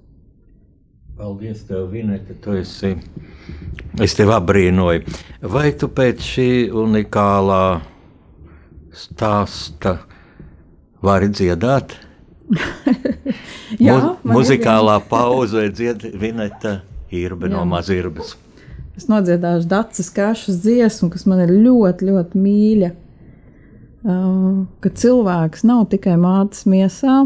Paldies, 1.19 1.65
tev, 1.67 1.89
Vineta, 1.91 2.37
tu 2.41 2.55
esi. 2.55 2.93
Es 4.01 4.15
tevi 4.15 4.33
apbrīnoju. 4.37 5.17
Vai 5.51 5.73
tu 5.77 5.89
pēc 5.91 6.23
šī 6.23 6.51
unikālā 6.71 7.81
stāsta 8.95 9.97
vari 11.03 11.29
dziedāt? 11.35 11.97
Jā, 13.83 13.99
muzikālā 14.25 15.01
pauze 15.11 15.67
dzied 15.75 16.07
Vineta 16.23 16.79
Irbe 17.15 17.49
no 17.49 17.63
Jā. 17.63 17.69
Mazirbas. 17.69 18.37
Es 18.99 19.07
nodziedāšu 19.09 19.69
dacas 19.71 20.09
kašas 20.11 20.59
dziesmu, 20.65 21.09
kas 21.13 21.25
man 21.31 21.45
ir 21.45 21.53
ļoti, 21.55 22.09
ļoti 22.09 22.41
mīļa. 22.43 22.91
Uh, 24.09 24.65
ka 24.83 24.91
cilvēks 24.95 25.65
nav 25.67 25.89
tikai 25.93 26.17
mātes 26.21 26.65
miesā, 26.71 27.25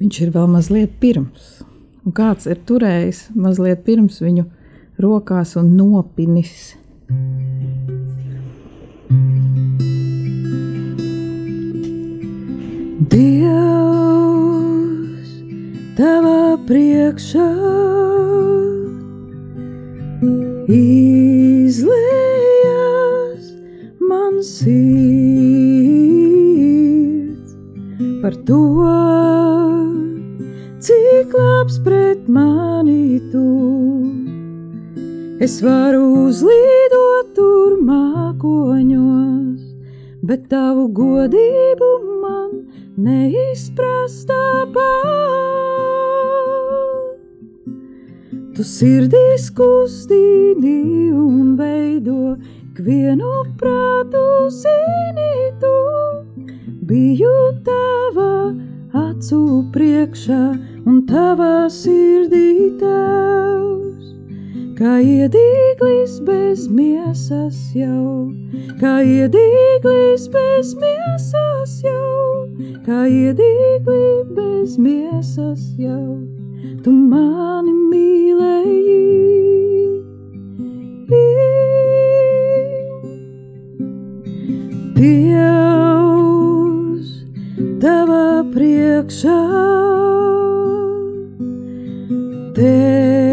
viņš 0.00 0.20
ir 0.24 0.32
vēl 0.34 0.48
mazliet 0.48 0.94
pirms. 1.00 1.60
Un 2.04 2.16
kāds 2.16 2.48
ir 2.48 2.60
turējis 2.68 3.26
mazliet 3.36 3.84
pirms 3.84 4.20
viņu 4.24 4.46
rokās 5.00 5.56
un 5.60 5.74
nopinis. 5.76 6.74
Dievs, 13.10 14.29
tavā 16.00 16.56
priekšā 16.64 17.46
izliejas 20.72 21.90
man 24.08 24.38
sirds 24.40 24.70
par 28.22 28.34
to, 28.48 28.62
cik 30.86 31.28
labs 31.36 31.76
pret 31.84 32.22
mani 32.38 33.20
tu. 33.32 33.44
Es 35.44 35.60
varu 35.66 36.04
uzlidot 36.24 37.26
tur 37.36 37.76
mākoņos, 37.92 39.60
bet 40.24 40.48
tavu 40.48 40.88
godību 41.02 41.90
man 42.24 42.50
neizprast 43.04 44.28
tāpat. 44.28 44.80
Tu 48.56 48.66
sirdīs 48.66 49.48
kustini 49.56 51.08
un 51.16 51.54
veido 51.56 52.36
ikvienu 52.70 53.32
prātu 53.60 54.24
zini 54.52 55.34
tu. 55.62 55.76
Biju 56.90 57.36
tava 57.64 58.32
acu 59.06 59.42
priekšā 59.74 60.42
un 60.84 61.04
tavā 61.08 61.54
sirdī 61.72 62.74
tavs. 62.82 63.89
Kā 64.80 64.94
iedīglis 65.04 66.14
bez 66.24 66.62
miesas 66.72 67.56
jau, 67.76 68.32
kā 68.80 69.04
iedīglis 69.04 70.22
bez 70.32 70.70
miesas 70.80 71.74
jau, 71.84 72.48
kā 72.86 73.02
iedīgli 73.04 74.24
bez 74.32 74.78
miesas 74.80 75.60
jau, 75.76 76.16
tu 76.80 76.94
mani 76.96 77.76
mīlēji. 77.92 79.04
Dievs, 84.96 85.90
tavā 87.84 88.48
priekšā 88.56 89.40
teātris 92.56 93.29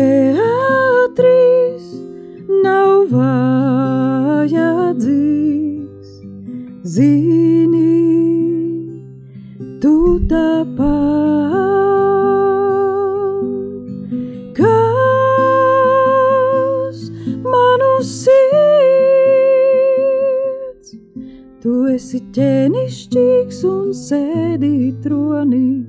esi 21.98 22.20
ķēnišķīgs 22.36 23.58
un 23.68 23.88
sēdi 23.98 24.94
tronī, 25.04 25.84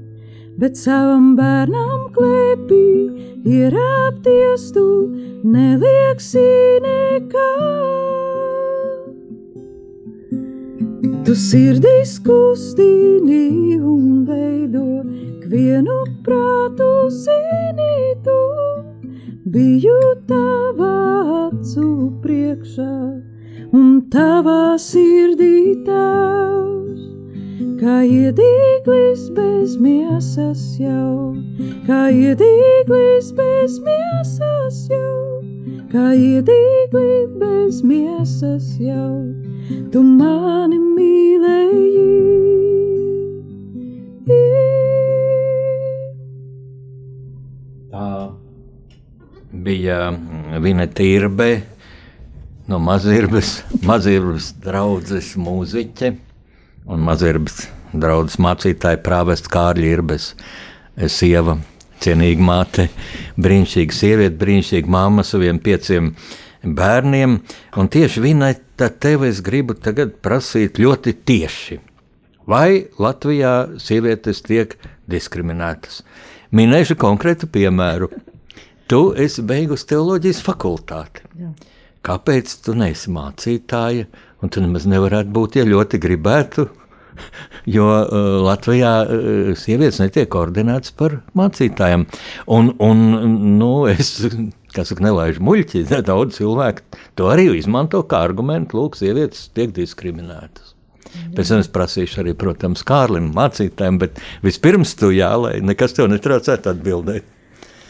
bet 0.59 0.81
savam 0.81 1.35
bērnam 1.39 2.09
klēpī 2.17 2.81
ierāpties 3.59 4.71
tu 4.75 4.87
nelieksi 5.45 6.49
nekā. 6.89 8.18
Tu 11.29 11.35
sirdīs 11.37 12.15
kustini 12.25 13.77
un 13.77 14.23
veido 14.25 15.03
ikvienu 15.05 15.97
prātu 16.25 16.87
zini 17.13 18.15
tu. 18.25 18.37
Biju 19.53 19.99
tavā 20.31 20.95
acu 21.43 21.85
priekšā 22.23 22.95
un 23.77 23.91
tavā 24.15 24.79
sirdī 24.81 25.77
tavs. 25.85 27.05
Kā 27.83 27.99
iedīglis 28.09 29.27
bez 29.37 29.77
miesas 29.85 30.63
jau, 30.81 31.37
kā 31.85 32.07
iedīglis 32.09 33.35
bez 33.37 33.77
miesas 33.85 34.81
jau, 34.97 35.45
kā 35.93 36.09
iedīgli 36.17 37.21
bez 37.37 37.85
miesas 37.85 38.73
jau, 38.81 39.29
tu 39.93 40.01
mani 40.01 40.81
mīlēji. 40.81 41.08
Bija 49.69 49.99
Vineta 50.65 51.05
Irbe 51.05 51.51
no 52.69 52.79
Mazirbas, 52.81 53.59
Mazirbas 53.89 54.53
draudzes 54.65 55.35
mūziķe 55.37 56.15
un 56.89 57.05
Mazirbas 57.05 57.67
draudzes 57.93 58.39
mācītāja 58.41 59.01
prāvests 59.05 59.51
Kārļa 59.53 59.91
Irbes 59.93 60.31
sieva, 61.13 61.59
cienīga 62.03 62.45
māte, 62.45 62.87
brīnišķīga 63.41 63.97
sieviete, 63.97 64.39
brīnišķīga 64.41 64.93
mamma 64.93 65.25
saviem 65.27 65.61
pieciem 65.63 66.15
bērniem. 66.65 67.37
Un 67.79 67.93
tieši 67.93 68.25
Vineta 68.25 68.89
tev 68.89 69.27
es 69.29 69.43
gribu 69.45 69.77
tagad 69.77 70.17
prasīt 70.25 70.81
ļoti 70.81 71.15
tieši. 71.29 71.79
Vai 72.49 72.89
Latvijā 72.97 73.55
sievietes 73.83 74.41
tiek 74.47 74.79
diskriminētas? 75.11 76.01
Minēšu 76.57 76.97
konkrētu 76.97 77.51
piemēru. 77.53 78.09
Tu 78.89 79.01
esi 79.21 79.43
beigusi 79.45 79.85
teoloģijas 79.91 80.39
fakultāti. 80.47 81.27
Jā. 81.37 81.51
Kāpēc 82.09 82.55
tu 82.65 82.73
neesi 82.79 83.13
mācītāja? 83.13 84.07
Un 84.41 84.53
tu 84.55 84.63
nemaz 84.65 84.87
nevarētu 84.89 85.35
būt, 85.35 85.59
ja 85.61 85.69
ļoti 85.69 86.01
gribētu. 86.05 86.69
Jo 87.67 87.85
uh, 87.91 88.27
Latvijā 88.47 88.93
uh, 89.03 89.49
sievietes 89.59 89.97
netiek 89.99 90.29
koordinētas 90.31 90.93
par 90.95 91.17
mācītājiem. 91.37 92.05
Un, 92.55 92.71
un 92.79 93.01
nu, 93.59 93.71
es 93.91 94.13
saka, 94.77 95.03
nelaižu 95.03 95.43
muļķi. 95.43 95.83
Daudz 96.09 96.39
cilvēku 96.39 97.01
to 97.19 97.27
arī 97.33 97.49
izmanto 97.59 98.05
kā 98.07 98.23
argumentu. 98.29 98.79
Lūk, 98.79 99.01
sievietes 99.01 99.49
tiek 99.51 99.75
diskriminētas. 99.75 100.77
Pēc 101.35 101.51
tam 101.51 101.65
es 101.65 101.73
prasīšu 101.75 102.23
arī, 102.23 102.37
protams, 102.39 102.87
Kārlim, 102.87 103.33
mācītājiem, 103.35 103.99
bet 103.99 104.23
vispirms 104.47 104.95
tu 105.01 105.11
jā, 105.11 105.33
lai 105.43 105.57
nekas 105.65 105.99
tev 105.99 106.13
netraucētu 106.15 106.71
atbildēt. 106.71 107.27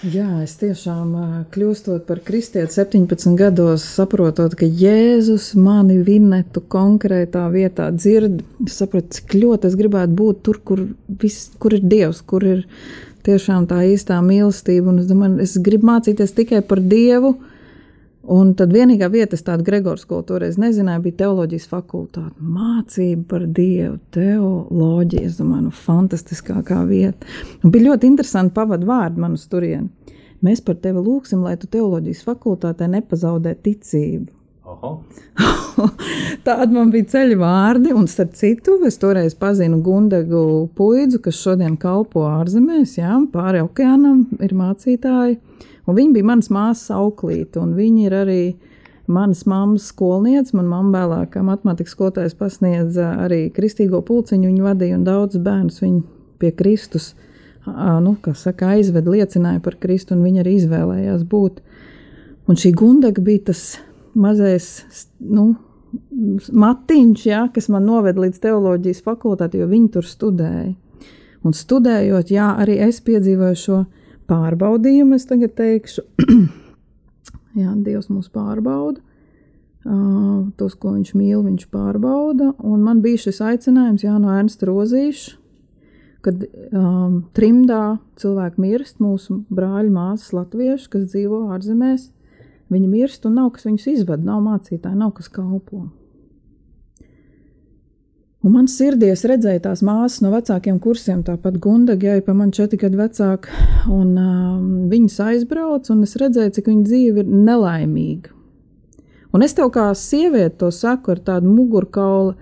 Jā, 0.06 0.44
es 0.44 0.52
tiešām 0.60 1.14
kļūstot 1.50 2.04
par 2.06 2.20
kristieti 2.22 2.70
17 2.70 3.32
gados, 3.34 3.82
saprotot, 3.96 4.54
ka 4.54 4.62
Jēzus 4.62 5.48
mani 5.58 5.96
vinetu 6.06 6.62
konkrētā 6.70 7.48
vietā 7.50 7.88
dzird, 7.90 8.44
es 8.62 8.76
saprotu, 8.78 9.16
cik 9.16 9.34
ļoti 9.34 9.66
es 9.66 9.74
gribētu 9.80 10.14
būt 10.20 10.44
tur, 10.46 10.60
kur, 10.62 10.84
vis, 11.18 11.40
kur 11.58 11.74
ir 11.74 11.82
Dievs, 11.82 12.22
kur 12.22 12.46
ir 12.46 12.62
tiešām 13.26 13.66
tā 13.66 13.80
īstā 13.90 14.20
mīlestība. 14.22 14.92
Un 14.92 15.02
es 15.02 15.10
domāju, 15.10 15.40
es 15.42 15.56
gribu 15.58 15.90
mācīties 15.90 16.36
tikai 16.36 16.62
par 16.62 16.78
Dievu. 16.78 17.34
Un 18.28 18.50
tad 18.52 18.74
vienīgā 18.76 19.06
vieta, 19.08 19.38
es 19.38 19.44
tādu 19.46 19.64
Gregors 19.64 20.02
skolu 20.04 20.26
toreiz 20.28 20.58
nezināju, 20.60 21.00
bija 21.06 21.16
teoloģijas 21.22 21.64
fakultāte. 21.70 22.34
Mācība 22.44 23.24
par 23.30 23.46
Dievu, 23.56 23.94
teoloģija. 24.12 25.24
Es 25.30 25.38
domāju, 25.40 25.70
nu, 25.70 25.72
fantastiskākā 25.86 26.82
vieta. 26.90 27.28
Un 27.64 27.72
bija 27.72 27.86
ļoti 27.88 28.10
interesanti 28.10 28.52
pavadīt 28.58 28.90
vārdu 28.90 29.24
man 29.24 29.38
uz 29.38 29.46
turieni. 29.48 29.88
Mēs 30.44 30.60
par 30.62 30.76
tevi 30.82 31.00
lūgsim, 31.02 31.40
lai 31.42 31.56
tu 31.58 31.70
teoloģijas 31.72 32.20
fakultātē 32.28 32.90
nepazaudē 32.92 33.56
ticību. 33.64 34.28
Tādi 36.46 36.74
man 36.74 36.90
bija 36.92 37.08
ceļu 37.14 37.38
vārdi, 37.40 37.92
un 37.96 38.08
starp 38.10 38.34
citu, 38.36 38.76
es 38.88 38.98
toreiz 39.00 39.36
pazinu 39.38 39.80
Gundagu 39.84 40.68
puidzu, 40.76 41.20
kas 41.24 41.40
šodien 41.40 41.78
kalpo 41.80 42.26
ārzemēs, 42.28 42.98
jā, 43.00 43.14
pāri 43.32 43.62
okeānam 43.64 44.26
ir 44.44 44.54
mācītāji, 44.58 45.38
un 45.86 45.98
viņi 45.98 46.16
bija 46.18 46.30
manas 46.32 46.50
māsas 46.52 46.92
auklīte, 46.98 47.62
un 47.62 47.72
viņi 47.78 48.08
ir 48.08 48.18
arī 48.22 48.42
manas 49.08 49.46
mammas 49.48 49.88
skolniece, 49.88 50.52
man 50.58 50.68
mamma 50.68 50.98
vēlāk, 50.98 51.32
kā 51.32 51.44
matemātikas 51.46 51.96
skolotājs 51.96 52.36
pasniedza 52.36 53.14
arī 53.24 53.46
kristīgo 53.54 54.02
pulciņu, 54.04 54.50
viņa 54.50 54.68
vadīja, 54.68 54.98
un 55.00 55.08
daudz 55.08 55.40
bērnus 55.40 55.80
viņa 55.80 56.04
pie 56.42 56.52
Kristus, 56.58 57.14
nu, 58.04 58.14
kā 58.20 58.36
saka, 58.36 58.74
aizved, 58.76 59.08
liecināja 59.08 59.62
par 59.64 59.80
Kristu, 59.80 60.16
un 60.16 60.24
viņa 60.28 60.44
arī 60.44 60.58
izvēlējās 60.60 61.24
būt. 61.28 61.62
Un 62.48 62.56
šī 62.56 62.72
Gundaga 62.76 63.24
bija 63.24 63.48
tas 63.50 63.78
mazais 64.14 64.68
nu, 65.18 65.50
matiņš, 66.52 67.24
ja, 67.28 67.46
kas 67.54 67.68
man 67.72 67.86
noveda 67.88 68.22
līdz 68.24 68.40
teoloģijas 68.44 69.02
fakultātei, 69.06 69.62
jo 69.62 69.68
viņi 69.70 69.90
tur 69.96 70.06
studēja. 70.06 70.74
Un 71.46 71.54
studējot, 71.54 72.32
jā, 72.34 72.48
arī 72.60 72.78
es 72.88 72.98
piedzīvoju 73.06 73.58
šo 73.58 73.82
pārbaudījumu, 74.28 75.16
es 75.16 75.28
tagad 75.28 75.54
teikšu, 75.58 76.04
jā, 77.62 77.74
Dievs 77.84 78.10
mūs 78.12 78.30
pārbauda. 78.34 79.04
Uh, 79.88 80.48
tos, 80.58 80.74
ko 80.76 80.92
viņš 80.96 81.14
mīl, 81.16 81.44
viņš 81.46 81.68
pārbauda. 81.72 82.50
Un 82.66 82.82
man 82.84 82.98
bija 83.00 83.22
šis 83.28 83.38
aicinājums, 83.40 84.02
Jā, 84.04 84.18
no 84.20 84.34
Ernsta 84.34 84.66
Rozīša, 84.68 85.36
kad 86.26 86.42
um, 86.74 87.22
trimdā 87.32 87.96
cilvēki 88.20 88.60
mirst, 88.60 88.98
mūsu 89.00 89.38
brāļi, 89.54 89.92
māsas, 89.94 90.34
latvieši, 90.34 90.90
kas 90.92 91.06
dzīvo 91.14 91.46
ārzemēs. 91.54 92.10
Viņi 92.68 92.88
mirst, 92.90 93.24
un 93.24 93.38
nav 93.38 93.52
kas 93.54 93.64
viņus 93.68 93.86
izved, 93.94 94.24
nav 94.24 94.42
mācītāji, 94.44 94.98
nav 94.98 95.14
kas 95.16 95.30
kalpo. 95.32 95.86
Un 98.38 98.54
man 98.54 98.68
sirdies 98.70 99.24
redzēja 99.26 99.64
tās 99.64 99.80
māsas 99.82 100.20
no 100.22 100.30
vecākiem 100.30 100.76
kursiem, 100.82 101.24
tāpat 101.26 101.56
Gundaga, 101.62 102.14
ja 102.16 102.22
pa 102.22 102.36
man 102.38 102.52
četri 102.54 102.78
gadi 102.78 103.00
vecāka, 103.00 103.50
um, 103.90 104.68
viņas 104.92 105.16
aizbrauc, 105.24 105.88
un 105.90 106.04
es 106.06 106.14
redzēju, 106.20 106.54
cik 106.54 106.70
viņa 106.70 106.84
dzīve 106.86 107.24
ir 107.24 107.32
nelaimīga. 107.32 108.30
Un 109.34 109.44
es 109.44 109.56
tev 109.58 109.72
kā 109.74 109.88
sieviete 109.98 110.54
to 110.62 110.70
saku 110.72 111.16
ar 111.16 111.24
tādu 111.26 111.50
mugurkaula 111.50 112.36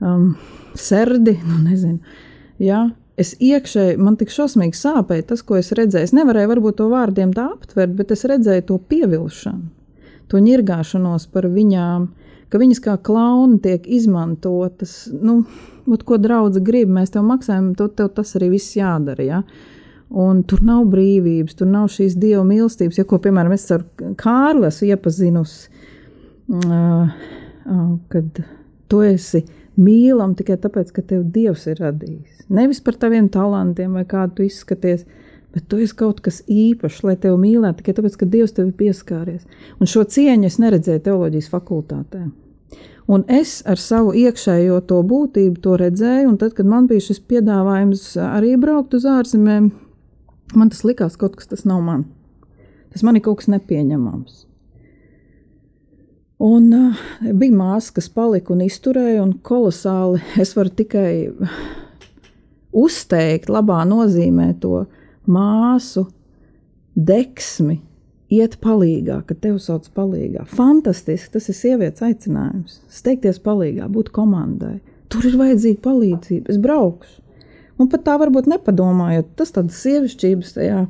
um, 0.00 0.30
serdi, 0.74 1.36
nu 1.50 1.60
nezinu, 1.66 2.16
ja, 2.62 2.86
es 3.20 3.32
iekšēji, 3.40 3.96
man 4.00 4.18
tik 4.20 4.32
šausmīgi 4.32 4.76
sāpēja 4.76 5.30
tas, 5.32 5.42
ko 5.46 5.58
es 5.60 5.72
redzēju. 5.76 6.08
Es 6.08 6.14
nevarēju 6.16 6.52
varbūt 6.52 6.78
to 6.80 6.90
vārdiem 6.92 7.32
tā 7.36 7.48
aptvert, 7.54 7.94
bet 7.96 8.12
es 8.14 8.26
redzēju 8.28 8.66
to 8.68 8.78
pievilšanu, 8.92 9.70
to 10.30 10.40
ņirgāšanos 10.42 11.28
par 11.32 11.48
viņām, 11.52 12.10
ka 12.52 12.60
viņas 12.62 12.82
kā 12.84 12.96
klauni 13.02 13.58
tiek 13.64 13.86
izmantotas. 13.98 15.06
Nu, 15.12 15.40
ot, 15.88 16.04
ko 16.06 16.20
draudze 16.20 16.62
grib, 16.64 16.92
mēs 16.92 17.14
tev 17.14 17.24
maksājam, 17.26 17.72
to, 17.78 17.88
tev 17.88 18.12
tas 18.16 18.36
arī 18.38 18.52
viss 18.56 18.76
jādara. 18.76 19.26
Ja? 19.26 19.42
Un 20.06 20.44
tur 20.46 20.62
nav 20.66 20.84
brīvības, 20.92 21.56
tur 21.58 21.70
nav 21.70 21.88
šīs 21.94 22.14
dieva 22.20 22.44
mīlestības, 22.46 23.00
ja 23.00 23.06
ko, 23.08 23.18
piemēram, 23.22 23.56
es 23.56 23.66
ar 23.74 23.82
Kārlu 24.20 24.68
esmu 24.68 24.92
iepazinusi, 24.92 25.72
uh, 26.52 27.16
uh, 27.66 27.88
kad 28.12 28.44
tu 28.86 29.02
esi 29.02 29.42
mīlam 29.80 30.34
tikai 30.38 30.56
tāpēc, 30.62 30.92
ka 30.94 31.04
tev 31.04 31.26
Dievs 31.34 31.66
ir 31.70 31.80
radījis. 31.82 32.46
Nevis 32.52 32.80
par 32.84 32.98
taviem 33.00 33.28
talantiem 33.32 33.96
vai 33.98 34.04
kādu 34.08 34.38
tu 34.38 34.46
izskaties, 34.46 35.04
bet 35.54 35.68
tu 35.70 35.80
esi 35.80 35.96
kaut 35.96 36.20
kas 36.24 36.42
īpašs, 36.52 37.02
lai 37.06 37.16
tevi 37.20 37.36
mīlētu 37.42 37.80
tikai 37.80 37.96
tāpēc, 37.98 38.18
ka 38.20 38.28
Dievs 38.32 38.56
tevi 38.56 38.74
pieskāries. 38.76 39.46
Un 39.80 39.90
šo 39.90 40.04
cieņu 40.04 40.50
es 40.50 40.58
neredzēju 40.62 41.04
teoloģijas 41.06 41.52
fakultātē. 41.52 42.26
Un 43.06 43.22
es 43.30 43.60
ar 43.70 43.78
savu 43.78 44.16
iekšējo 44.18 44.80
to 44.90 44.98
būtību 45.06 45.60
to 45.62 45.76
redzēju, 45.78 46.32
un 46.32 46.38
tad, 46.40 46.56
kad 46.58 46.66
man 46.66 46.88
bija 46.90 47.04
šis 47.06 47.22
piedāvājums 47.30 48.08
arī 48.18 48.56
braukt 48.58 48.96
uz 48.98 49.06
ārzemēm, 49.06 49.70
man 50.58 50.72
tas 50.74 50.82
likās 50.86 51.18
kaut 51.20 51.38
kas, 51.38 51.52
tas 51.52 51.62
nav 51.68 51.84
man. 51.86 52.08
Tas 52.90 53.06
man 53.06 53.18
ir 53.18 53.22
kaut 53.22 53.42
kas 53.42 53.52
nepieņemams. 53.52 54.45
Un 56.42 56.68
uh, 56.76 57.04
bija 57.32 57.56
māsa, 57.56 57.94
kas 57.96 58.10
palika 58.12 58.52
un 58.52 58.60
izturēja, 58.66 59.22
un 59.24 59.32
kolosāli 59.46 60.20
es 60.42 60.52
varu 60.56 60.72
tikai 60.76 61.30
uzteikt, 62.76 63.48
labā 63.48 63.80
nozīmē 63.88 64.50
to 64.60 64.82
māsu 65.32 66.04
deksmi, 66.96 67.78
iet 68.32 68.58
palīgā, 68.60 69.20
kad 69.28 69.40
tev 69.44 69.56
sauc 69.62 69.88
palīgā. 69.96 70.44
Fantastiski, 70.50 71.32
tas 71.36 71.48
ir 71.48 71.56
sievietes 71.56 72.04
aicinājums. 72.04 72.80
Steigties 72.92 73.40
palīgā, 73.42 73.88
būt 73.92 74.12
komandai. 74.16 74.78
Tur 75.12 75.24
ir 75.28 75.38
vajadzīga 75.38 75.80
palīdzība, 75.84 76.52
es 76.52 76.60
braukšu. 76.60 77.22
Un 77.80 77.90
pat 77.92 78.06
tā 78.06 78.16
varbūt 78.20 78.48
nepadomājot, 78.48 79.34
tas 79.36 79.52
tādas 79.54 79.78
sievišķības 79.84 80.54
tajā 80.56 80.84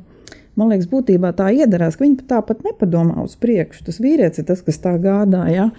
man 0.57 0.71
liekas, 0.71 0.89
būtībā 0.91 1.31
tā 1.37 1.51
iedarās, 1.55 1.97
ka 1.97 2.05
viņi 2.05 2.27
tāpat 2.29 2.65
nepadomā 2.65 3.21
uz 3.23 3.37
priekšu. 3.39 3.85
Tas 3.87 4.01
vīrietis 4.03 4.41
ir 4.41 4.47
tas, 4.49 4.63
kas 4.65 4.81
tā 4.83 4.95
gādā. 5.01 5.45
Ja? 5.53 5.69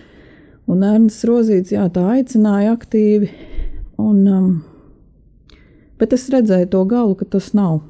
Un 0.71 0.85
Ernsts 0.87 1.27
Rozīts 1.29 1.75
jā, 1.75 1.87
tā 1.93 2.05
aicināja 2.15 2.75
aktīvi. 2.77 3.31
Un, 3.99 4.21
um, 4.31 4.51
bet 5.99 6.15
es 6.15 6.29
redzēju 6.33 6.71
to 6.75 6.85
galu, 6.91 7.17
ka 7.19 7.27
tas 7.37 7.51
nav. 7.59 7.81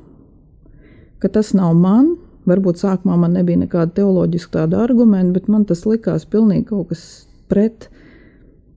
Ka 1.22 1.30
tas 1.32 1.53
nav 1.57 1.76
man. 1.76 2.14
Varbūt 2.49 2.80
sākumā 2.80 3.18
man 3.20 3.34
nebija 3.36 3.61
nekāda 3.61 3.93
teoloģiska 3.99 4.62
tāda 4.62 4.80
argumenta, 4.86 5.34
bet 5.36 5.51
man 5.53 5.66
tas 5.68 5.84
likās 5.84 6.24
pilnīgi 6.24 6.70
kaut 6.70 6.95
kas 6.95 7.03
pret 7.51 7.91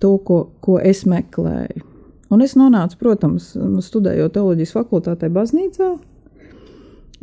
to, 0.03 0.17
ko, 0.27 0.43
ko 0.59 0.75
es 0.81 1.05
meklēju. 1.07 1.85
Un 2.31 2.43
es 2.43 2.57
nonācu, 2.59 2.97
protams, 2.99 3.51
studējot 3.85 4.35
teoloģijas 4.35 4.75
fakultātē 4.75 5.29
baznīcā. 5.31 5.93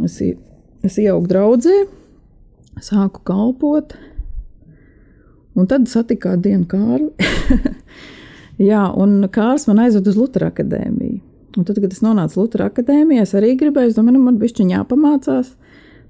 Es 0.05 0.21
es 0.87 0.99
ieaugu 1.01 1.29
draudzē, 1.31 1.77
sāku 2.85 3.23
kalpot, 3.27 3.95
un 5.59 5.69
tad 5.71 5.89
satiku 5.91 6.29
kādu 6.29 6.49
dienu 6.49 6.69
Kārli. 6.71 7.11
Jā, 8.71 8.85
un 8.99 9.23
Kārls 9.35 9.69
man 9.71 9.85
aizved 9.85 10.11
uz 10.11 10.19
Lutera 10.19 10.51
akadēmiju. 10.53 11.21
Un 11.59 11.67
tad, 11.67 11.79
kad 11.83 11.95
es 11.95 12.03
nonācu 12.05 12.43
Lutera 12.43 12.69
akadēmijā, 12.71 13.25
es 13.25 13.35
arī 13.39 13.55
gribēju, 13.59 13.93
es 13.93 13.97
domāju, 13.97 14.19
nu, 14.19 14.27
man 14.29 14.39
bišķiņā 14.39 14.77
jāpamācās. 14.77 15.55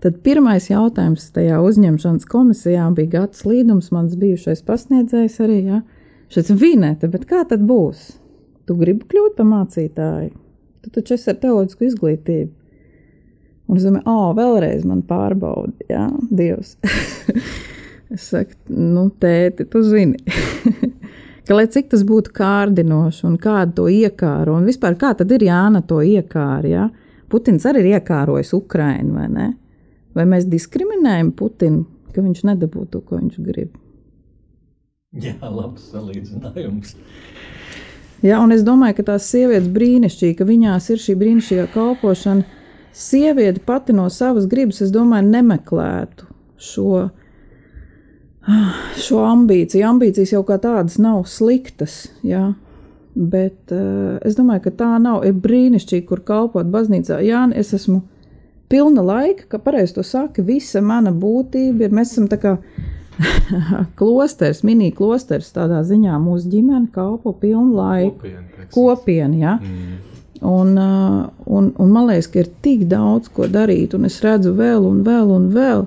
Tad 0.02 0.20
pirmais 0.22 0.68
jautājums 0.70 1.24
tajā 1.34 1.58
uzņemšanas 1.64 2.26
komisijā 2.30 2.84
bija 2.94 3.14
Gatis 3.16 3.42
Līdums, 3.48 3.88
mans 3.94 4.14
bijušais 4.18 4.62
pasniedzējs 4.66 5.38
arī. 5.42 5.58
Ja? 5.72 5.80
Šis 6.30 6.52
vinēta, 6.54 7.08
bet 7.10 7.24
kā 7.30 7.42
tad 7.48 7.64
būs? 7.66 8.12
Tu 8.68 8.76
gribi 8.78 9.08
kļūt 9.10 9.38
par 9.38 9.48
mācītāju? 9.48 10.30
Tu 10.84 10.92
taču 10.94 11.16
esi 11.16 11.32
ar 11.32 11.40
teoloģisku 11.42 11.88
izglītību. 11.88 12.52
Un 13.68 13.76
es 13.76 13.84
domāju, 13.84 14.04
ah, 14.08 14.28
oh, 14.30 14.36
vēlreiz 14.36 14.84
man 14.88 15.02
pārbaudi, 15.04 15.88
jā, 15.92 16.06
Dievs. 16.32 16.76
es 18.14 18.30
saku, 18.30 18.56
nu, 18.72 19.10
tēti, 19.20 19.66
tu 19.68 19.82
zini. 19.84 20.16
ka 21.48 21.56
lai 21.56 21.66
cik 21.72 21.90
tas 21.92 22.04
būtu 22.08 22.32
kārdinoši 22.36 23.26
un 23.28 23.36
kādu 23.40 23.74
to 23.76 23.86
iekāru, 23.92 24.56
un 24.56 24.68
vispār 24.68 24.96
kā 25.00 25.14
tad 25.16 25.32
ir 25.36 25.46
Jāna 25.48 25.82
to 25.84 26.00
iekāra, 26.04 26.68
jā? 26.68 26.88
Putins 27.28 27.64
arī 27.68 27.84
ir 27.84 27.98
iekārojis 27.98 28.54
Ukrainu, 28.56 29.14
vai 29.16 29.28
ne? 29.32 29.48
Vai 30.16 30.24
mēs 30.28 30.48
diskriminējam 30.48 31.34
Putinu, 31.36 31.84
ka 32.14 32.24
viņš 32.24 32.44
nedabū 32.48 32.88
to, 32.92 33.00
ko 33.04 33.20
viņš 33.20 33.40
grib? 33.44 33.76
Jā, 35.16 35.36
labs 35.40 35.90
salīdzinājums. 35.92 36.96
Jā, 38.24 38.40
un 38.42 38.52
es 38.52 38.64
domāju, 38.66 38.98
ka 38.98 39.06
tās 39.12 39.28
sievietes 39.30 39.68
brīnišķīgi, 39.72 40.36
ka 40.40 40.44
viņās 40.48 40.88
ir 40.92 41.00
šī 41.00 41.14
brīnišķīgā 41.20 41.68
kalpošana 41.72 42.57
sieviete 42.92 43.60
pati 43.64 43.92
no 43.92 44.08
savas 44.10 44.48
gribas, 44.50 44.82
es 44.84 44.92
domāju, 44.94 45.28
nemeklētu 45.30 46.28
šo, 46.58 47.08
šo 49.04 49.22
ambīciju. 49.28 49.86
Ambīcijas 49.88 50.34
jau 50.34 50.44
kā 50.48 50.58
tādas 50.62 50.98
nav 51.02 51.24
sliktas, 51.30 52.06
jā. 52.26 52.52
bet 53.14 53.74
uh, 53.74 54.18
es 54.26 54.38
domāju, 54.38 54.66
ka 54.68 54.74
tā 54.82 54.92
nav. 55.02 55.24
Ir 55.28 55.38
brīnišķīgi, 55.38 56.06
kur 56.08 56.22
kalpot 56.26 56.70
baznīcā. 56.70 57.20
Jā, 57.26 57.46
es 57.58 57.74
esmu 57.76 58.02
pilna 58.68 59.02
laika, 59.02 59.48
ka 59.48 59.62
pareizi 59.62 59.96
to 59.96 60.04
saka, 60.06 60.44
visa 60.44 60.82
mana 60.84 61.12
būtība 61.12 61.88
ir. 61.88 61.94
Mēs 61.94 62.14
esam 62.14 62.28
tā 62.30 62.40
kā 62.42 62.56
klosters, 63.98 64.62
mini 64.66 64.90
klosters 64.94 65.50
tādā 65.54 65.80
ziņā. 65.86 66.18
Mūsu 66.22 66.50
ģimene 66.52 66.90
kalpo 66.94 67.32
pilnu 67.38 67.78
laiku. 67.78 68.18
Kopiena, 68.20 68.68
kopiena 68.74 69.40
jā. 69.42 69.56
Mm. 69.62 70.07
Un, 70.40 70.76
uh, 70.78 71.28
un, 71.44 71.72
un 71.78 71.90
man 71.90 72.06
liekas, 72.06 72.28
ka 72.30 72.42
ir 72.42 72.50
tik 72.62 72.84
daudz 72.90 73.30
ko 73.34 73.48
darīt, 73.50 73.94
un 73.96 74.06
es 74.06 74.20
redzu 74.22 74.52
vēl 74.58 74.86
un 74.86 75.02
vēl 75.06 75.32
un 75.34 75.48
vēl. 75.54 75.86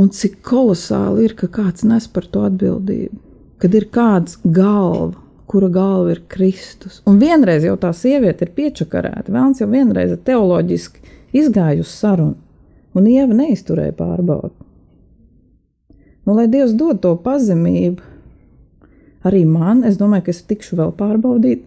Un 0.00 0.10
cik 0.10 0.40
kolosāli 0.44 1.28
ir, 1.28 1.36
ka 1.38 1.48
kāds 1.48 1.86
nes 1.86 2.08
par 2.10 2.26
to 2.28 2.42
atbildību. 2.48 3.20
Kad 3.62 3.76
ir 3.78 3.86
kāds 3.94 4.36
galva, 4.44 5.14
kura 5.48 5.70
galva 5.72 6.16
ir 6.16 6.24
Kristus. 6.28 7.00
Un 7.08 7.20
vienreiz 7.22 7.64
jau 7.64 7.76
tā 7.80 7.92
sieviete 7.96 8.44
ir 8.44 8.54
piečakarēta. 8.56 9.30
Vēlams 9.30 9.62
jau 9.62 9.70
vienreiz 9.70 10.16
ir 10.16 10.24
teoloģiski 10.26 11.14
izgājusi 11.38 11.94
sarunu, 11.94 12.36
un 12.94 13.06
Ieva 13.08 13.36
neizturēja 13.38 13.94
pārbaudi. 13.96 14.56
Nu, 16.24 16.34
lai 16.34 16.48
Dievs 16.50 16.74
dod 16.76 17.00
to 17.04 17.14
pazemību, 17.20 18.02
Arī 19.24 19.46
man, 19.48 19.80
es 19.88 19.96
domāju, 19.96 20.26
ka 20.26 20.34
es 20.34 20.42
tikšu 20.44 20.76
vēl 20.76 20.90
pārbaudīt. 20.98 21.64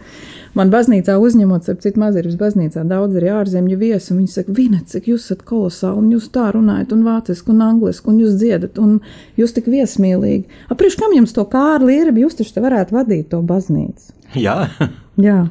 man 0.56 0.72
baznīcā 0.72 1.16
uzņemot, 1.22 1.68
ap 1.72 1.84
citu 1.84 2.02
mazības 2.02 2.36
baznīcā 2.40 2.84
daudz 2.88 3.18
arī 3.20 3.30
ārzemju 3.36 3.78
viesu, 3.80 4.12
un 4.14 4.22
viņi 4.22 4.34
saka, 4.34 4.56
Vinet, 4.56 4.88
cik 4.92 5.10
jūs 5.12 5.28
esat 5.28 5.46
kolosāli, 5.48 6.02
un 6.02 6.12
jūs 6.16 6.28
tā 6.34 6.48
runājat, 6.56 6.92
un 6.96 7.06
vāciski, 7.06 7.52
un 7.54 7.64
angliski, 7.68 8.10
un 8.12 8.20
jūs 8.24 8.36
dziedat, 8.40 8.80
un 8.82 8.98
jūs 9.40 9.56
tik 9.56 9.70
viesmīlīgi. 9.72 10.46
Aprieš, 10.72 10.98
kam 11.00 11.14
jums 11.16 11.36
to 11.36 11.46
kārli 11.52 12.00
ir, 12.02 12.12
jūs 12.24 12.38
taču 12.40 12.56
te 12.56 12.64
varētu 12.64 12.96
vadīt 12.96 13.30
to 13.32 13.42
baznīcu? 13.46 14.14
Jā, 14.36 14.64
Jā. 15.16 15.46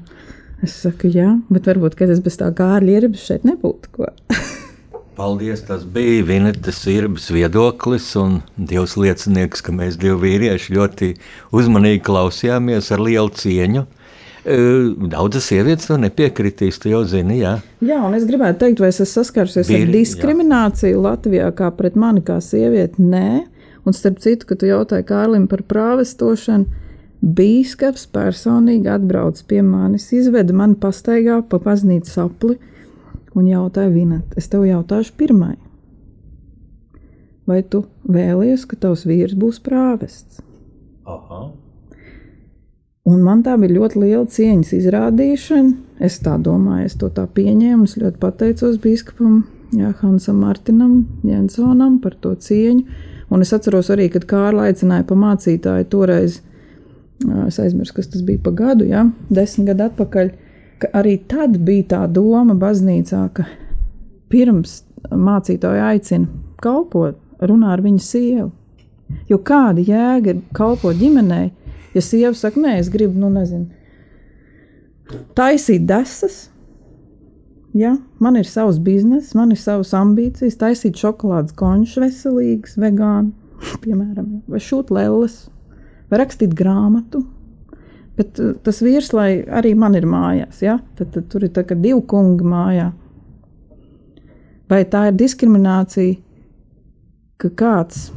Es 0.64 0.76
saku, 0.82 1.10
jā, 1.12 1.36
bet 1.52 1.68
varbūt, 1.70 1.98
kad 2.00 2.10
es 2.14 2.22
bez 2.24 2.38
tā 2.40 2.48
kārļa 2.56 3.00
ierabas 3.00 3.26
šeit 3.28 3.46
nebūtu 3.46 3.92
ko. 3.98 4.12
paldies. 5.16 5.64
Tas 5.66 5.86
bija 5.86 6.24
Vinetas 6.28 6.84
Irbas 6.88 7.30
viedoklis 7.32 8.08
un 8.20 8.40
Dievs 8.58 8.96
liecinieks, 9.00 9.64
ka 9.66 9.74
mēs 9.76 9.98
divi 10.02 10.18
vīrieši 10.22 10.76
ļoti 10.76 11.12
uzmanīgi 11.56 12.04
klausījāmies 12.06 12.92
ar 12.94 13.04
lielu 13.04 13.32
cieņu. 13.42 13.86
E, 14.46 14.58
Daudzas 15.10 15.48
sievietes 15.50 15.88
to 15.90 15.98
nepiekritīs, 15.98 16.78
tu 16.82 16.92
jau 16.92 17.02
zini, 17.10 17.40
jā. 17.42 17.56
Jā, 17.82 17.98
un 18.06 18.14
es 18.14 18.28
gribētu 18.30 18.62
teikt, 18.62 18.84
vai 18.84 18.92
es 18.92 19.02
esmu 19.02 19.24
saskārusies 19.24 19.72
Vīri, 19.72 19.88
ar 19.88 19.94
diskrimināciju 19.96 21.02
Latvijā, 21.02 21.50
kā 21.58 21.72
pret 21.74 21.98
mani 21.98 22.22
kā 22.26 22.38
sievieti? 22.44 23.02
Nē, 23.02 23.42
un 23.90 23.98
starp 23.98 24.22
citu, 24.22 24.46
kad 24.52 24.62
tu 24.62 24.70
jautāji 24.70 25.08
Kārlim 25.10 25.50
par 25.50 25.66
prāvestošanu, 25.66 26.84
bīskaps 27.26 28.06
personīgi 28.14 28.92
atbrauc 28.94 29.42
pie 29.50 29.64
manis, 29.66 30.12
izveda 30.14 30.54
mani 30.54 30.78
pastaigā 30.78 31.40
pa 31.50 31.58
paznīcu 31.64 32.12
sapli 32.12 32.60
un 33.36 33.50
jautāja 33.50 33.90
Vinet, 33.90 34.38
es 34.38 34.52
tev 34.52 34.68
jautāšu 34.70 35.18
pirmai. 35.18 35.56
Vai 37.50 37.64
tu 37.66 37.88
vēlies, 38.06 38.70
ka 38.70 38.78
tavs 38.78 39.06
vīrs 39.10 39.34
būs 39.38 39.58
prāvests? 39.66 40.42
Aha. 41.06 41.48
Un 43.06 43.22
man 43.22 43.44
tā 43.46 43.54
bija 43.62 43.76
ļoti 43.76 44.00
liela 44.02 44.26
cieņas 44.26 44.72
izrādīšana. 44.80 45.74
Es 46.06 46.18
tā 46.26 46.40
domāju, 46.42 46.88
es 46.90 46.96
to 46.98 47.12
tā 47.14 47.28
pieņēmu. 47.30 47.86
Es 47.86 48.00
ļoti 48.02 48.18
pateicos 48.22 48.80
biskupam 48.82 49.44
jā, 49.78 49.92
Hansam 50.02 50.40
Martinam, 50.42 51.04
Jensonam 51.26 52.00
par 52.02 52.16
to 52.22 52.34
cieņu. 52.34 52.82
Un 53.30 53.42
es 53.46 53.54
atceros 53.54 53.92
arī, 53.94 54.08
kad 54.14 54.26
Kārla 54.30 54.70
aicināja 54.70 55.06
pa 55.10 55.18
mācītāju 55.18 55.88
toreiz, 55.90 56.40
es 57.48 57.60
aizmirsu, 57.62 57.96
kas 57.98 58.10
tas 58.14 58.26
bija 58.26 58.42
pa 58.46 58.54
gadu, 58.54 58.86
jā, 58.90 59.06
desmit 59.34 59.72
gadu 59.72 59.88
atpakaļ, 59.88 60.32
ka 60.82 60.92
arī 61.02 61.16
tad 61.30 61.58
bija 61.66 61.88
tā 61.96 62.02
doma 62.12 62.54
baznīcā, 62.60 63.22
ka 63.34 63.48
pirms 64.30 64.84
mācītāja 65.10 65.92
aicina 65.94 66.30
kalpot, 66.62 67.18
runā 67.42 67.74
ar 67.74 67.86
viņu 67.86 68.02
sievu. 68.02 68.50
Jo 69.30 69.38
kāda 69.46 69.84
jēga 69.86 70.34
ir 70.34 70.42
kalpot 70.58 70.98
ģimenei, 70.98 71.52
ja 71.96 72.04
sieva 72.04 72.34
saka, 72.38 72.62
nē, 72.62 72.78
es 72.82 72.92
gribu, 72.94 73.18
nu, 73.20 73.32
nezinu, 73.34 73.70
taisīt 75.38 75.88
desas. 75.90 76.46
Ja, 77.76 77.98
man 78.24 78.38
ir 78.40 78.48
savs 78.48 78.78
bizness, 78.80 79.34
man 79.36 79.52
ir 79.52 79.60
savas 79.60 79.90
ambīcijas, 79.98 80.56
taisīt 80.62 80.96
šokolādes 81.00 81.56
končus, 81.60 82.00
veselīgas, 82.00 82.78
vegānu, 82.80 83.34
piemēram, 83.84 84.30
vai 84.48 84.62
šūt 84.64 84.94
lelles, 84.96 85.42
vai 86.12 86.22
rakstīt 86.24 86.56
grāmatu. 86.56 87.26
Bet 88.16 88.40
uh, 88.40 88.54
tas 88.64 88.80
vīrs, 88.80 89.12
lai 89.12 89.30
arī 89.44 89.74
man 89.76 89.98
ir 90.00 90.08
mājās, 90.08 90.62
ja? 90.64 90.78
tad, 90.96 91.12
tad 91.18 91.28
tur 91.32 91.44
ir 91.44 91.52
tā, 91.52 91.66
divi 91.74 92.00
kungi 92.08 92.48
mājā. 92.48 92.94
Vai 94.72 94.80
tā 94.90 95.10
ir 95.10 95.20
diskriminācija, 95.20 96.16
ka 97.44 97.52
kāds 97.60 98.08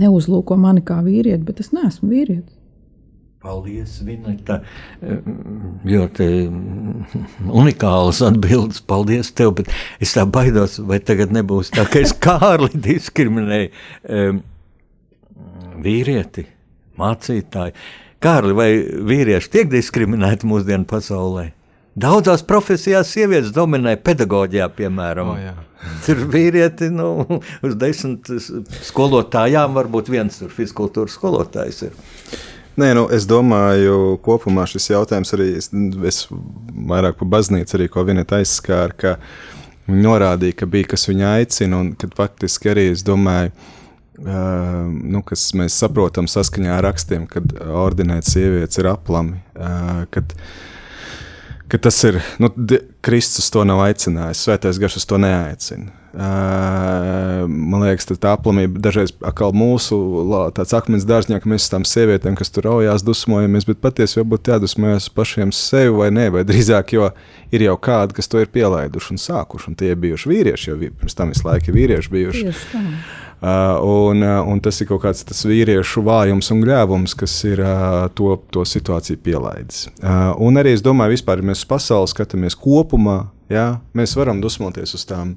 neuzlūko 0.00 0.56
mani 0.60 0.82
kā 0.86 1.00
vīrieti, 1.04 1.44
bet 1.46 1.62
es 1.62 1.72
neesmu 1.74 2.10
vīrietis? 2.10 2.58
Paldies, 3.42 3.96
Vineta. 4.06 4.60
Ļoti 5.82 6.26
unikāls 7.50 8.20
atbildes. 8.22 8.78
Paldies 8.86 9.32
tev, 9.34 9.56
bet 9.58 9.72
es 10.02 10.14
tā 10.14 10.22
baidos, 10.30 10.76
vai 10.86 11.00
tagad 11.02 11.34
nebūs 11.34 11.72
tā, 11.74 11.82
ka 11.90 12.04
es 12.04 12.14
Kārli 12.14 12.70
diskriminēju 12.86 13.72
vīrieti, 15.82 16.46
mācītāju. 17.02 17.74
Kārli, 18.22 18.54
vai 18.54 18.68
vīrieši 19.10 19.50
tiek 19.56 19.72
diskriminēti 19.72 20.46
mūsdienu 20.46 20.86
pasaulē? 20.86 21.48
Daudzās 21.92 22.40
profesijās 22.48 23.10
sievietes 23.12 23.52
dominē 23.52 23.98
pedagoģijā, 24.00 24.68
piemēram. 24.78 25.34
O, 25.34 25.36
jā. 25.40 25.52
Tur 26.06 26.22
vīrieti, 26.30 26.88
nu, 26.94 27.40
uz 27.66 27.76
desmit 27.76 28.30
skolotājām 28.86 29.74
varbūt 29.76 30.12
viens 30.12 30.38
tur 30.38 30.52
fiziskultūras 30.54 31.18
skolotājs 31.18 31.82
ir. 31.88 31.96
Nē, 32.80 32.92
nu, 32.96 33.04
es 33.12 33.26
domāju, 33.28 34.16
kopumā 34.24 34.64
šis 34.70 34.92
jautājums 34.94 35.34
arī 35.36 35.50
es, 35.58 35.68
es 36.08 36.22
vairāk 36.30 37.18
par 37.18 37.28
baznīcu, 37.34 37.76
arī 37.76 37.90
ko 37.92 38.06
viņa 38.08 38.24
aizskāra, 38.38 38.96
ka 38.96 39.12
viņa 39.90 40.06
norādīja, 40.06 40.56
ka 40.62 40.70
bija 40.72 40.94
kas 40.94 41.04
viņa 41.10 41.34
aicina, 41.42 41.82
un 41.82 41.92
kad 42.00 42.16
faktiski 42.16 42.72
arī 42.72 42.88
es 42.94 43.04
domāju, 43.06 43.52
Uh, 44.22 44.84
nu, 44.92 45.22
kas 45.26 45.48
mēs 45.56 45.74
saprotam 45.80 46.28
saskaņā 46.30 46.74
ar 46.76 46.84
rakstiem, 46.84 47.24
kad 47.26 47.48
ordinēt 47.58 48.28
sievietes 48.28 48.78
ir 48.78 48.86
aplami. 48.92 49.40
Uh, 49.56 50.04
kad, 50.12 50.34
ka 51.72 51.78
tas 51.80 51.96
ir, 52.04 52.20
nu, 52.42 52.50
Kristus 53.00 53.48
to 53.52 53.64
nav 53.64 53.80
aicinājis, 53.86 54.44
Svētais 54.44 54.78
Gars 54.80 54.98
uz 55.00 55.08
to 55.08 55.18
neaicina. 55.20 55.88
Uh, 56.12 57.46
man 57.48 57.86
liekas, 57.86 58.04
tā, 58.10 58.34
aplamība 58.34 58.82
dažreiz 58.84 59.14
atkal 59.24 59.54
mūsu 59.56 59.96
tāds 60.52 60.74
akmens 60.76 61.06
dārzņā, 61.08 61.38
ka 61.40 61.48
mēs 61.48 61.70
tām 61.72 61.86
sievietēm, 61.88 62.36
kas 62.36 62.52
tur 62.52 62.68
raujās, 62.68 63.04
dusmojamies, 63.06 63.64
bet 63.70 63.80
patiesi 63.80 64.20
varbūt 64.20 64.52
jādusmojas 64.52 65.08
pašiem 65.16 65.54
sevi 65.56 65.94
vai 65.96 66.10
nē, 66.12 66.26
vai 66.36 66.44
drīzāk, 66.44 66.92
jo 66.98 67.08
ir 67.48 67.64
jau 67.64 67.78
kādi, 67.80 68.18
kas 68.20 68.28
to 68.28 68.44
ir 68.44 68.52
pielaiduši 68.52 69.14
un 69.16 69.24
sākuši, 69.24 69.72
un 69.72 69.80
tie 69.80 69.94
ir 69.94 70.04
bijuši 70.04 70.34
vīrieši, 70.34 70.68
jo 70.68 70.92
pirms 71.00 71.16
tam 71.16 71.32
visu 71.32 71.48
laiku 71.48 71.72
ir 71.72 71.80
vīrieši 71.80 72.16
bijuši. 72.18 72.46
Tieši 72.50 72.84
un, 73.42 74.22
uh, 74.22 74.40
un 74.46 74.60
tas 74.62 74.76
ir 74.78 74.86
kaut 74.86 75.02
kāds 75.02 75.24
tas 75.26 75.40
vīriešu 75.48 76.04
vājums 76.06 76.52
un 76.54 76.60
gļēvums, 76.62 77.16
kas 77.18 77.34
ir 77.48 77.62
uh, 77.64 78.04
to, 78.14 78.36
to 78.54 78.62
situāciju 78.68 79.18
pielaidis. 79.24 79.88
Uh, 79.98 80.30
un 80.46 80.60
arī 80.60 80.76
es 80.76 80.84
domāju, 80.84 81.16
vispār, 81.16 81.42
ja 81.42 81.50
mēs 81.50 81.64
uz 81.64 81.70
pasauli 81.72 82.10
skatāmies 82.12 82.54
kopumā, 82.58 83.24
jā, 83.50 83.66
mēs 83.98 84.14
varam 84.18 84.42
dusmoties 84.44 84.94
uz 84.94 85.06
tām. 85.10 85.34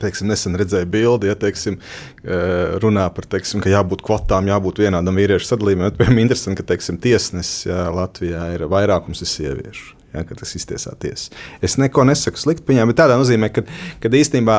Teiksim, 0.00 0.26
nesen 0.28 0.56
redzēju 0.58 0.88
bildi, 0.90 1.32
ja 1.32 1.38
teiksim, 1.38 1.80
uh, 1.80 2.76
runā 2.84 3.08
par 3.16 3.28
to, 3.30 3.40
ka 3.40 3.72
jābūt 3.72 4.04
kvotām, 4.04 4.52
jābūt 4.52 4.84
vienādam 4.84 5.16
vīriešu 5.16 5.48
sadalījumam. 5.48 5.96
Piemēram, 5.96 6.24
interesanti, 6.26 6.60
ka 6.60 6.74
teiksim, 6.74 7.00
tiesnesis 7.00 7.70
jā, 7.70 7.84
Latvijā 7.94 8.50
ir 8.58 8.68
vairākums 8.68 9.24
ir 9.24 9.32
sieviešu. 9.32 9.94
Jā, 10.14 10.22
ka 10.28 10.36
tas 10.38 10.52
iztiesā 10.54 10.92
tiesa. 11.02 11.32
Es 11.64 11.74
neko 11.80 12.04
nesaku 12.06 12.38
slikti 12.38 12.62
par 12.62 12.76
viņām, 12.76 12.92
bet 12.92 13.00
tādā 13.00 13.16
nozīmē, 13.18 13.48
ka, 13.50 13.64
ka 13.98 14.12
īstenībā 14.14 14.58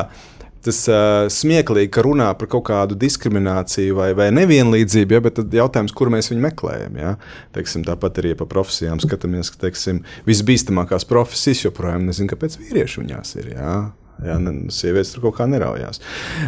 tas 0.65 0.79
uh, 0.89 1.25
smieklīgi, 1.31 1.91
ka 1.93 2.03
runā 2.05 2.27
par 2.39 2.49
kaut 2.51 2.65
kādu 2.69 2.97
diskrimināciju 2.99 3.97
vai, 3.97 4.09
vai 4.17 4.29
nevienlīdzību, 4.35 5.17
ja, 5.17 5.23
bet 5.25 5.37
tad 5.39 5.53
jautājums, 5.55 5.93
kur 5.95 6.11
mēs 6.13 6.31
viņu 6.31 6.43
meklējam. 6.45 6.97
Ja? 7.01 7.13
Teiksim, 7.55 7.85
tāpat 7.87 8.21
arī 8.21 8.33
par 8.39 8.49
profesijām 8.51 9.01
skatāmies, 9.03 9.51
ka 9.53 9.67
teiksim, 9.67 10.01
visbīstamākās 10.29 11.07
profesijas 11.09 11.67
joprojām 11.67 12.09
nezinu, 12.09 12.31
kāpēc 12.33 12.57
vīrieši 12.61 13.03
viņās 13.03 13.37
ir. 13.41 13.53
Ja? 13.55 13.75
Ne, 14.23 14.55
sievietes 14.71 15.13
tur 15.13 15.27
kaut 15.27 15.39
kā 15.41 15.49
neraujās. 15.51 16.01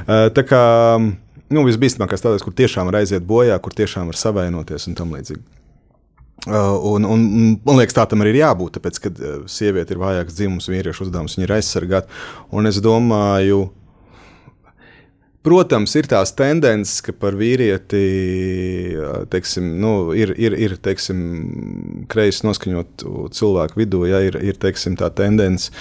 Uh, 0.06 0.28
tā 0.36 0.46
kā 0.48 0.64
nu, 1.04 1.68
visbīstamākās 1.68 2.24
tādas, 2.24 2.46
kur 2.46 2.56
tiešām 2.56 2.90
var 2.90 3.02
aiziet 3.02 3.28
bojā, 3.28 3.58
kur 3.64 3.76
tiešām 3.76 4.12
var 4.12 4.20
savainoties 4.20 4.90
un 4.90 4.98
tam 5.00 5.16
līdzīgi. 5.16 5.46
Uh, 6.48 6.78
un, 6.94 7.04
un, 7.04 7.24
man 7.66 7.80
liekas, 7.80 7.96
tā 7.98 8.06
tam 8.08 8.22
arī 8.24 8.36
ir 8.36 8.44
jābūt. 8.44 8.78
Tāpēc, 8.78 9.00
uh, 9.10 9.40
sieviete 9.52 9.96
ir 9.96 10.00
vājāks 10.00 10.38
dzimums, 10.38 10.70
vīriešu 10.72 11.08
uzdevums 11.08 11.36
viņa 11.36 11.48
ir 11.48 11.54
aizsargāt. 11.58 12.12
Un 12.56 12.70
es 12.70 12.80
domāju, 12.84 13.66
Protams, 15.48 15.94
ir 15.96 16.10
tās 16.12 16.34
tendences, 16.36 17.00
ka 17.06 17.14
par 17.16 17.38
vīrieti 17.40 18.02
teiksim, 19.32 19.70
nu, 19.80 19.94
ir, 20.18 20.34
ir, 20.36 20.56
ir 20.68 20.76
teiksim, 20.84 21.22
kreisi 22.12 22.44
noskaņotu 22.48 23.30
cilvēku 23.38 23.80
vidū, 23.80 24.04
ja 24.10 24.20
ir, 24.28 24.36
ir 24.44 24.60
teiksim, 24.60 24.98
tā 25.00 25.08
tendence 25.16 25.72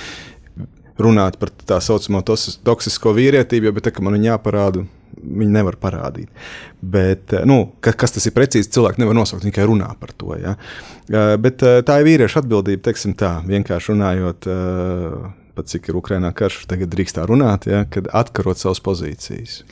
runāt 1.02 1.36
par 1.40 1.50
tā 1.68 1.80
saucamo 1.82 2.22
tos- 2.24 2.60
toksisko 2.64 3.12
vīrietību, 3.16 3.74
bet 3.76 3.88
tā, 3.88 3.94
man 4.04 4.16
viņa 4.16 4.30
jāparāda, 4.36 4.84
viņi 5.16 5.52
nevar 5.52 5.76
parādīt. 5.80 6.30
Bet, 6.80 7.34
nu, 7.48 7.58
ka, 7.84 7.92
kas 7.92 8.14
tas 8.14 8.28
ir 8.28 8.34
precīzi, 8.36 8.70
cilvēki 8.76 9.02
nevar 9.02 9.18
nosaukt, 9.18 9.44
tikai 9.48 9.66
runā 9.68 9.90
par 10.00 10.14
to. 10.16 10.36
Ja? 10.40 10.54
Bet 11.42 11.58
tā 11.64 11.98
ir 12.00 12.08
vīriešu 12.08 12.40
atbildība, 12.42 12.84
teiksim 12.88 13.16
tā, 13.18 13.38
vienkārši 13.48 13.92
runājot. 13.96 14.48
eh, 14.52 15.45
Pat 15.56 15.70
cik 15.72 15.88
ir 15.88 15.96
Ukraiņā 15.96 16.32
karš, 16.36 16.66
tagad 16.68 16.90
drīkst 16.92 17.16
tā 17.16 17.24
runāt, 17.28 17.64
ja, 17.70 17.86
kad 17.88 18.10
atkarot 18.12 18.60
savas 18.60 18.82
pozīcijas. 18.84 19.62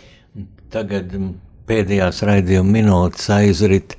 Tagad 0.73 1.13
mm, 1.13 1.35
pēdējās 1.69 2.23
raidījuma 2.25 2.73
minūtes 2.79 3.29
aizrit, 3.37 3.99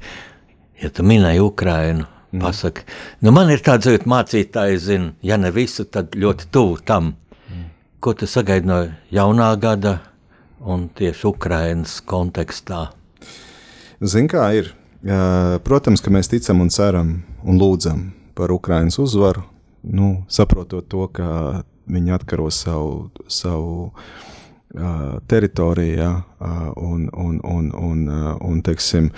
ja 0.82 0.90
tu 0.90 1.06
minēji 1.06 1.46
Ukrainu. 1.46 2.10
Pasaka, 2.36 2.84
nu 3.24 3.32
man 3.32 3.48
ir 3.54 3.62
tāds 3.64 3.88
jūtas, 3.88 4.10
mācītāji 4.12 4.80
zina, 4.84 5.14
ja 5.24 5.38
ne 5.40 5.54
visu, 5.56 5.86
tad 5.88 6.18
ļoti 6.20 6.50
tuvu 6.52 6.82
tam, 6.84 7.14
ko 8.04 8.12
tu 8.18 8.28
sagaidi 8.28 8.68
no 8.68 8.82
jaunā 9.14 9.54
gada 9.62 9.94
un 10.60 10.90
tieši 10.92 11.30
Ukrainas 11.30 12.02
kontekstā. 12.04 12.90
Zini, 14.04 14.28
kā 14.28 14.50
ir. 14.58 14.74
Protams, 15.64 16.02
ka 16.02 16.12
mēs 16.12 16.28
ticam 16.34 16.64
un 16.66 16.74
ceram 16.74 17.16
un 17.46 17.62
lūdzam 17.62 18.10
par 18.36 18.52
Ukraiņas 18.52 18.98
uzvaru, 19.00 19.46
nu, 19.86 20.26
saprotot 20.28 20.88
to, 20.90 21.06
ka 21.14 21.62
viņi 21.92 22.16
atkaro 22.16 22.48
savu, 22.54 23.10
savu 23.32 23.90
uh, 23.90 25.18
teritoriju 25.28 25.98
ja, 25.98 26.12
uh, 26.40 26.70
un, 26.76 27.10
un, 27.14 27.40
un, 27.44 27.72
un, 27.76 28.06
uh, 28.10 28.32
un, 28.42 28.62
teiksim, 28.66 29.12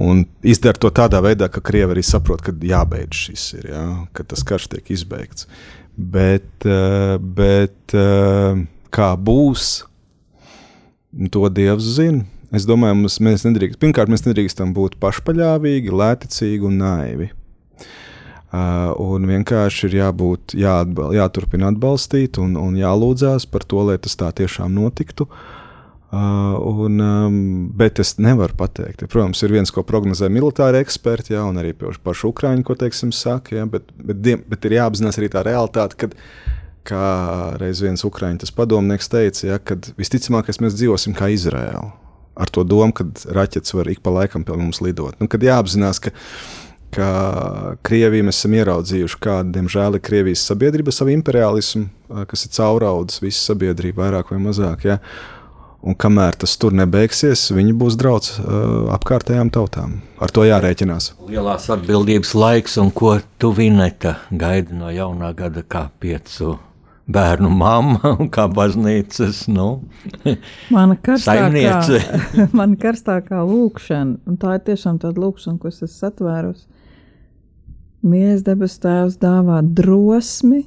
un 0.00 0.24
izdara 0.42 0.80
to 0.80 0.92
tādā 0.94 1.22
veidā, 1.24 1.48
ka 1.52 1.62
Krievi 1.64 1.96
arī 1.96 2.04
saprot, 2.06 2.44
ka 2.44 2.54
jābeidz 2.54 3.26
šis 3.26 3.46
ir, 3.60 3.70
ja, 3.72 3.86
ka 4.16 4.26
tas 4.28 4.44
karš 4.46 4.70
tiek 4.74 4.92
izbeigts. 4.94 5.48
Bet, 5.96 6.48
uh, 6.64 7.16
bet 7.20 7.96
uh, 7.96 8.62
kā 8.92 9.12
būs, 9.16 9.82
to 11.32 11.48
Dievs 11.52 11.96
zina. 11.98 12.24
Es 12.52 12.66
domāju, 12.68 12.98
mums, 13.00 13.14
mēs 13.24 13.46
nedrīkst, 13.46 13.78
pirmkārt, 13.80 14.10
mēs 14.12 14.26
nedrīkstam 14.26 14.74
būt 14.76 14.98
pašpaļāvīgi, 15.00 15.92
lētecīgi 15.96 16.66
un 16.68 16.82
naivi. 16.82 17.30
Uh, 18.52 18.90
un 19.00 19.24
vienkārši 19.24 19.86
ir 19.88 19.94
jābūt, 19.96 20.52
jāatbal, 20.60 21.14
jāturpina 21.16 21.70
atbalstīt 21.72 22.36
un, 22.36 22.52
un 22.60 22.74
jālūdzās 22.76 23.46
par 23.48 23.64
to, 23.64 23.80
lai 23.88 23.96
tas 23.96 24.18
tā 24.20 24.28
tiešām 24.42 24.74
notiktu. 24.76 25.24
Uh, 26.12 26.58
un, 26.60 26.98
um, 27.00 27.38
bet 27.72 28.02
es 28.02 28.18
nevaru 28.20 28.52
pateikt. 28.58 29.06
Protams, 29.08 29.40
ir 29.40 29.54
viens, 29.56 29.72
ko 29.72 29.80
prognozē 29.88 30.28
militāri 30.28 30.82
eksperti, 30.84 31.32
ja, 31.32 31.46
un 31.48 31.62
arī 31.62 31.72
paši 31.80 32.28
ukrāņi, 32.28 32.66
ko 32.68 32.76
teiksim, 32.76 33.14
saka, 33.16 33.56
ja, 33.56 33.64
bet, 33.64 33.88
bet, 33.96 34.44
bet 34.44 34.68
ir 34.68 34.76
jāapzinās 34.76 35.16
arī 35.16 35.32
tā 35.32 35.46
realitāte, 35.48 35.96
kad, 36.04 36.18
kā 36.84 37.06
reiz 37.62 37.80
viens 37.80 38.04
ukrāņu 38.04 38.52
padomnieks 38.52 39.08
teica, 39.08 39.46
ja, 39.54 39.56
ka 39.56 39.80
visticamāk 39.96 40.52
mēs 40.60 40.76
dzīvosim 40.76 41.16
kā 41.16 41.32
Izraēla 41.32 42.02
ar 42.36 42.48
to 42.52 42.64
domu, 42.64 42.92
ka 42.96 43.06
raķetes 43.32 43.74
var 43.76 43.88
ik 43.92 44.00
pa 44.04 44.12
laikam 44.12 44.44
pie 44.44 44.56
mums 44.56 44.80
lidot. 44.84 45.18
Nu, 45.20 45.28
kad 45.30 45.44
jāapzinās, 45.44 46.00
ka, 46.02 46.12
ka 46.92 47.10
Krievija 47.86 48.26
mēs 48.26 48.42
esam 48.42 48.56
ieraudzījuši, 48.60 49.20
kāda, 49.22 49.50
diemžēl, 49.56 49.98
ir 49.98 50.04
Krievijas 50.04 50.46
sabiedrība, 50.48 50.94
savu 50.94 51.14
imperialismu, 51.14 51.86
kas 52.30 52.46
ir 52.46 52.52
cauraudzis 52.56 53.22
visu 53.24 53.46
sabiedrību, 53.50 54.02
vairāk 54.02 54.34
vai 54.34 54.40
mazāk. 54.42 54.84
Ja? 54.88 54.98
Un 55.82 55.96
kamēr 55.98 56.36
tas 56.38 56.52
tur 56.62 56.74
nebeigsies, 56.78 57.48
viņi 57.50 57.72
būs 57.74 57.96
draudz 57.98 58.36
uh, 58.36 58.92
apkārtējām 58.94 59.50
tautām. 59.50 59.96
Ar 60.22 60.30
to 60.30 60.44
jārēķinās. 60.46 61.08
Lielās 61.26 61.66
atbildības 61.74 62.36
laiks, 62.38 62.76
un 62.78 62.92
ko 62.94 63.16
tu 63.42 63.50
vineta 63.56 64.20
gaidi 64.30 64.78
no 64.78 64.92
jaunā 64.94 65.32
gada 65.34 65.64
kā 65.66 65.88
piecu 65.98 66.54
bērnu 67.12 67.50
mamma 67.50 68.14
un 68.14 68.30
kā 68.30 68.46
baznīcas 68.46 69.46
nu, 69.50 69.82
mana 70.76 70.94
karstākā, 70.94 71.98
mana 72.58 72.78
karstākā 72.78 73.42
lūkšana, 73.42 74.20
un 74.28 74.38
tā 74.38 74.54
ir 74.58 74.66
tiešām 74.70 75.02
tāda 75.02 75.24
lūkšana, 75.24 75.58
ko 75.58 75.72
es 75.72 75.82
esmu 75.82 75.96
satvērus. 75.96 76.68
Mies 78.02 78.42
debes 78.42 78.80
tēvs 78.82 79.14
dāvā 79.22 79.60
drosmi 79.62 80.64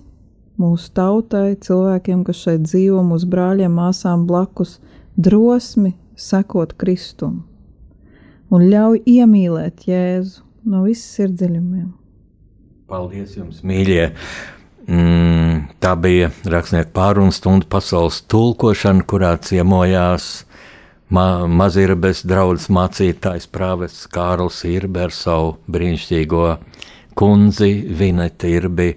mūsu 0.62 0.92
tautai, 0.96 1.58
cilvēkiem, 1.60 2.24
kas 2.24 2.46
šeit 2.46 2.64
dzīvo, 2.64 3.02
mūsu 3.04 3.28
brāļiem, 3.28 3.74
māsām 3.76 4.24
blakus, 4.30 4.78
drosmi 5.20 5.92
sekot 6.16 6.78
Kristum 6.80 7.44
un 8.54 8.66
ļauj 8.72 9.02
iemīlēt 9.10 9.88
Jēzu 9.90 10.44
no 10.70 10.86
visas 10.86 11.12
sirdsdziļumiem. 11.18 11.90
Paldies 12.90 13.36
jums, 13.36 13.64
mīļie! 13.66 14.12
Mm, 14.86 15.66
tā 15.82 15.96
bija 15.98 16.30
rakstnieku 16.46 16.94
pārunu 16.94 17.34
stunda 17.34 17.66
pasaules 17.70 18.20
tulkošana, 18.30 19.02
kurā 19.10 19.34
ciemojās 19.42 20.46
ma 21.10 21.48
Mazirabes 21.50 22.22
draugs 22.30 22.70
mācītājs 22.70 23.50
Prāvests 23.50 24.06
Kārls 24.14 24.62
Irbe 24.70 25.08
ar 25.08 25.14
savu 25.14 25.56
brīnišķīgo 25.68 26.46
kundzi 27.16 27.72
Vineti 28.00 28.56
Irbi. 28.60 28.90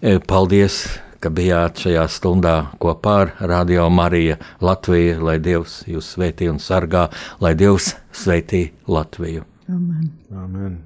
E, 0.00 0.18
paldies, 0.18 0.84
ka 1.20 1.30
bijāt 1.32 1.82
šajā 1.84 2.06
stundā 2.12 2.56
kopā 2.82 3.16
ar 3.24 3.32
Radio 3.52 3.88
Mariju 3.90 4.38
Latviju, 4.64 5.20
lai 5.26 5.38
Dievs 5.42 5.82
jūs 5.90 6.14
svētī 6.16 6.50
un 6.52 6.60
sargā, 6.62 7.08
lai 7.40 7.56
Dievs 7.58 7.94
svētī 8.14 8.68
Latviju. 8.88 9.46
Amen. 9.68 10.12
Amen. 10.30 10.85